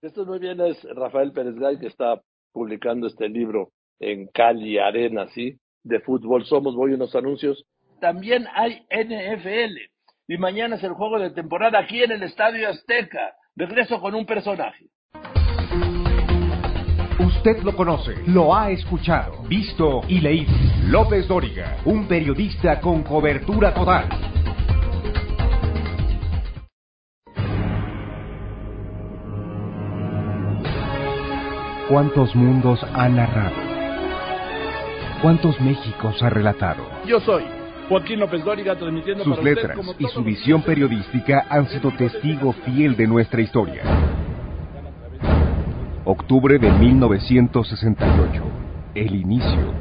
Que 0.00 0.08
estés 0.08 0.26
muy 0.26 0.38
bien, 0.38 0.60
es 0.60 0.82
Rafael 0.94 1.32
Pérez 1.32 1.54
Gay 1.56 1.78
que 1.78 1.88
está 1.88 2.20
publicando 2.52 3.06
este 3.06 3.28
libro 3.28 3.70
en 3.98 4.26
Cali 4.28 4.78
Arena, 4.78 5.26
¿sí? 5.28 5.58
De 5.82 6.00
fútbol 6.00 6.44
somos, 6.46 6.74
voy 6.74 6.92
unos 6.92 7.14
anuncios. 7.14 7.64
También 8.00 8.46
hay 8.54 8.86
NFL 8.90 9.76
y 10.28 10.38
mañana 10.38 10.76
es 10.76 10.84
el 10.84 10.92
juego 10.92 11.18
de 11.18 11.30
temporada 11.30 11.78
aquí 11.78 12.02
en 12.02 12.12
el 12.12 12.22
Estadio 12.22 12.68
Azteca. 12.68 13.36
Regreso 13.54 14.00
con 14.00 14.14
un 14.14 14.26
personaje 14.26 14.88
Usted 17.46 17.62
lo 17.62 17.76
conoce, 17.76 18.12
lo 18.26 18.56
ha 18.56 18.72
escuchado, 18.72 19.44
visto 19.48 20.00
y 20.08 20.20
leído. 20.20 20.52
López 20.88 21.28
Dóriga, 21.28 21.76
un 21.84 22.08
periodista 22.08 22.80
con 22.80 23.04
cobertura 23.04 23.72
total. 23.72 24.08
¿Cuántos 31.88 32.34
mundos 32.34 32.84
ha 32.92 33.08
narrado? 33.08 33.54
¿Cuántos 35.22 35.60
Méxicos 35.60 36.20
ha 36.24 36.30
relatado? 36.30 36.82
Yo 37.06 37.20
soy 37.20 37.44
Joaquín 37.88 38.18
López 38.18 38.42
Dóriga 38.44 38.74
transmitiendo 38.74 39.22
Sus 39.22 39.36
para 39.36 39.42
usted 39.42 39.54
letras 39.54 39.76
como 39.76 39.94
y 39.96 40.08
su 40.08 40.24
visión 40.24 40.62
periodística 40.62 41.46
han 41.48 41.68
sido 41.68 41.92
testigo 41.92 42.52
fiel 42.64 42.96
de 42.96 43.06
nuestra 43.06 43.40
historia. 43.40 43.84
Octubre 46.08 46.56
de 46.60 46.70
1968. 46.70 48.42
El 48.94 49.12
inicio. 49.12 49.74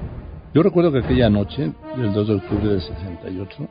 Yo 0.56 0.64
recuerdo 0.64 0.92
que 0.92 0.98
aquella 0.98 1.30
noche, 1.30 1.72
del 1.96 2.14
2 2.14 2.28
de 2.28 2.34
octubre 2.34 2.68
del 2.68 2.82
68, 2.82 3.68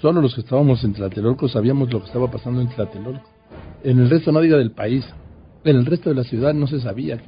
solo 0.00 0.20
los 0.20 0.34
que 0.34 0.40
estábamos 0.40 0.82
en 0.82 0.92
Tlatelolco 0.92 1.48
sabíamos 1.48 1.92
lo 1.92 2.00
que 2.00 2.06
estaba 2.06 2.28
pasando 2.28 2.60
en 2.60 2.68
Tlatelolco. 2.68 3.30
En 3.84 4.00
el 4.00 4.10
resto, 4.10 4.32
no 4.32 4.40
diga 4.40 4.56
del 4.56 4.72
país, 4.72 5.08
en 5.62 5.76
el 5.76 5.86
resto 5.86 6.10
de 6.10 6.16
la 6.16 6.24
ciudad 6.24 6.52
no 6.52 6.66
se 6.66 6.80
sabía. 6.80 7.22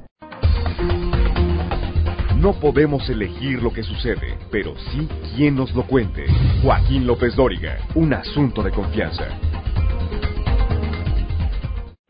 No 2.35 2.59
podemos 2.59 3.09
elegir 3.09 3.63
lo 3.63 3.71
que 3.71 3.83
sucede, 3.83 4.37
pero 4.51 4.73
sí 4.91 5.07
quien 5.37 5.55
nos 5.55 5.73
lo 5.73 5.87
cuente. 5.87 6.25
Joaquín 6.61 7.07
López 7.07 7.37
Dóriga, 7.37 7.77
un 7.95 8.13
asunto 8.13 8.61
de 8.63 8.71
confianza. 8.71 9.27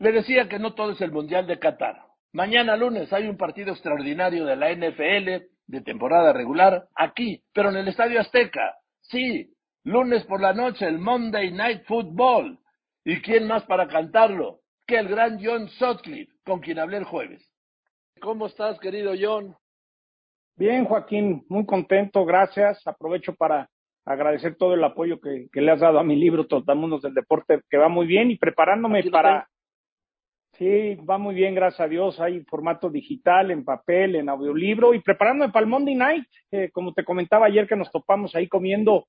Le 0.00 0.10
decía 0.10 0.48
que 0.48 0.58
no 0.58 0.74
todo 0.74 0.90
es 0.90 1.00
el 1.00 1.12
Mundial 1.12 1.46
de 1.46 1.60
Qatar. 1.60 2.05
Mañana 2.36 2.76
lunes 2.76 3.10
hay 3.14 3.28
un 3.28 3.38
partido 3.38 3.72
extraordinario 3.72 4.44
de 4.44 4.56
la 4.56 4.70
NFL 4.70 5.46
de 5.68 5.80
temporada 5.80 6.34
regular 6.34 6.86
aquí, 6.94 7.42
pero 7.54 7.70
en 7.70 7.76
el 7.76 7.88
Estadio 7.88 8.20
Azteca. 8.20 8.74
Sí, 9.00 9.54
lunes 9.84 10.22
por 10.24 10.42
la 10.42 10.52
noche 10.52 10.86
el 10.86 10.98
Monday 10.98 11.50
Night 11.50 11.84
Football. 11.86 12.58
¿Y 13.06 13.22
quién 13.22 13.46
más 13.46 13.64
para 13.64 13.88
cantarlo 13.88 14.60
que 14.86 14.98
el 14.98 15.08
gran 15.08 15.38
John 15.42 15.70
Sutcliffe, 15.70 16.30
con 16.44 16.60
quien 16.60 16.78
hablé 16.78 16.98
el 16.98 17.04
jueves? 17.04 17.42
¿Cómo 18.20 18.48
estás, 18.48 18.78
querido 18.80 19.14
John? 19.18 19.56
Bien, 20.56 20.84
Joaquín, 20.84 21.42
muy 21.48 21.64
contento, 21.64 22.26
gracias. 22.26 22.86
Aprovecho 22.86 23.34
para 23.34 23.70
agradecer 24.04 24.56
todo 24.56 24.74
el 24.74 24.84
apoyo 24.84 25.22
que, 25.22 25.46
que 25.50 25.62
le 25.62 25.72
has 25.72 25.80
dado 25.80 25.98
a 25.98 26.04
mi 26.04 26.16
libro 26.16 26.46
Trotamundos 26.46 27.00
del 27.00 27.14
Deporte, 27.14 27.62
que 27.70 27.78
va 27.78 27.88
muy 27.88 28.06
bien, 28.06 28.30
y 28.30 28.36
preparándome 28.36 29.02
para... 29.04 29.48
Sí, 30.58 30.94
va 31.08 31.18
muy 31.18 31.34
bien, 31.34 31.54
gracias 31.54 31.80
a 31.80 31.88
Dios. 31.88 32.18
Hay 32.18 32.40
formato 32.44 32.88
digital, 32.88 33.50
en 33.50 33.64
papel, 33.64 34.16
en 34.16 34.28
audiolibro, 34.28 34.94
y 34.94 35.00
preparándome 35.00 35.52
para 35.52 35.64
el 35.64 35.70
Monday 35.70 35.94
Night, 35.94 36.24
eh, 36.50 36.70
como 36.72 36.94
te 36.94 37.04
comentaba 37.04 37.46
ayer 37.46 37.66
que 37.66 37.76
nos 37.76 37.90
topamos 37.90 38.34
ahí 38.34 38.48
comiendo. 38.48 39.06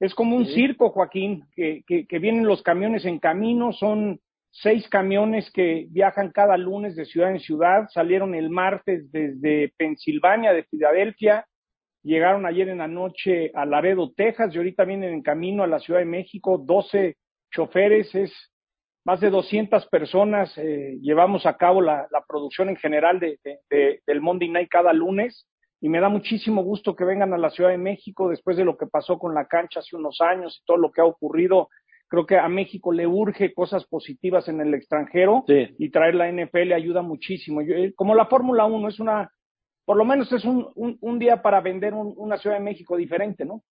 Es 0.00 0.14
como 0.14 0.36
un 0.36 0.44
Sí. 0.46 0.54
circo, 0.54 0.90
Joaquín, 0.90 1.44
que, 1.54 1.82
que, 1.86 2.06
que 2.06 2.18
vienen 2.18 2.44
los 2.46 2.62
camiones 2.62 3.06
en 3.06 3.18
camino, 3.20 3.72
son 3.72 4.20
seis 4.50 4.86
camiones 4.90 5.50
que 5.52 5.86
viajan 5.90 6.30
cada 6.30 6.58
lunes 6.58 6.94
de 6.94 7.06
ciudad 7.06 7.30
en 7.30 7.40
ciudad, 7.40 7.88
salieron 7.88 8.34
el 8.34 8.50
martes 8.50 9.10
desde 9.10 9.72
Pensilvania, 9.78 10.52
de 10.52 10.64
Filadelfia, 10.64 11.46
llegaron 12.02 12.44
ayer 12.44 12.68
en 12.68 12.78
la 12.78 12.88
noche 12.88 13.50
a 13.54 13.64
Laredo, 13.64 14.12
Texas, 14.14 14.54
y 14.54 14.58
ahorita 14.58 14.84
vienen 14.84 15.14
en 15.14 15.22
camino 15.22 15.62
a 15.62 15.68
la 15.68 15.78
Ciudad 15.78 16.00
de 16.00 16.04
México, 16.06 16.58
12 16.58 17.16
choferes, 17.50 18.14
es 18.14 18.51
más 19.04 19.20
de 19.20 19.30
200 19.30 19.86
personas, 19.88 20.56
eh, 20.58 20.98
llevamos 21.00 21.44
a 21.46 21.56
cabo 21.56 21.80
la, 21.80 22.06
la 22.10 22.24
producción 22.26 22.68
en 22.68 22.76
general 22.76 23.18
de, 23.20 23.38
de- 23.44 23.58
de- 23.70 24.00
del 24.06 24.20
Monday 24.20 24.48
Night 24.48 24.68
cada 24.70 24.92
lunes, 24.92 25.46
y 25.80 25.88
me 25.88 25.98
da 26.00 26.08
muchísimo 26.08 26.62
gusto 26.62 26.94
que 26.94 27.04
vengan 27.04 27.32
a 27.32 27.38
la 27.38 27.50
Ciudad 27.50 27.70
de 27.70 27.78
México 27.78 28.28
después 28.28 28.56
de 28.56 28.64
lo 28.64 28.76
que 28.76 28.86
pasó 28.86 29.18
con 29.18 29.34
la 29.34 29.46
cancha 29.46 29.80
hace 29.80 29.96
unos 29.96 30.20
años 30.20 30.60
y 30.60 30.64
todo 30.64 30.76
lo 30.76 30.92
que 30.92 31.00
ha 31.00 31.04
ocurrido. 31.04 31.68
Creo 32.06 32.24
que 32.26 32.36
a 32.36 32.48
México 32.48 32.92
le 32.92 33.06
urge 33.08 33.52
cosas 33.52 33.84
positivas 33.86 34.46
en 34.48 34.60
el 34.60 34.74
extranjero 34.74 35.42
Sí. 35.48 35.74
y 35.78 35.90
traer 35.90 36.14
la 36.14 36.28
NFL 36.30 36.72
ayuda 36.72 37.02
muchísimo. 37.02 37.62
Yo, 37.62 37.74
eh, 37.74 37.92
como 37.96 38.14
la 38.14 38.26
Fórmula 38.26 38.64
1 38.66 38.88
es 38.88 39.00
una, 39.00 39.32
por 39.84 39.96
lo 39.96 40.04
menos 40.04 40.30
es 40.32 40.44
un, 40.44 40.68
un, 40.76 40.98
un 41.00 41.18
día 41.18 41.42
para 41.42 41.60
vender 41.60 41.94
un- 41.94 42.14
una 42.16 42.36
Ciudad 42.36 42.58
de 42.58 42.62
México 42.62 42.96
diferente, 42.96 43.44
¿no? 43.44 43.62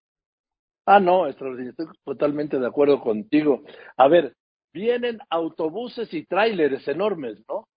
Ah, 0.85 0.99
no, 0.99 1.27
extraordinario. 1.27 1.69
Estoy 1.71 1.85
totalmente 2.03 2.59
de 2.59 2.67
acuerdo 2.67 2.99
contigo. 2.99 3.61
A 3.95 4.07
ver, 4.09 4.33
vienen 4.73 5.19
autobuses 5.29 6.13
y 6.13 6.25
tráileres 6.25 6.87
enormes, 6.87 7.43
¿no? 7.47 7.67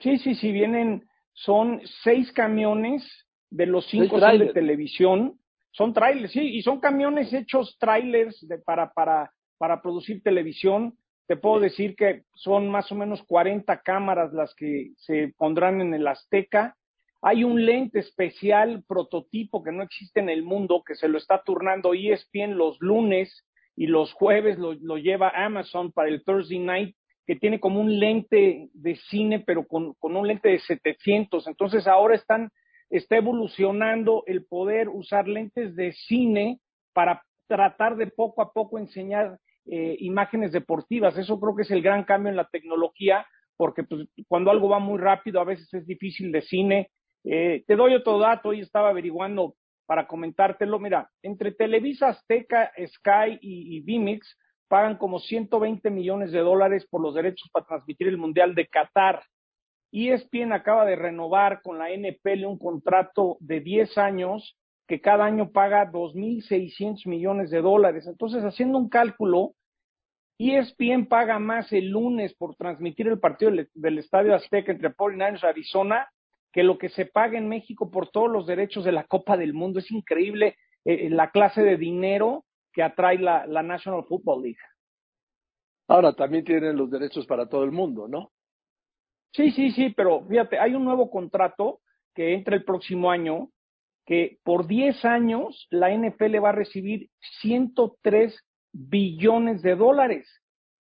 Sí, 0.00 0.18
sí, 0.18 0.34
sí, 0.34 0.52
vienen, 0.52 1.08
son 1.32 1.80
seis 2.02 2.32
camiones, 2.32 3.04
de 3.50 3.66
los 3.66 3.86
cinco 3.88 4.18
son 4.18 4.38
de 4.38 4.52
televisión, 4.52 5.38
son 5.70 5.92
trailers, 5.92 6.32
sí, 6.32 6.40
y 6.40 6.62
son 6.62 6.80
camiones 6.80 7.32
hechos 7.32 7.76
trailers 7.78 8.46
de, 8.46 8.58
para, 8.58 8.92
para, 8.92 9.32
para 9.58 9.80
producir 9.80 10.22
televisión. 10.22 10.96
Te 11.26 11.36
puedo 11.36 11.60
decir 11.60 11.94
que 11.94 12.24
son 12.34 12.68
más 12.68 12.90
o 12.90 12.94
menos 12.94 13.22
40 13.24 13.82
cámaras 13.82 14.32
las 14.32 14.54
que 14.54 14.92
se 14.96 15.34
pondrán 15.36 15.80
en 15.80 15.94
el 15.94 16.06
Azteca. 16.06 16.76
Hay 17.20 17.44
un 17.44 17.64
lente 17.64 17.98
especial, 17.98 18.84
prototipo 18.86 19.62
que 19.62 19.72
no 19.72 19.82
existe 19.82 20.20
en 20.20 20.30
el 20.30 20.42
mundo, 20.42 20.82
que 20.86 20.94
se 20.94 21.08
lo 21.08 21.18
está 21.18 21.42
turnando 21.42 21.92
ESPN 21.94 22.56
los 22.56 22.78
lunes 22.80 23.44
y 23.78 23.86
los 23.86 24.12
jueves 24.12 24.58
lo, 24.58 24.74
lo 24.74 24.98
lleva 24.98 25.28
Amazon 25.28 25.92
para 25.92 26.08
el 26.08 26.24
Thursday 26.24 26.58
Night, 26.58 26.96
que 27.24 27.36
tiene 27.36 27.60
como 27.60 27.80
un 27.80 28.00
lente 28.00 28.70
de 28.72 28.96
cine, 29.08 29.38
pero 29.38 29.68
con, 29.68 29.94
con 30.00 30.16
un 30.16 30.26
lente 30.26 30.48
de 30.48 30.58
700. 30.58 31.46
Entonces 31.46 31.86
ahora 31.86 32.16
están, 32.16 32.50
está 32.90 33.18
evolucionando 33.18 34.24
el 34.26 34.44
poder 34.44 34.88
usar 34.88 35.28
lentes 35.28 35.76
de 35.76 35.92
cine 35.92 36.58
para 36.92 37.22
tratar 37.46 37.96
de 37.96 38.08
poco 38.08 38.42
a 38.42 38.52
poco 38.52 38.80
enseñar 38.80 39.38
eh, 39.66 39.96
imágenes 40.00 40.50
deportivas. 40.50 41.16
Eso 41.16 41.38
creo 41.38 41.54
que 41.54 41.62
es 41.62 41.70
el 41.70 41.80
gran 41.80 42.02
cambio 42.02 42.30
en 42.30 42.36
la 42.36 42.48
tecnología, 42.48 43.24
porque 43.56 43.84
pues, 43.84 44.08
cuando 44.26 44.50
algo 44.50 44.68
va 44.68 44.80
muy 44.80 44.98
rápido 44.98 45.40
a 45.40 45.44
veces 45.44 45.72
es 45.72 45.86
difícil 45.86 46.32
de 46.32 46.42
cine. 46.42 46.90
Eh, 47.22 47.62
te 47.64 47.76
doy 47.76 47.94
otro 47.94 48.18
dato, 48.18 48.48
hoy 48.48 48.58
estaba 48.58 48.88
averiguando 48.88 49.54
para 49.88 50.06
comentártelo. 50.06 50.78
Mira, 50.78 51.10
entre 51.22 51.50
Televisa, 51.52 52.08
Azteca, 52.08 52.70
Sky 52.76 53.38
y, 53.40 53.76
y 53.76 53.80
Vimix 53.80 54.36
pagan 54.68 54.98
como 54.98 55.18
120 55.18 55.88
millones 55.88 56.30
de 56.30 56.40
dólares 56.40 56.86
por 56.90 57.00
los 57.00 57.14
derechos 57.14 57.48
para 57.50 57.64
transmitir 57.64 58.06
el 58.06 58.18
Mundial 58.18 58.54
de 58.54 58.66
Qatar. 58.66 59.22
ESPN 59.90 60.52
acaba 60.52 60.84
de 60.84 60.94
renovar 60.94 61.62
con 61.62 61.78
la 61.78 61.90
NPL 61.90 62.44
un 62.44 62.58
contrato 62.58 63.38
de 63.40 63.60
10 63.60 63.96
años 63.96 64.58
que 64.86 65.00
cada 65.00 65.24
año 65.24 65.52
paga 65.52 65.90
2.600 65.90 67.08
millones 67.08 67.50
de 67.50 67.62
dólares. 67.62 68.06
Entonces, 68.06 68.44
haciendo 68.44 68.76
un 68.76 68.90
cálculo, 68.90 69.54
ESPN 70.38 71.06
paga 71.06 71.38
más 71.38 71.72
el 71.72 71.88
lunes 71.88 72.34
por 72.34 72.56
transmitir 72.56 73.08
el 73.08 73.18
partido 73.18 73.52
del, 73.72 73.98
Estadio 73.98 74.34
Azteca 74.34 74.70
entre 74.70 74.94
49ers 74.94 75.42
y 75.42 75.46
Arizona 75.46 76.08
que 76.52 76.62
lo 76.62 76.78
que 76.78 76.88
se 76.88 77.06
paga 77.06 77.38
en 77.38 77.48
México 77.48 77.90
por 77.90 78.10
todos 78.10 78.30
los 78.30 78.46
derechos 78.46 78.84
de 78.84 78.92
la 78.92 79.04
Copa 79.04 79.36
del 79.36 79.54
Mundo. 79.54 79.78
Es 79.78 79.90
increíble 79.90 80.56
eh, 80.84 81.10
la 81.10 81.30
clase 81.30 81.62
de 81.62 81.76
dinero 81.76 82.44
que 82.72 82.82
atrae 82.82 83.18
la, 83.18 83.46
la 83.46 83.62
National 83.62 84.04
Football 84.04 84.42
League. 84.42 84.58
Ahora 85.88 86.12
también 86.12 86.44
tienen 86.44 86.76
los 86.76 86.90
derechos 86.90 87.26
para 87.26 87.48
todo 87.48 87.64
el 87.64 87.72
mundo, 87.72 88.08
¿no? 88.08 88.30
Sí, 89.32 89.50
sí, 89.50 89.70
sí, 89.72 89.90
pero 89.90 90.24
fíjate, 90.26 90.58
hay 90.58 90.74
un 90.74 90.84
nuevo 90.84 91.10
contrato 91.10 91.80
que 92.14 92.34
entra 92.34 92.56
el 92.56 92.64
próximo 92.64 93.10
año 93.10 93.50
que 94.04 94.38
por 94.42 94.66
10 94.66 95.04
años 95.04 95.66
la 95.70 95.90
NFL 95.90 96.42
va 96.42 96.48
a 96.48 96.52
recibir 96.52 97.10
103 97.40 98.34
billones 98.72 99.60
de 99.62 99.76
dólares. 99.76 100.26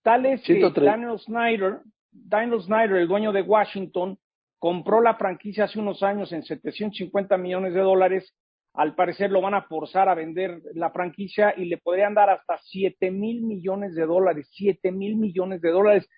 Tal 0.03 0.27
es 0.27 0.43
que 0.43 0.55
103. 0.55 0.87
Daniel 0.87 1.19
Snyder, 1.19 1.81
Daniel 2.13 2.63
Snyder, 2.63 2.97
el 2.97 3.09
dueño 3.09 3.33
de 3.33 3.43
Washington, 3.43 4.17
compró 4.59 5.01
la 5.01 5.17
franquicia 5.17 5.65
hace 5.65 5.79
unos 5.79 6.03
años 6.03 6.33
en 6.33 6.43
750 6.43 7.37
millones 7.37 7.75
de 7.75 7.81
dólares. 7.81 8.35
Al 8.75 8.95
parecer 8.95 9.31
lo 9.31 9.41
van 9.41 9.55
a 9.55 9.63
forzar 9.63 10.09
a 10.09 10.15
vender 10.15 10.61
la 10.75 10.91
franquicia 10.91 11.55
y 11.57 11.67
le 11.67 11.79
podrían 11.79 12.15
dar 12.15 12.31
hasta 12.31 12.59
7 12.59 13.11
mil 13.11 13.43
millones 13.43 13.95
de 13.95 14.05
dólares, 14.05 14.49
7 14.53 14.93
mil 14.93 15.17
millones 15.17 15.61
de 15.63 15.71
dólares. 15.71 16.09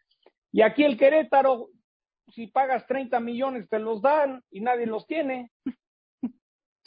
Y 0.51 0.63
aquí 0.63 0.83
el 0.83 0.97
Querétaro, 0.97 1.69
si 2.29 2.49
pagas 2.49 2.87
30 2.87 3.21
millones, 3.21 3.69
te 3.69 3.79
los 3.79 4.03
dan 4.03 4.43
y 4.51 4.61
nadie 4.61 4.87
los 4.87 5.07
tiene. 5.07 5.51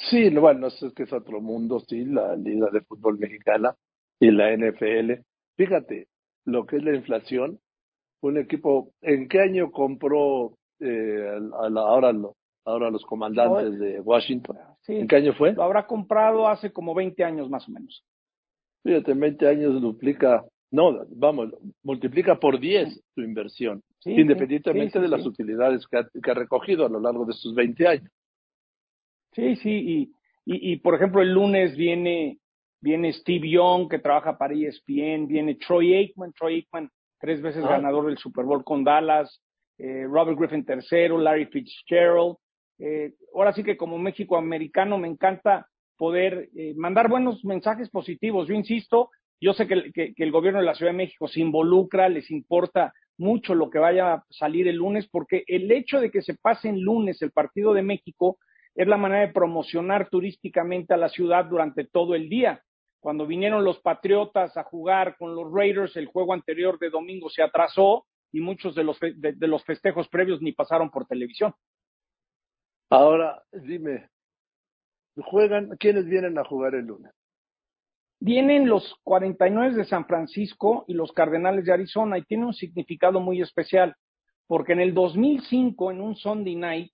Sí, 0.09 0.31
no, 0.31 0.41
bueno, 0.41 0.65
es 0.65 0.83
que 0.95 1.03
es 1.03 1.13
otro 1.13 1.41
mundo, 1.41 1.79
sí, 1.79 2.05
la 2.05 2.35
Liga 2.35 2.71
de 2.71 2.81
Fútbol 2.81 3.19
Mexicana 3.19 3.75
y 4.19 4.31
la 4.31 4.51
NFL. 4.51 5.21
Fíjate, 5.55 6.07
lo 6.43 6.65
que 6.65 6.77
es 6.77 6.83
la 6.83 6.95
inflación, 6.95 7.59
un 8.21 8.37
equipo, 8.39 8.93
¿en 9.01 9.27
qué 9.27 9.41
año 9.41 9.71
compró 9.71 10.57
eh, 10.81 11.39
a 11.59 11.69
la- 11.69 11.81
ahora, 11.81 12.11
lo- 12.11 12.35
ahora 12.65 12.89
los 12.89 13.05
comandantes 13.05 13.79
de 13.79 13.99
Washington? 14.01 14.57
Sí, 14.81 14.95
¿En 14.95 15.07
qué 15.07 15.17
año 15.17 15.33
fue? 15.33 15.53
Lo 15.53 15.63
habrá 15.63 15.85
comprado 15.85 16.47
hace 16.47 16.71
como 16.71 16.93
20 16.93 17.23
años 17.23 17.49
más 17.49 17.67
o 17.67 17.71
menos. 17.71 18.03
Fíjate, 18.83 19.11
en 19.11 19.19
20 19.19 19.47
años 19.47 19.81
duplica, 19.81 20.43
no, 20.71 21.05
vamos, 21.09 21.53
multiplica 21.83 22.39
por 22.39 22.59
10 22.59 22.99
su 23.13 23.21
inversión. 23.21 23.83
independientemente 24.05 24.99
de 24.99 25.07
las 25.07 25.25
utilidades 25.25 25.85
que 25.87 25.97
ha, 26.31 26.33
recogido 26.33 26.85
a 26.85 26.89
lo 26.89 26.99
largo 26.99 27.25
de 27.25 27.33
sus 27.33 27.53
20 27.53 27.87
años. 27.87 28.11
Sí, 29.33 29.55
sí, 29.57 29.69
y, 29.69 30.11
y, 30.45 30.77
por 30.77 30.95
ejemplo 30.95 31.21
el 31.21 31.31
lunes 31.31 31.77
viene, 31.77 32.39
viene 32.81 33.13
Steve 33.13 33.49
Young 33.49 33.87
que 33.87 33.99
trabaja 33.99 34.37
para 34.37 34.55
ESPN, 34.55 35.27
viene 35.27 35.55
Troy 35.55 35.93
Aikman, 35.93 36.33
Troy 36.33 36.55
Aikman 36.55 36.89
tres 37.19 37.41
veces 37.41 37.63
ah. 37.63 37.69
ganador 37.69 38.07
del 38.07 38.17
Super 38.17 38.45
Bowl 38.45 38.63
con 38.63 38.83
Dallas, 38.83 39.39
eh, 39.81 40.05
Robert 40.07 40.37
Griffin 40.37 40.63
tercero, 40.63 41.17
Larry 41.17 41.47
Fitzgerald. 41.47 42.35
Eh, 42.77 43.13
ahora 43.33 43.51
sí 43.51 43.63
que 43.63 43.77
como 43.77 43.97
México 43.97 44.37
americano 44.37 44.99
me 44.99 45.07
encanta 45.07 45.67
poder 45.97 46.49
eh, 46.55 46.73
mandar 46.75 47.09
buenos 47.09 47.43
mensajes 47.43 47.89
positivos. 47.89 48.47
Yo 48.47 48.53
insisto, 48.53 49.09
yo 49.39 49.53
sé 49.53 49.67
que, 49.67 49.91
que, 49.91 50.13
el 50.17 50.31
gobierno 50.31 50.59
de 50.59 50.67
la 50.67 50.75
Ciudad 50.75 50.91
de 50.91 50.97
México 50.97 51.27
se 51.27 51.41
involucra, 51.41 52.09
les 52.09 52.29
importa 52.29 52.93
mucho 53.17 53.55
lo 53.55 53.71
que 53.71 53.79
vaya 53.79 54.13
a 54.13 54.23
salir 54.29 54.67
el 54.67 54.75
lunes, 54.75 55.07
porque 55.09 55.43
el 55.47 55.71
hecho 55.71 55.99
de 55.99 56.11
que 56.11 56.21
se 56.21 56.35
pase 56.35 56.69
en 56.69 56.81
lunes 56.81 57.21
el 57.21 57.31
partido 57.31 57.73
de 57.73 57.81
México 57.81 58.37
es 58.75 58.87
la 58.87 58.97
manera 58.97 59.27
de 59.27 59.33
promocionar 59.33 60.09
turísticamente 60.09 60.93
a 60.93 60.97
la 60.97 61.09
ciudad 61.09 61.45
durante 61.45 61.85
todo 61.85 62.13
el 62.13 62.29
día. 62.29 62.61
Cuando 62.99 63.25
vinieron 63.25 63.63
los 63.63 63.79
Patriotas 63.79 64.55
a 64.57 64.63
jugar 64.63 65.15
con 65.17 65.35
los 65.35 65.51
Raiders, 65.51 65.95
el 65.97 66.05
juego 66.05 66.33
anterior 66.33 66.77
de 66.77 66.91
domingo 66.91 67.29
se 67.29 67.41
atrasó 67.41 68.05
y 68.31 68.41
muchos 68.41 68.75
de 68.75 68.83
los, 68.83 68.99
de, 68.99 69.47
los 69.47 69.63
festejos 69.63 70.07
previos 70.09 70.41
ni 70.41 70.51
pasaron 70.51 70.89
por 70.89 71.05
televisión. 71.05 71.53
Ahora, 72.89 73.43
dime, 73.51 74.09
¿juegan? 75.15 75.75
¿Quiénes 75.77 76.05
vienen 76.05 76.37
a 76.37 76.43
jugar 76.43 76.75
el 76.75 76.85
lunes? 76.85 77.11
Vienen 78.19 78.69
los 78.69 78.95
49 79.03 79.75
de 79.75 79.85
San 79.85 80.05
Francisco 80.05 80.85
y 80.87 80.93
los 80.93 81.11
Cardenales 81.11 81.65
de 81.65 81.73
Arizona 81.73 82.17
y 82.17 82.23
tiene 82.23 82.45
un 82.45 82.53
significado 82.53 83.19
muy 83.19 83.41
especial, 83.41 83.95
porque 84.47 84.73
en 84.73 84.81
el 84.81 84.93
2005, 84.93 85.91
en 85.91 86.01
un 86.01 86.15
Sunday 86.15 86.55
night, 86.55 86.93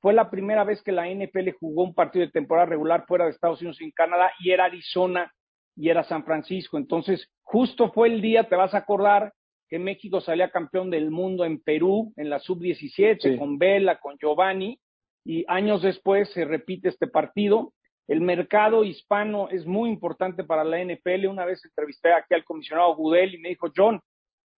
fue 0.00 0.12
la 0.12 0.30
primera 0.30 0.64
vez 0.64 0.82
que 0.82 0.92
la 0.92 1.08
NFL 1.08 1.50
jugó 1.58 1.84
un 1.84 1.94
partido 1.94 2.24
de 2.24 2.32
temporada 2.32 2.66
regular 2.66 3.06
fuera 3.06 3.24
de 3.24 3.30
Estados 3.30 3.60
Unidos 3.60 3.80
y 3.80 3.84
en 3.84 3.90
Canadá 3.92 4.32
y 4.40 4.50
era 4.50 4.64
Arizona 4.64 5.32
y 5.76 5.88
era 5.88 6.04
San 6.04 6.24
Francisco. 6.24 6.76
Entonces, 6.76 7.28
justo 7.42 7.92
fue 7.92 8.08
el 8.08 8.20
día, 8.20 8.48
te 8.48 8.56
vas 8.56 8.74
a 8.74 8.78
acordar, 8.78 9.32
que 9.72 9.78
México 9.78 10.20
salía 10.20 10.50
campeón 10.50 10.90
del 10.90 11.10
mundo 11.10 11.46
en 11.46 11.58
Perú, 11.58 12.12
en 12.16 12.28
la 12.28 12.40
sub-17, 12.40 13.38
con 13.38 13.56
Vela, 13.56 13.98
con 14.00 14.18
Giovanni, 14.18 14.78
y 15.24 15.46
años 15.48 15.80
después 15.80 16.28
se 16.34 16.44
repite 16.44 16.90
este 16.90 17.06
partido. 17.06 17.72
El 18.06 18.20
mercado 18.20 18.84
hispano 18.84 19.48
es 19.48 19.64
muy 19.64 19.88
importante 19.88 20.44
para 20.44 20.62
la 20.62 20.84
NFL. 20.84 21.26
Una 21.26 21.46
vez 21.46 21.64
entrevisté 21.64 22.12
aquí 22.12 22.34
al 22.34 22.44
comisionado 22.44 22.94
Gudel 22.94 23.34
y 23.34 23.38
me 23.38 23.48
dijo, 23.48 23.72
John, 23.74 23.98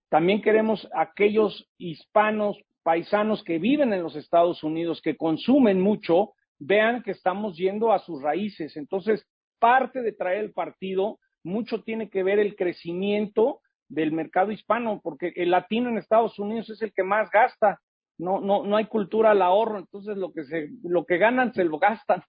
también 0.09 0.43
queremos 0.43 0.89
aquellos 0.93 1.71
hispanos 1.79 2.59
paisanos 2.83 3.45
que 3.45 3.61
viven 3.61 3.93
en 3.93 4.03
los 4.03 4.17
Estados 4.17 4.65
Unidos, 4.65 5.01
que 5.01 5.17
consumen 5.17 5.81
mucho, 5.81 6.33
vean 6.59 7.05
que 7.05 7.13
estamos 7.13 7.57
yendo 7.57 7.93
a 7.93 8.01
sus 8.01 8.21
raíces. 8.21 8.77
Entonces, 8.77 9.25
parte 9.61 10.03
de 10.03 10.11
traer 10.11 10.43
el 10.43 10.53
partido, 10.53 11.21
mucho 11.45 11.85
tiene 11.85 12.11
que 12.11 12.25
ver 12.25 12.41
el 12.41 12.57
crecimiento 12.57 13.61
del 13.89 14.13
mercado 14.13 14.53
hispano, 14.53 15.01
porque 15.03 15.33
el 15.37 15.51
latino 15.51 15.89
en 15.89 15.99
Estados 15.99 16.39
Unidos 16.39 16.71
es 16.71 16.83
el 16.83 16.93
que 16.93 17.03
más 17.03 17.31
gasta. 17.31 17.81
No, 18.19 18.41
no, 18.41 18.65
no 18.65 18.77
hay 18.77 18.87
cultura 18.87 19.33
al 19.33 19.43
ahorro, 19.43 19.79
entonces 19.79 20.17
lo 20.17 20.33
que 20.33 20.45
se, 20.45 20.71
lo 20.83 21.05
que 21.05 21.19
ganan 21.19 21.53
se 21.53 21.65
lo 21.65 21.79
gastan. 21.79 22.23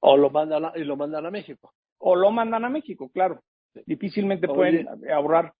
O 0.00 0.16
lo 0.16 0.30
mandan 0.30 0.66
a, 0.66 0.72
y 0.76 0.84
lo 0.84 0.96
mandan 0.96 1.26
a 1.26 1.30
México. 1.30 1.72
O 1.98 2.14
lo 2.14 2.30
mandan 2.30 2.64
a 2.64 2.68
México, 2.68 3.08
claro. 3.08 3.40
Difícilmente 3.86 4.46
pueden 4.46 4.86
ahorrar. 5.10 5.52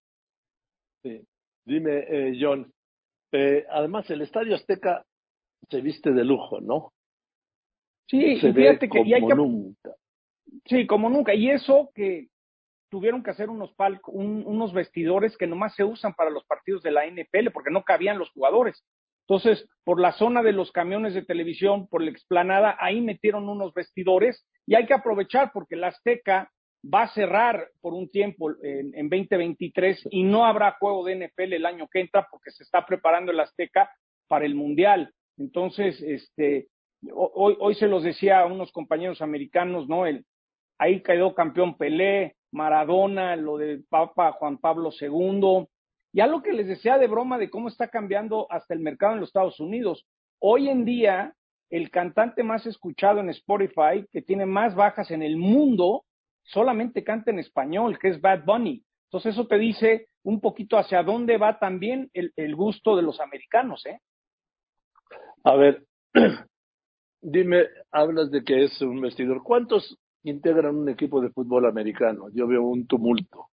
Sí. 1.01 1.21
Dime, 1.65 2.05
eh, 2.07 2.37
John, 2.39 2.71
eh, 3.31 3.65
además, 3.69 4.09
el 4.09 4.21
Estadio 4.21 4.55
Azteca 4.55 5.03
se 5.69 5.81
viste 5.81 6.11
de 6.11 6.23
lujo, 6.23 6.61
¿no? 6.61 6.93
Sí, 8.07 8.39
fíjate 8.39 8.87
que, 8.87 9.03
como 9.19 9.35
nunca. 9.35 9.95
Sí, 10.65 10.85
como 10.85 11.09
nunca. 11.09 11.33
Y 11.33 11.49
eso 11.49 11.89
que 11.95 12.29
tuvieron 12.95 13.23
que 13.23 13.31
hacer 13.31 13.49
unos 13.49 13.73
palcos, 13.73 14.15
unos 14.15 14.71
vestidores 14.71 15.35
que 15.35 15.47
nomás 15.47 15.75
se 15.75 15.83
usan 15.83 16.13
para 16.13 16.29
los 16.29 16.45
partidos 16.45 16.81
de 16.81 16.91
la 16.91 17.05
NPL 17.05 17.51
porque 17.51 17.69
no 17.69 17.83
cabían 17.83 18.17
los 18.17 18.29
jugadores. 18.29 18.85
Entonces, 19.27 19.67
por 19.83 19.99
la 19.99 20.13
zona 20.13 20.41
de 20.41 20.53
los 20.53 20.71
camiones 20.71 21.13
de 21.13 21.25
televisión, 21.25 21.89
por 21.89 22.01
la 22.01 22.11
explanada, 22.11 22.77
ahí 22.79 23.01
metieron 23.01 23.49
unos 23.49 23.73
vestidores 23.73 24.47
y 24.65 24.75
hay 24.75 24.85
que 24.85 24.93
aprovechar 24.93 25.51
porque 25.53 25.75
la 25.75 25.87
Azteca 25.87 26.49
va 26.81 27.01
a 27.01 27.13
cerrar 27.13 27.67
por 27.81 27.93
un 27.93 28.09
tiempo 28.09 28.51
en, 28.63 29.09
2023 29.09 30.07
y 30.11 30.23
no 30.23 30.45
habrá 30.45 30.77
juego 30.79 31.03
de 31.03 31.27
NFL 31.27 31.51
el 31.51 31.65
año 31.65 31.89
que 31.91 31.99
entra 31.99 32.25
porque 32.31 32.51
se 32.51 32.63
está 32.63 32.85
preparando 32.85 33.33
el 33.33 33.41
Azteca 33.41 33.91
para 34.29 34.45
el 34.45 34.55
Mundial. 34.55 35.11
Entonces, 35.37 36.01
este, 36.01 36.69
hoy, 37.13 37.57
hoy 37.59 37.75
se 37.75 37.89
los 37.89 38.03
decía 38.03 38.39
a 38.39 38.45
unos 38.45 38.71
compañeros 38.71 39.21
americanos, 39.21 39.89
¿no? 39.89 40.05
El, 40.05 40.23
ahí 40.77 41.01
quedó 41.01 41.33
campeón 41.33 41.77
Pelé, 41.77 42.35
Maradona, 42.55 43.35
lo 43.35 43.57
del 43.57 43.83
Papa 43.83 44.31
Juan 44.31 44.57
Pablo 44.57 44.89
II. 44.99 45.67
Ya 46.13 46.25
lo 46.25 46.41
que 46.41 46.53
les 46.53 46.67
decía 46.67 46.97
de 46.97 47.07
broma 47.07 47.37
de 47.37 47.49
cómo 47.49 47.67
está 47.67 47.89
cambiando 47.89 48.47
hasta 48.49 48.73
el 48.73 48.79
mercado 48.79 49.13
en 49.13 49.19
los 49.19 49.29
Estados 49.29 49.59
Unidos. 49.59 50.07
Hoy 50.39 50.69
en 50.69 50.85
día, 50.85 51.35
el 51.69 51.91
cantante 51.91 52.43
más 52.43 52.65
escuchado 52.65 53.19
en 53.19 53.29
Spotify, 53.29 54.07
que 54.11 54.21
tiene 54.21 54.45
más 54.45 54.73
bajas 54.73 55.11
en 55.11 55.21
el 55.21 55.35
mundo, 55.35 56.05
solamente 56.43 57.03
canta 57.03 57.31
en 57.31 57.39
español, 57.39 57.99
que 57.99 58.09
es 58.09 58.21
Bad 58.21 58.45
Bunny. 58.45 58.83
Entonces 59.07 59.33
eso 59.33 59.47
te 59.47 59.57
dice 59.57 60.07
un 60.23 60.39
poquito 60.39 60.77
hacia 60.77 61.03
dónde 61.03 61.37
va 61.37 61.59
también 61.59 62.09
el, 62.13 62.31
el 62.37 62.55
gusto 62.55 62.95
de 62.95 63.01
los 63.01 63.19
americanos, 63.19 63.85
¿eh? 63.85 63.99
A 65.43 65.55
ver, 65.55 65.83
dime, 67.21 67.65
hablas 67.91 68.31
de 68.31 68.43
que 68.43 68.63
es 68.63 68.81
un 68.81 69.01
vestidor. 69.01 69.43
¿Cuántos 69.43 69.99
integran 70.29 70.75
un 70.75 70.89
equipo 70.89 71.21
de 71.21 71.29
fútbol 71.29 71.65
americano? 71.65 72.27
Yo 72.33 72.47
veo 72.47 72.63
un 72.63 72.87
tumulto. 72.87 73.47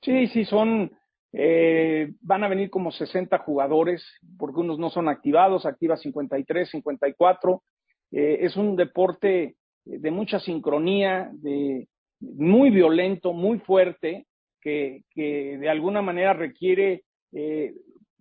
Sí, 0.00 0.26
sí, 0.28 0.44
son, 0.44 0.90
eh, 1.32 2.12
van 2.20 2.44
a 2.44 2.48
venir 2.48 2.70
como 2.70 2.90
60 2.90 3.38
jugadores, 3.38 4.04
porque 4.38 4.60
unos 4.60 4.78
no 4.78 4.90
son 4.90 5.08
activados, 5.08 5.66
activa 5.66 5.96
53, 5.96 6.70
54. 6.70 7.62
Eh, 8.10 8.38
es 8.40 8.56
un 8.56 8.76
deporte 8.76 9.56
de 9.84 10.10
mucha 10.10 10.40
sincronía, 10.40 11.30
de, 11.32 11.88
muy 12.20 12.70
violento, 12.70 13.32
muy 13.32 13.58
fuerte, 13.58 14.26
que, 14.60 15.02
que 15.10 15.58
de 15.58 15.68
alguna 15.68 16.02
manera 16.02 16.32
requiere, 16.32 17.04
eh, 17.32 17.74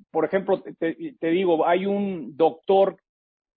por 0.10 0.26
ejemplo, 0.26 0.62
te, 0.62 0.96
te, 1.20 1.28
digo, 1.28 1.68
hay 1.68 1.86
un 1.86 2.36
doctor 2.36 2.98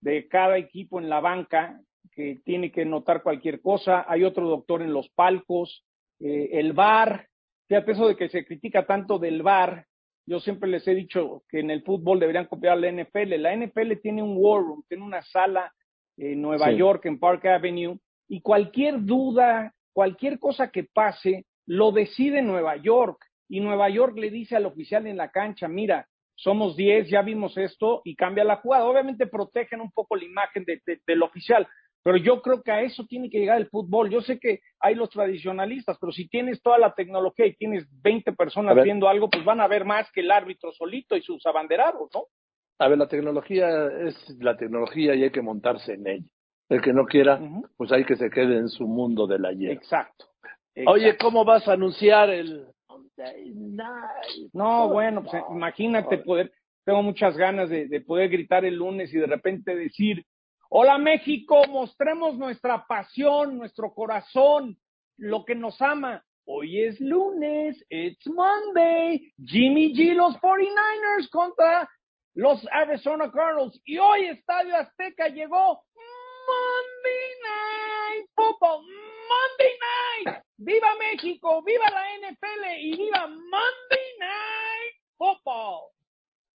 de 0.01 0.29
cada 0.29 0.59
equipo 0.59 1.01
en 1.01 1.09
la 1.09 1.21
banca 1.21 1.81
que 2.15 2.41
tiene 2.45 2.71
que 2.71 2.85
notar 2.85 3.23
cualquier 3.23 3.61
cosa, 3.61 4.05
hay 4.09 4.25
otro 4.25 4.49
doctor 4.49 4.83
en 4.83 4.93
los 4.93 5.09
palcos, 5.11 5.85
eh, 6.21 6.51
el 6.53 6.73
bar, 6.73 7.29
fíjate 7.69 7.93
eso 7.93 8.09
de 8.09 8.17
que 8.17 8.29
se 8.29 8.45
critica 8.45 8.87
tanto 8.87 9.19
del 9.19 9.43
bar, 9.43 9.87
yo 10.27 10.41
siempre 10.41 10.71
les 10.71 10.87
he 10.89 10.95
dicho 10.95 11.43
que 11.49 11.61
en 11.61 11.71
el 11.71 11.83
fútbol 11.83 12.19
deberían 12.19 12.47
copiar 12.47 12.79
la 12.79 12.91
NFL, 12.91 13.37
la 13.37 13.55
NFL 13.55 14.01
tiene 14.03 14.23
un 14.23 14.35
war 14.37 14.63
room, 14.63 14.83
tiene 14.89 15.05
una 15.05 15.23
sala 15.23 15.73
en 16.17 16.41
Nueva 16.41 16.71
York, 16.73 17.05
en 17.07 17.19
Park 17.19 17.45
Avenue, 17.47 17.99
y 18.29 18.41
cualquier 18.41 19.05
duda, 19.05 19.75
cualquier 19.93 20.39
cosa 20.39 20.71
que 20.71 20.85
pase, 20.85 21.45
lo 21.67 21.93
decide 21.93 22.43
Nueva 22.43 22.77
York. 22.77 23.19
Y 23.49 23.61
Nueva 23.61 23.91
York 23.91 24.17
le 24.17 24.31
dice 24.31 24.57
al 24.57 24.67
oficial 24.67 25.07
en 25.07 25.19
la 25.19 25.31
cancha, 25.31 25.69
mira, 25.69 26.09
somos 26.35 26.77
10, 26.77 27.11
ya 27.11 27.23
vimos 27.23 27.57
esto 27.59 28.01
y 28.05 28.17
cambia 28.17 28.45
la 28.45 28.57
jugada. 28.57 28.87
Obviamente 28.87 29.27
protegen 29.27 29.81
un 29.81 29.93
poco 29.93 30.17
la 30.17 30.25
imagen 30.25 30.65
del 30.65 31.23
oficial, 31.23 31.69
pero 32.05 32.19
yo 32.19 32.43
creo 32.43 32.63
que 32.63 32.71
a 32.71 32.83
eso 32.83 33.07
tiene 33.07 33.31
que 33.31 33.39
llegar 33.39 33.57
el 33.57 33.71
fútbol. 33.71 34.11
Yo 34.11 34.21
sé 34.21 34.39
que 34.39 34.61
hay 34.79 34.95
los 34.95 35.09
tradicionalistas, 35.09 35.97
pero 35.99 36.13
si 36.13 36.29
tienes 36.29 36.61
toda 36.61 36.79
la 36.79 36.95
tecnología 36.95 37.47
y 37.47 37.57
tienes 37.57 37.87
20 38.03 38.35
personas 38.35 38.77
viendo 38.85 39.09
algo, 39.09 39.31
pues 39.31 39.43
van 39.43 39.63
a 39.63 39.67
ver 39.67 39.87
más 39.87 40.13
que 40.13 40.21
el 40.21 40.31
árbitro 40.31 40.71
solito 40.73 41.17
y 41.17 41.23
sus 41.23 41.45
abanderados, 41.47 42.11
¿no? 42.13 42.27
A 42.79 42.89
ver, 42.89 42.99
la 42.99 43.09
tecnología 43.09 43.87
es 44.07 44.15
la 44.39 44.55
tecnología 44.55 45.15
y 45.15 45.23
hay 45.23 45.31
que 45.31 45.41
montarse 45.41 45.95
en 45.95 46.07
ella. 46.07 46.27
El 46.69 46.83
que 46.83 46.93
no 46.93 47.07
quiera, 47.07 47.41
pues 47.79 47.91
hay 47.91 48.05
que 48.05 48.17
se 48.17 48.29
quede 48.29 48.59
en 48.59 48.69
su 48.69 48.87
mundo 48.87 49.27
de 49.27 49.39
la 49.39 49.53
hierba. 49.53 49.75
Exacto. 49.75 50.27
Oye, 50.87 51.17
¿cómo 51.17 51.45
vas 51.47 51.67
a 51.69 51.73
anunciar 51.73 52.29
el 52.29 52.67
No, 54.53 54.89
bueno, 54.91 55.23
pues 55.23 55.43
imagínate 55.51 56.19
poder, 56.19 56.53
tengo 56.85 57.03
muchas 57.03 57.35
ganas 57.35 57.71
de, 57.71 57.89
de 57.89 58.01
poder 58.03 58.29
gritar 58.29 58.67
el 58.67 58.75
lunes 58.75 59.13
y 59.15 59.19
de 59.19 59.27
repente 59.27 59.75
decir, 59.75 60.27
hola 60.77 60.99
México, 60.99 61.63
mostremos 61.69 62.37
nuestra 62.37 62.85
pasión, 62.85 63.57
nuestro 63.57 63.95
corazón, 63.95 64.77
lo 65.19 65.45
que 65.45 65.55
nos 65.55 65.81
ama. 65.81 66.25
Hoy 66.47 66.83
es 66.83 67.01
lunes, 67.01 67.81
it's 67.89 68.27
Monday, 68.27 69.33
Jimmy 69.39 69.95
G, 69.95 70.15
los 70.15 70.35
49ers 70.41 71.31
contra 71.31 71.89
los 72.35 72.67
Arizona 72.73 73.31
Cardinals. 73.31 73.81
Y 73.85 73.99
hoy 73.99 74.25
Estadio 74.25 74.75
Azteca 74.77 75.29
llegó 75.29 75.81
Monday 76.49 77.29
Night 77.45 78.31
Football, 78.35 78.83
Monday 78.83 79.75
Night. 80.27 80.43
¡Viva 80.57 80.89
México! 80.99 81.63
¡Viva 81.63 81.89
la 81.89 82.31
NFL! 82.31 82.81
¡Y 82.81 82.97
viva 82.97 83.29
Monday 83.29 84.09
Night 84.19 84.95
Football! 85.17 85.93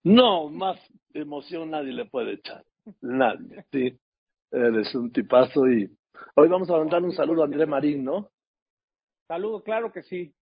No, 0.03 0.49
más 0.49 0.77
emoción 1.13 1.71
nadie 1.71 1.93
le 1.93 2.03
puede 2.03 2.33
echar. 2.33 2.65
Nadie, 3.01 3.63
sí. 3.71 3.97
Eres 4.51 4.93
un 4.95 5.11
tipazo 5.11 5.67
y 5.67 5.89
hoy 6.35 6.47
vamos 6.47 6.69
a 6.69 6.77
mandar 6.77 7.03
un 7.03 7.11
saludo 7.11 7.43
a 7.43 7.45
André 7.45 7.65
Marín, 7.65 8.03
¿no? 8.03 8.29
Saludo, 9.27 9.61
claro 9.63 9.91
que 9.91 10.01
sí. 10.03 10.33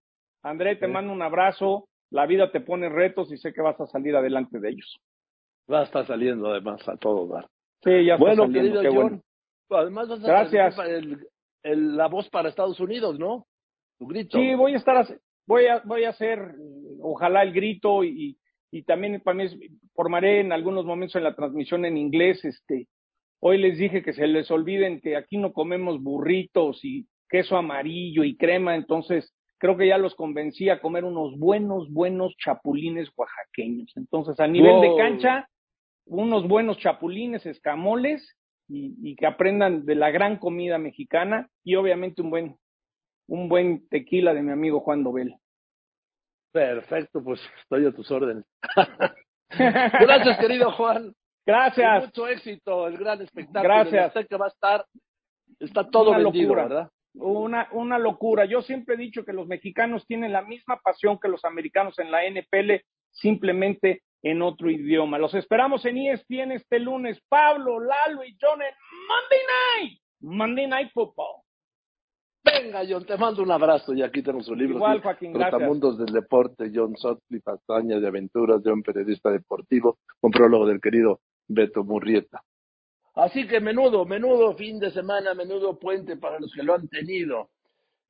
André, 0.43 0.77
te 0.77 0.87
mando 0.87 1.11
un 1.11 1.21
abrazo. 1.21 1.89
La 2.09 2.25
vida 2.25 2.51
te 2.51 2.61
pone 2.61 2.87
retos 2.87 3.29
y 3.33 3.37
sé 3.37 3.51
que 3.53 3.61
vas 3.61 3.79
a 3.81 3.87
salir 3.87 4.15
adelante 4.15 4.59
de 4.61 4.69
ellos. 4.69 4.97
Va 5.69 5.81
a 5.81 5.83
estar 5.83 6.07
saliendo 6.07 6.47
además 6.49 6.87
a 6.87 6.95
todo 6.95 7.27
dar. 7.27 7.47
Sí, 7.83 8.05
ya 8.05 8.13
está 8.13 8.17
Bueno, 8.17 8.43
saliendo, 8.43 8.79
querido 8.79 8.81
qué 8.81 8.87
John, 8.87 9.21
bueno. 9.67 9.81
además 9.81 10.07
vas 10.07 10.23
a 10.23 10.27
Gracias. 10.27 10.77
el- 10.87 11.27
el- 11.63 11.97
la 11.97 12.07
voz 12.07 12.29
para 12.29 12.47
Estados 12.47 12.79
Unidos, 12.79 13.19
¿no? 13.19 13.45
Tu 13.99 14.07
grito. 14.07 14.37
Sí, 14.37 14.55
voy 14.55 14.73
a 14.73 14.77
estar, 14.77 14.95
hace- 14.95 15.19
voy 15.45 15.65
a, 15.65 15.81
voy 15.83 16.05
a 16.05 16.09
hacer, 16.09 16.39
ojalá 17.01 17.43
el 17.43 17.51
grito 17.51 18.05
y, 18.05 18.37
y 18.71 18.83
también 18.83 19.19
para 19.19 19.35
mí 19.35 19.43
es- 19.43 19.57
formaré 19.93 20.39
en 20.39 20.53
algunos 20.53 20.85
momentos 20.85 21.17
en 21.17 21.23
la 21.25 21.35
transmisión 21.35 21.83
en 21.83 21.97
inglés. 21.97 22.45
Este, 22.45 22.87
hoy 23.39 23.57
les 23.57 23.77
dije 23.77 24.01
que 24.01 24.13
se 24.13 24.27
les 24.27 24.49
olviden 24.51 25.01
que 25.01 25.15
aquí 25.15 25.37
no 25.37 25.53
comemos 25.53 26.01
burritos 26.01 26.83
y 26.83 27.07
queso 27.29 27.57
amarillo 27.57 28.23
y 28.23 28.37
crema, 28.37 28.75
entonces 28.75 29.33
creo 29.57 29.77
que 29.77 29.87
ya 29.87 29.97
los 29.97 30.15
convencí 30.15 30.69
a 30.69 30.79
comer 30.79 31.03
unos 31.03 31.37
buenos, 31.37 31.91
buenos 31.91 32.35
chapulines 32.37 33.09
oaxaqueños. 33.15 33.91
Entonces, 33.95 34.39
a 34.39 34.47
nivel 34.47 34.81
de 34.81 34.95
cancha, 34.97 35.49
unos 36.05 36.47
buenos 36.47 36.77
chapulines, 36.77 37.45
escamoles 37.45 38.37
y, 38.67 38.95
y 39.01 39.15
que 39.15 39.25
aprendan 39.25 39.85
de 39.85 39.95
la 39.95 40.11
gran 40.11 40.37
comida 40.37 40.77
mexicana 40.77 41.49
y 41.63 41.75
obviamente 41.75 42.21
un 42.21 42.29
buen, 42.29 42.57
un 43.27 43.49
buen 43.49 43.87
tequila 43.89 44.33
de 44.33 44.41
mi 44.41 44.51
amigo 44.51 44.79
Juan 44.79 45.03
Dobel. 45.03 45.35
Perfecto, 46.51 47.23
pues 47.23 47.41
estoy 47.61 47.85
a 47.85 47.91
tus 47.91 48.09
órdenes. 48.09 48.45
Gracias, 49.49 50.39
querido 50.39 50.71
Juan. 50.71 51.13
Gracias. 51.47 52.03
Y 52.03 52.05
mucho 52.07 52.27
éxito, 52.27 52.87
el 52.87 52.97
gran 52.97 53.21
espectáculo. 53.21 53.63
Gracias. 53.63 54.13
Sé 54.13 54.27
que 54.27 54.35
va 54.35 54.45
a 54.45 54.49
estar, 54.49 54.85
está 55.59 55.89
todo 55.89 56.09
Una 56.09 56.19
vendido, 56.19 56.49
locura. 56.49 56.63
¿verdad? 56.67 56.91
Una, 57.13 57.69
una 57.71 57.97
locura. 57.97 58.45
Yo 58.45 58.61
siempre 58.61 58.95
he 58.95 58.97
dicho 58.97 59.23
que 59.23 59.31
los 59.31 59.47
mexicanos 59.47 60.05
tienen 60.05 60.33
la 60.33 60.41
misma 60.41 60.79
pasión 60.83 61.17
que 61.19 61.29
los 61.29 61.45
americanos 61.45 61.97
en 61.99 62.11
la 62.11 62.19
NFL, 62.29 62.83
simplemente 63.11 64.03
en 64.23 64.41
otro 64.41 64.69
idioma. 64.69 65.17
Los 65.17 65.33
esperamos 65.35 65.85
en 65.85 65.97
ESPN 65.97 66.51
este 66.51 66.79
lunes. 66.79 67.21
Pablo, 67.29 67.79
Lalo 67.79 68.25
y 68.25 68.37
John 68.41 68.61
en 68.61 68.73
Monday 69.07 69.39
Night. 69.81 69.99
Monday 70.19 70.67
Night 70.67 70.91
Football. 70.93 71.41
Venga, 72.43 72.81
John, 72.87 73.05
te 73.05 73.17
mando 73.17 73.43
un 73.43 73.51
abrazo 73.51 73.93
y 73.93 74.01
aquí 74.01 74.21
tenemos 74.21 74.45
su 74.45 74.55
libro. 74.55 74.75
Igual, 74.75 75.01
Joaquín. 75.01 75.33
Trotamundos 75.33 75.97
del 75.97 76.13
Deporte, 76.13 76.71
John 76.73 76.95
Sutcliffe, 76.95 77.51
Hazañas 77.51 78.01
de 78.01 78.07
Aventuras 78.07 78.63
de 78.63 78.71
un 78.71 78.83
periodista 78.83 79.29
deportivo, 79.31 79.97
con 80.21 80.31
prólogo 80.31 80.65
del 80.65 80.79
querido 80.79 81.19
Beto 81.47 81.83
Murrieta. 81.83 82.41
Así 83.15 83.47
que 83.47 83.59
menudo, 83.59 84.05
menudo 84.05 84.55
fin 84.55 84.79
de 84.79 84.91
semana, 84.91 85.33
menudo 85.33 85.79
puente 85.79 86.17
para 86.17 86.39
los 86.39 86.53
que 86.53 86.63
lo 86.63 86.75
han 86.75 86.87
tenido. 86.87 87.49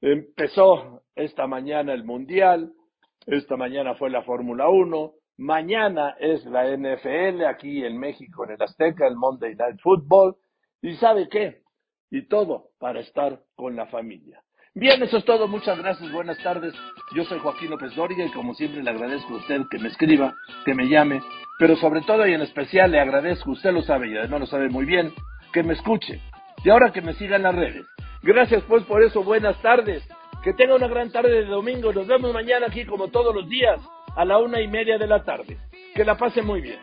Empezó 0.01 1.03
esta 1.15 1.47
mañana 1.47 1.93
el 1.93 2.03
Mundial, 2.03 2.73
esta 3.25 3.55
mañana 3.55 3.95
fue 3.95 4.09
la 4.09 4.23
Fórmula 4.23 4.69
1, 4.69 5.13
mañana 5.38 6.15
es 6.19 6.45
la 6.45 6.65
NFL 6.75 7.45
aquí 7.45 7.85
en 7.85 7.97
México, 7.97 8.43
en 8.43 8.51
el 8.51 8.61
Azteca, 8.61 9.07
el 9.07 9.15
Monday 9.15 9.55
Night 9.55 9.79
Football. 9.81 10.35
¿Y 10.81 10.95
sabe 10.97 11.29
qué? 11.29 11.61
Y 12.11 12.27
todo 12.27 12.71
para 12.77 12.99
estar 12.99 13.41
con 13.55 13.75
la 13.75 13.88
familia. 13.88 14.43
Bien, 14.73 15.01
eso 15.01 15.17
es 15.17 15.25
todo. 15.25 15.47
Muchas 15.47 15.77
gracias. 15.79 16.11
Buenas 16.11 16.38
tardes. 16.43 16.73
Yo 17.15 17.23
soy 17.23 17.39
Joaquín 17.39 17.71
López 17.71 17.95
Dóriga 17.95 18.23
y 18.23 18.31
como 18.31 18.53
siempre 18.53 18.83
le 18.83 18.89
agradezco 18.91 19.33
a 19.33 19.38
usted 19.38 19.61
que 19.71 19.79
me 19.79 19.88
escriba, 19.88 20.35
que 20.65 20.75
me 20.75 20.88
llame, 20.88 21.19
pero 21.58 21.76
sobre 21.76 22.01
todo 22.01 22.28
y 22.28 22.34
en 22.34 22.41
especial 22.41 22.91
le 22.91 22.99
agradezco, 22.99 23.51
usted 23.51 23.72
lo 23.72 23.82
sabe 23.82 24.10
y 24.10 24.18
además 24.18 24.41
lo 24.41 24.45
sabe 24.47 24.70
muy 24.70 24.86
bien, 24.86 25.14
que 25.51 25.64
me 25.64 25.74
escuche. 25.74 26.22
Y 26.64 26.70
ahora 26.70 26.91
que 26.91 27.01
me 27.01 27.14
siga 27.14 27.36
en 27.36 27.43
las 27.43 27.55
redes. 27.55 27.86
Gracias 28.22 28.64
pues 28.68 28.84
por 28.84 29.03
eso. 29.03 29.24
Buenas 29.24 29.62
tardes. 29.62 30.03
Que 30.43 30.53
tenga 30.53 30.76
una 30.76 30.88
gran 30.88 31.12
tarde 31.12 31.30
de 31.30 31.45
domingo. 31.45 31.93
Nos 31.93 32.08
vemos 32.08 32.34
mañana 32.34 32.68
aquí 32.68 32.86
como 32.86 33.08
todos 33.10 33.34
los 33.34 33.47
días 33.47 33.80
a 34.16 34.26
la 34.26 34.38
una 34.39 34.62
y 34.62 34.68
media 34.68 34.97
de 34.97 35.08
la 35.08 35.24
tarde. 35.24 35.58
Que 35.95 36.03
la 36.03 36.18
pase 36.18 36.41
muy 36.41 36.62
bien. 36.62 36.80